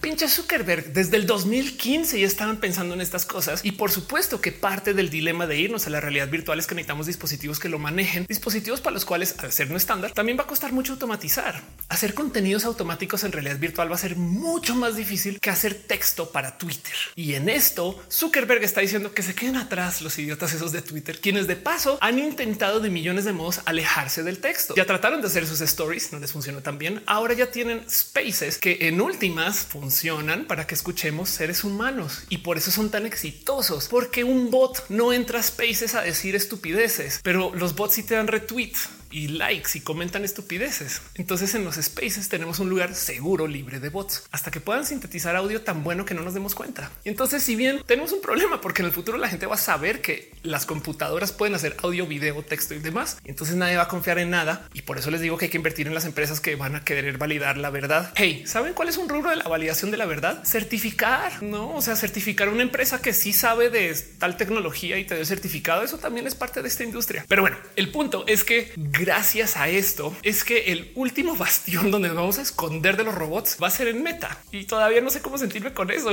pinche 0.00 0.28
Zuckerberg. 0.28 0.92
Desde 0.92 1.16
el 1.16 1.26
2015 1.26 2.20
ya 2.20 2.26
estaban 2.26 2.58
pensando 2.58 2.94
en 2.94 3.00
estas 3.00 3.26
cosas. 3.26 3.64
Y 3.64 3.72
por 3.72 3.90
supuesto 3.90 4.40
que 4.40 4.52
parte 4.52 4.94
del 4.94 5.10
dilema 5.10 5.48
de 5.48 5.58
irnos 5.58 5.86
a 5.88 5.90
la 5.90 6.00
realidad 6.00 6.28
virtual 6.28 6.60
es 6.60 6.66
que 6.68 6.76
necesitamos 6.76 7.06
dispositivos 7.06 7.58
que 7.58 7.68
lo 7.68 7.80
manejen, 7.80 8.26
dispositivos 8.28 8.80
para 8.80 8.94
los 8.94 9.04
cuales, 9.04 9.34
al 9.38 9.50
ser 9.50 9.68
no 9.70 9.76
estándar, 9.76 10.12
también 10.12 10.38
va 10.38 10.44
a 10.44 10.46
costar 10.46 10.72
mucho 10.72 10.92
automatizar. 10.92 11.60
Hacer 11.88 12.14
contenidos 12.14 12.64
automáticos 12.64 13.24
en 13.24 13.32
realidad 13.32 13.58
virtual 13.58 13.90
va 13.90 13.96
a 13.96 13.98
ser 13.98 14.14
mucho 14.14 14.76
más 14.76 14.94
difícil 14.94 15.40
que 15.40 15.50
hacer 15.50 15.74
texto 15.74 16.30
para 16.30 16.56
Twitter. 16.56 16.94
Y 17.16 17.34
en 17.34 17.48
esto, 17.48 18.00
Zuckerberg 18.10 18.62
está 18.62 18.80
diciendo 18.80 19.12
que 19.12 19.22
se 19.22 19.34
queden 19.34 19.56
atrás 19.56 20.02
los 20.02 20.16
idiotas 20.18 20.52
esos 20.52 20.70
de 20.70 20.82
Twitter, 20.82 21.20
quienes 21.20 21.48
de 21.48 21.56
paso 21.56 21.98
han 22.00 22.20
intentado 22.20 22.78
de 22.78 22.90
millones 22.90 23.24
de 23.24 23.32
modos 23.32 23.55
alejarse 23.64 24.22
del 24.22 24.38
texto. 24.38 24.74
Ya 24.74 24.84
trataron 24.84 25.20
de 25.20 25.28
hacer 25.28 25.46
sus 25.46 25.60
stories, 25.60 26.12
no 26.12 26.18
les 26.18 26.32
funcionó 26.32 26.60
tan 26.62 26.78
bien. 26.78 27.02
Ahora 27.06 27.34
ya 27.34 27.50
tienen 27.50 27.88
spaces 27.90 28.58
que 28.58 28.88
en 28.88 29.00
últimas 29.00 29.58
funcionan 29.58 30.46
para 30.46 30.66
que 30.66 30.74
escuchemos 30.74 31.28
seres 31.28 31.64
humanos 31.64 32.24
y 32.28 32.38
por 32.38 32.58
eso 32.58 32.70
son 32.70 32.90
tan 32.90 33.06
exitosos, 33.06 33.88
porque 33.88 34.24
un 34.24 34.50
bot 34.50 34.84
no 34.88 35.12
entra 35.12 35.40
a 35.40 35.42
spaces 35.42 35.94
a 35.94 36.02
decir 36.02 36.34
estupideces, 36.34 37.20
pero 37.22 37.54
los 37.54 37.74
bots 37.74 37.94
sí 37.94 38.02
te 38.02 38.14
dan 38.14 38.26
retweets 38.26 38.88
y 39.10 39.28
likes 39.28 39.70
y 39.74 39.80
comentan 39.80 40.24
estupideces. 40.24 41.02
Entonces 41.14 41.54
en 41.54 41.64
los 41.64 41.76
spaces 41.76 42.28
tenemos 42.28 42.58
un 42.58 42.68
lugar 42.68 42.94
seguro, 42.94 43.46
libre 43.46 43.80
de 43.80 43.88
bots, 43.88 44.24
hasta 44.30 44.50
que 44.50 44.60
puedan 44.60 44.86
sintetizar 44.86 45.36
audio 45.36 45.62
tan 45.62 45.84
bueno 45.84 46.04
que 46.04 46.14
no 46.14 46.22
nos 46.22 46.34
demos 46.34 46.54
cuenta. 46.54 46.90
Y 47.04 47.08
entonces, 47.08 47.42
si 47.42 47.56
bien 47.56 47.82
tenemos 47.86 48.12
un 48.12 48.20
problema, 48.20 48.60
porque 48.60 48.82
en 48.82 48.86
el 48.86 48.92
futuro 48.92 49.18
la 49.18 49.28
gente 49.28 49.46
va 49.46 49.54
a 49.54 49.58
saber 49.58 50.00
que 50.00 50.32
las 50.42 50.66
computadoras 50.66 51.32
pueden 51.32 51.54
hacer 51.54 51.76
audio, 51.82 52.06
video, 52.06 52.42
texto 52.42 52.74
y 52.74 52.78
demás, 52.78 53.18
entonces 53.24 53.56
nadie 53.56 53.76
va 53.76 53.84
a 53.84 53.88
confiar 53.88 54.18
en 54.18 54.30
nada. 54.30 54.68
Y 54.74 54.82
por 54.82 54.98
eso 54.98 55.10
les 55.10 55.20
digo 55.20 55.36
que 55.36 55.46
hay 55.46 55.50
que 55.50 55.56
invertir 55.56 55.86
en 55.86 55.94
las 55.94 56.04
empresas 56.04 56.40
que 56.40 56.56
van 56.56 56.76
a 56.76 56.84
querer 56.84 57.18
validar 57.18 57.56
la 57.56 57.70
verdad. 57.70 58.12
Hey, 58.16 58.44
¿saben 58.46 58.74
cuál 58.74 58.88
es 58.88 58.96
un 58.96 59.08
rubro 59.08 59.30
de 59.30 59.36
la 59.36 59.48
validación 59.48 59.90
de 59.90 59.96
la 59.96 60.06
verdad? 60.06 60.42
Certificar, 60.44 61.42
no? 61.42 61.74
O 61.74 61.82
sea, 61.82 61.96
certificar 61.96 62.48
una 62.48 62.62
empresa 62.62 63.00
que 63.00 63.12
sí 63.12 63.32
sabe 63.32 63.70
de 63.70 63.94
tal 64.18 64.36
tecnología 64.36 64.98
y 64.98 65.04
te 65.04 65.14
dio 65.14 65.24
certificado. 65.24 65.82
Eso 65.82 65.98
también 65.98 66.26
es 66.26 66.34
parte 66.34 66.62
de 66.62 66.68
esta 66.68 66.84
industria. 66.84 67.24
Pero 67.28 67.42
bueno, 67.42 67.56
el 67.76 67.90
punto 67.90 68.24
es 68.26 68.44
que 68.44 68.72
gracias 68.98 69.56
a 69.56 69.68
esto 69.68 70.14
es 70.22 70.44
que 70.44 70.72
el 70.72 70.92
último 70.94 71.36
bastión 71.36 71.90
donde 71.90 72.08
nos 72.08 72.16
vamos 72.16 72.38
a 72.38 72.42
esconder 72.42 72.96
de 72.96 73.04
los 73.04 73.14
robots 73.14 73.56
va 73.62 73.68
a 73.68 73.70
ser 73.70 73.88
en 73.88 74.02
meta. 74.02 74.38
Y 74.52 74.64
todavía 74.64 75.00
no 75.00 75.10
sé 75.10 75.20
cómo 75.20 75.38
sentirme 75.38 75.72
con 75.72 75.90
eso, 75.90 76.10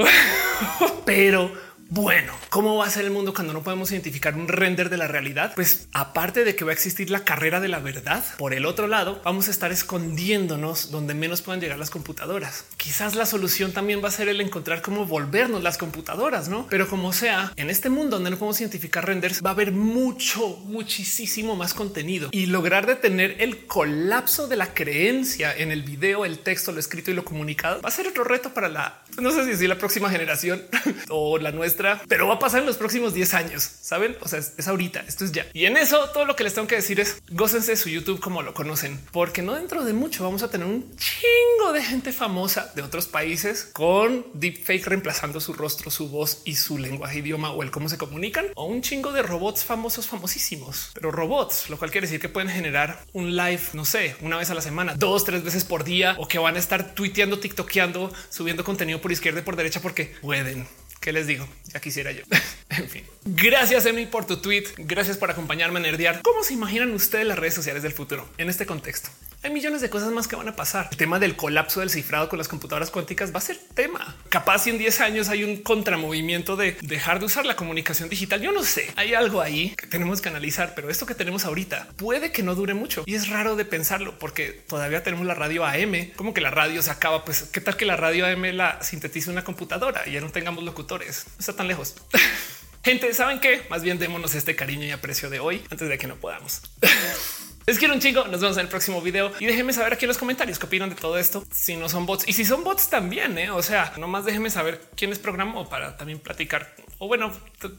pero 1.06 1.52
bueno, 1.94 2.34
¿cómo 2.50 2.76
va 2.78 2.88
a 2.88 2.90
ser 2.90 3.06
el 3.06 3.12
mundo 3.12 3.36
cuando 3.36 3.54
no 3.54 3.62
podemos 3.62 3.92
identificar 3.92 4.36
un 4.36 4.48
render 4.48 4.90
de 4.90 4.98
la 4.98 5.08
realidad? 5.08 5.54
Pues 5.54 5.88
aparte 5.94 6.44
de 6.44 6.56
que 6.56 6.66
va 6.66 6.72
a 6.72 6.74
existir 6.74 7.12
la 7.12 7.24
carrera 7.24 7.60
de 7.60 7.68
la 7.68 7.78
verdad, 7.78 8.26
por 8.40 8.56
el 8.56 8.66
otro 8.66 8.88
lado 8.88 9.22
vamos 9.24 9.48
a 9.48 9.52
estar 9.52 9.72
escondiéndonos 9.72 10.90
donde 10.90 11.14
menos 11.14 11.44
puedan 11.44 11.62
llegar 11.62 11.78
las 11.78 11.92
computadoras. 11.92 12.66
Quizás 12.78 13.14
la 13.14 13.28
solución 13.28 13.74
también 13.74 14.04
va 14.04 14.08
a 14.08 14.12
ser 14.12 14.28
el 14.28 14.42
encontrar 14.42 14.82
cómo 14.82 15.06
volvernos 15.06 15.62
las 15.62 15.78
computadoras, 15.78 16.50
¿no? 16.50 16.66
Pero 16.68 16.88
como 16.88 17.14
sea, 17.14 17.54
en 17.58 17.70
este 17.70 17.92
mundo 17.92 18.16
donde 18.16 18.32
no 18.32 18.38
podemos 18.38 18.60
identificar 18.60 19.06
renders 19.06 19.44
va 19.46 19.52
a 19.52 19.54
haber 19.54 19.72
mucho, 19.72 20.58
muchísimo 20.66 21.56
más 21.56 21.76
contenido 21.76 22.30
y 22.32 22.48
lograr 22.48 22.88
detener 22.88 23.36
el 23.40 23.68
colapso 23.68 24.48
de 24.48 24.56
la 24.56 24.74
creencia 24.74 25.56
en 25.56 25.72
el 25.72 25.84
video, 25.84 26.26
el 26.26 26.40
texto, 26.40 26.72
lo 26.72 26.80
escrito 26.80 27.12
y 27.12 27.14
lo 27.14 27.24
comunicado 27.24 27.84
va 27.84 27.90
a 27.90 27.92
ser 27.92 28.08
otro 28.08 28.24
reto 28.24 28.52
para 28.52 28.68
la, 28.68 29.04
no 29.20 29.30
sé 29.30 29.56
si 29.56 29.68
la 29.68 29.78
próxima 29.78 30.10
generación 30.10 30.64
o 31.10 31.38
la 31.38 31.52
nuestra 31.52 31.83
pero 32.08 32.28
va 32.28 32.36
a 32.36 32.40
pasar 32.40 32.62
en 32.62 32.66
los 32.66 32.78
próximos 32.78 33.14
10 33.14 33.34
años. 33.34 33.64
Saben? 33.64 34.18
O 34.22 34.28
sea, 34.28 34.40
es, 34.40 34.68
ahorita, 34.68 35.02
esto 35.08 35.26
es 35.26 35.32
ya. 35.32 35.46
Y 35.54 35.66
en 35.66 35.78
eso 35.78 36.10
todo 36.14 36.26
lo 36.26 36.36
que 36.36 36.44
les 36.44 36.54
tengo 36.54 36.68
que 36.68 36.76
decir 36.76 37.00
es 37.00 37.22
gócense 37.30 37.76
su 37.76 37.90
YouTube 37.90 38.20
como 38.20 38.42
lo 38.42 38.54
conocen, 38.54 39.00
porque 39.12 39.42
no 39.42 39.54
dentro 39.54 39.84
de 39.84 39.94
mucho 39.94 40.24
vamos 40.24 40.44
a 40.44 40.50
tener 40.50 40.68
un 40.68 40.96
chingo 40.98 41.74
de 41.74 41.84
gente 41.84 42.12
famosa 42.12 42.72
de 42.76 42.82
otros 42.82 43.08
países 43.08 43.70
con 43.74 44.26
deepfake 44.34 44.88
reemplazando 44.88 45.40
su 45.40 45.54
rostro, 45.54 45.92
su 45.92 46.10
voz 46.10 46.42
y 46.46 46.56
su 46.56 46.78
lenguaje, 46.78 47.20
idioma 47.20 47.52
o 47.52 47.64
el 47.64 47.72
cómo 47.72 47.90
se 47.90 47.98
comunican 47.98 48.48
o 48.56 48.66
un 48.66 48.82
chingo 48.82 49.12
de 49.12 49.22
robots 49.22 49.64
famosos, 49.64 50.08
famosísimos, 50.08 50.92
pero 50.94 51.12
robots, 51.12 51.70
lo 51.70 51.78
cual 51.78 51.92
quiere 51.92 52.08
decir 52.08 52.20
que 52.20 52.30
pueden 52.30 52.50
generar 52.50 53.06
un 53.14 53.36
live, 53.36 53.62
no 53.74 53.86
sé, 53.86 54.16
una 54.22 54.38
vez 54.38 54.50
a 54.50 54.54
la 54.54 54.62
semana, 54.62 54.96
dos, 54.96 55.24
tres 55.24 55.44
veces 55.44 55.64
por 55.64 55.84
día 55.84 56.16
o 56.18 56.28
que 56.28 56.40
van 56.40 56.56
a 56.56 56.60
estar 56.60 56.94
tuiteando, 56.96 57.40
tiktokeando, 57.40 58.12
subiendo 58.30 58.64
contenido 58.64 59.02
por 59.02 59.12
izquierda 59.12 59.40
y 59.40 59.44
por 59.44 59.56
derecha 59.56 59.82
porque 59.82 60.16
pueden. 60.22 60.68
¿Qué 61.04 61.12
les 61.12 61.28
digo? 61.28 61.46
Ya 61.74 61.82
quisiera 61.82 62.14
yo. 62.14 62.24
en 62.70 62.88
fin. 62.88 63.04
Gracias, 63.26 63.86
Emi, 63.86 64.06
por 64.06 64.26
tu 64.26 64.38
tweet. 64.38 64.64
Gracias 64.78 65.18
por 65.18 65.30
acompañarme 65.30 65.80
a 65.80 65.82
nerdear. 65.82 66.22
¿Cómo 66.22 66.44
se 66.44 66.54
imaginan 66.54 66.94
ustedes 66.94 67.28
las 67.28 67.38
redes 67.38 67.54
sociales 67.54 67.84
del 67.84 67.92
futuro 67.92 68.26
en 68.38 68.50
este 68.50 68.66
contexto? 68.66 69.10
Hay 69.44 69.52
millones 69.52 69.82
de 69.82 69.90
cosas 69.90 70.10
más 70.14 70.30
que 70.30 70.38
van 70.38 70.48
a 70.48 70.56
pasar. 70.56 70.88
El 70.92 70.98
tema 70.98 71.20
del 71.20 71.36
colapso 71.36 71.82
del 71.82 71.90
cifrado 71.90 72.30
con 72.30 72.38
las 72.38 72.48
computadoras 72.48 72.90
cuánticas 72.90 73.34
va 73.34 73.40
a 73.40 73.42
ser 73.42 73.58
tema. 73.74 74.16
Capaz 74.30 74.60
si 74.60 74.70
en 74.70 74.78
10 74.78 75.02
años 75.02 75.28
hay 75.28 75.44
un 75.44 75.58
contramovimiento 75.58 76.56
de 76.56 76.78
dejar 76.82 77.20
de 77.20 77.26
usar 77.26 77.46
la 77.46 77.58
comunicación 77.58 78.08
digital. 78.08 78.40
Yo 78.40 78.54
no 78.54 78.64
sé, 78.64 78.90
hay 78.96 79.14
algo 79.14 79.42
ahí 79.42 79.76
que 79.76 79.86
tenemos 79.86 80.22
que 80.22 80.30
analizar, 80.30 80.74
pero 80.76 80.90
esto 80.90 81.06
que 81.06 81.14
tenemos 81.14 81.44
ahorita 81.44 81.90
puede 81.98 82.32
que 82.32 82.42
no 82.42 82.56
dure 82.56 82.74
mucho 82.74 83.04
y 83.06 83.16
es 83.16 83.28
raro 83.28 83.58
de 83.58 83.66
pensarlo 83.66 84.18
porque 84.18 84.64
todavía 84.66 85.04
tenemos 85.04 85.28
la 85.28 85.34
radio 85.34 85.66
AM. 85.66 86.12
Como 86.16 86.34
que 86.34 86.40
la 86.40 86.50
radio 86.50 86.82
se 86.82 86.92
acaba. 86.92 87.26
Pues 87.26 87.44
qué 87.44 87.60
tal 87.60 87.76
que 87.76 87.86
la 87.86 87.98
radio 87.98 88.26
AM 88.26 88.44
la 88.56 88.82
sintetice 88.82 89.30
una 89.30 89.44
computadora 89.44 90.04
y 90.08 90.14
ya 90.14 90.22
no 90.22 90.30
tengamos 90.30 90.64
locutores. 90.64 91.26
No 91.28 91.40
está 91.40 91.54
tan 91.54 91.68
lejos. 91.68 91.96
Gente, 92.86 93.14
¿saben 93.14 93.42
qué? 93.42 93.66
Más 93.70 93.84
bien 93.84 94.00
démonos 94.00 94.36
este 94.36 94.56
cariño 94.56 94.86
y 94.86 94.92
aprecio 94.92 95.30
de 95.30 95.42
hoy 95.42 95.62
antes 95.70 95.90
de 95.90 95.98
que 95.98 96.08
no 96.08 96.16
podamos. 96.16 96.62
Les 97.66 97.80
quiero 97.80 97.94
un 97.94 98.02
chingo. 98.02 98.26
Nos 98.28 98.42
vemos 98.42 98.58
en 98.58 98.64
el 98.64 98.68
próximo 98.68 99.02
video 99.02 99.32
y 99.40 99.46
déjenme 99.46 99.72
saber 99.72 99.94
aquí 99.94 100.04
en 100.04 100.10
los 100.10 100.18
comentarios 100.18 100.60
qué 100.60 100.66
opinan 100.66 100.90
de 100.90 100.96
todo 100.96 101.18
esto. 101.18 101.46
Si 101.52 101.78
no 101.78 101.88
son 101.88 102.06
bots 102.06 102.28
y 102.28 102.34
si 102.34 102.44
son 102.44 102.64
bots 102.64 102.90
también, 102.90 103.38
¿eh? 103.38 103.52
o 103.52 103.62
sea, 103.62 103.94
nomás 103.98 104.26
déjenme 104.26 104.50
saber 104.50 104.82
quién 104.96 105.12
es 105.12 105.20
programó 105.20 105.70
para 105.70 105.96
también 105.96 106.20
platicar. 106.20 106.76
O 107.00 107.08
bueno, 107.08 107.32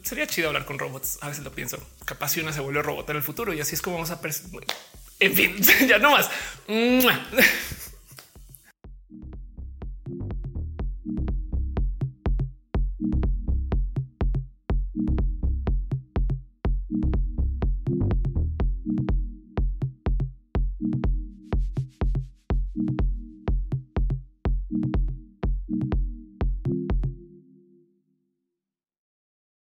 sería 0.03 0.27
chido 0.27 0.49
hablar 0.49 0.65
con 0.65 0.79
robots. 0.79 1.19
A 1.21 1.29
veces 1.29 1.45
lo 1.45 1.53
pienso. 1.53 1.79
Capaz 2.07 2.31
si 2.31 2.41
una 2.41 2.53
se 2.53 2.61
vuelve 2.61 2.83
robot 2.83 3.11
en 3.11 3.17
el 3.17 3.23
futuro 3.23 3.53
y 3.53 3.61
así 3.61 3.75
es 3.75 3.83
como 3.83 3.97
vamos 3.97 4.11
a. 4.11 4.21
En 5.21 5.35
fin, 5.35 5.57
ya 5.87 5.99
no 5.99 6.13
más. 6.13 6.31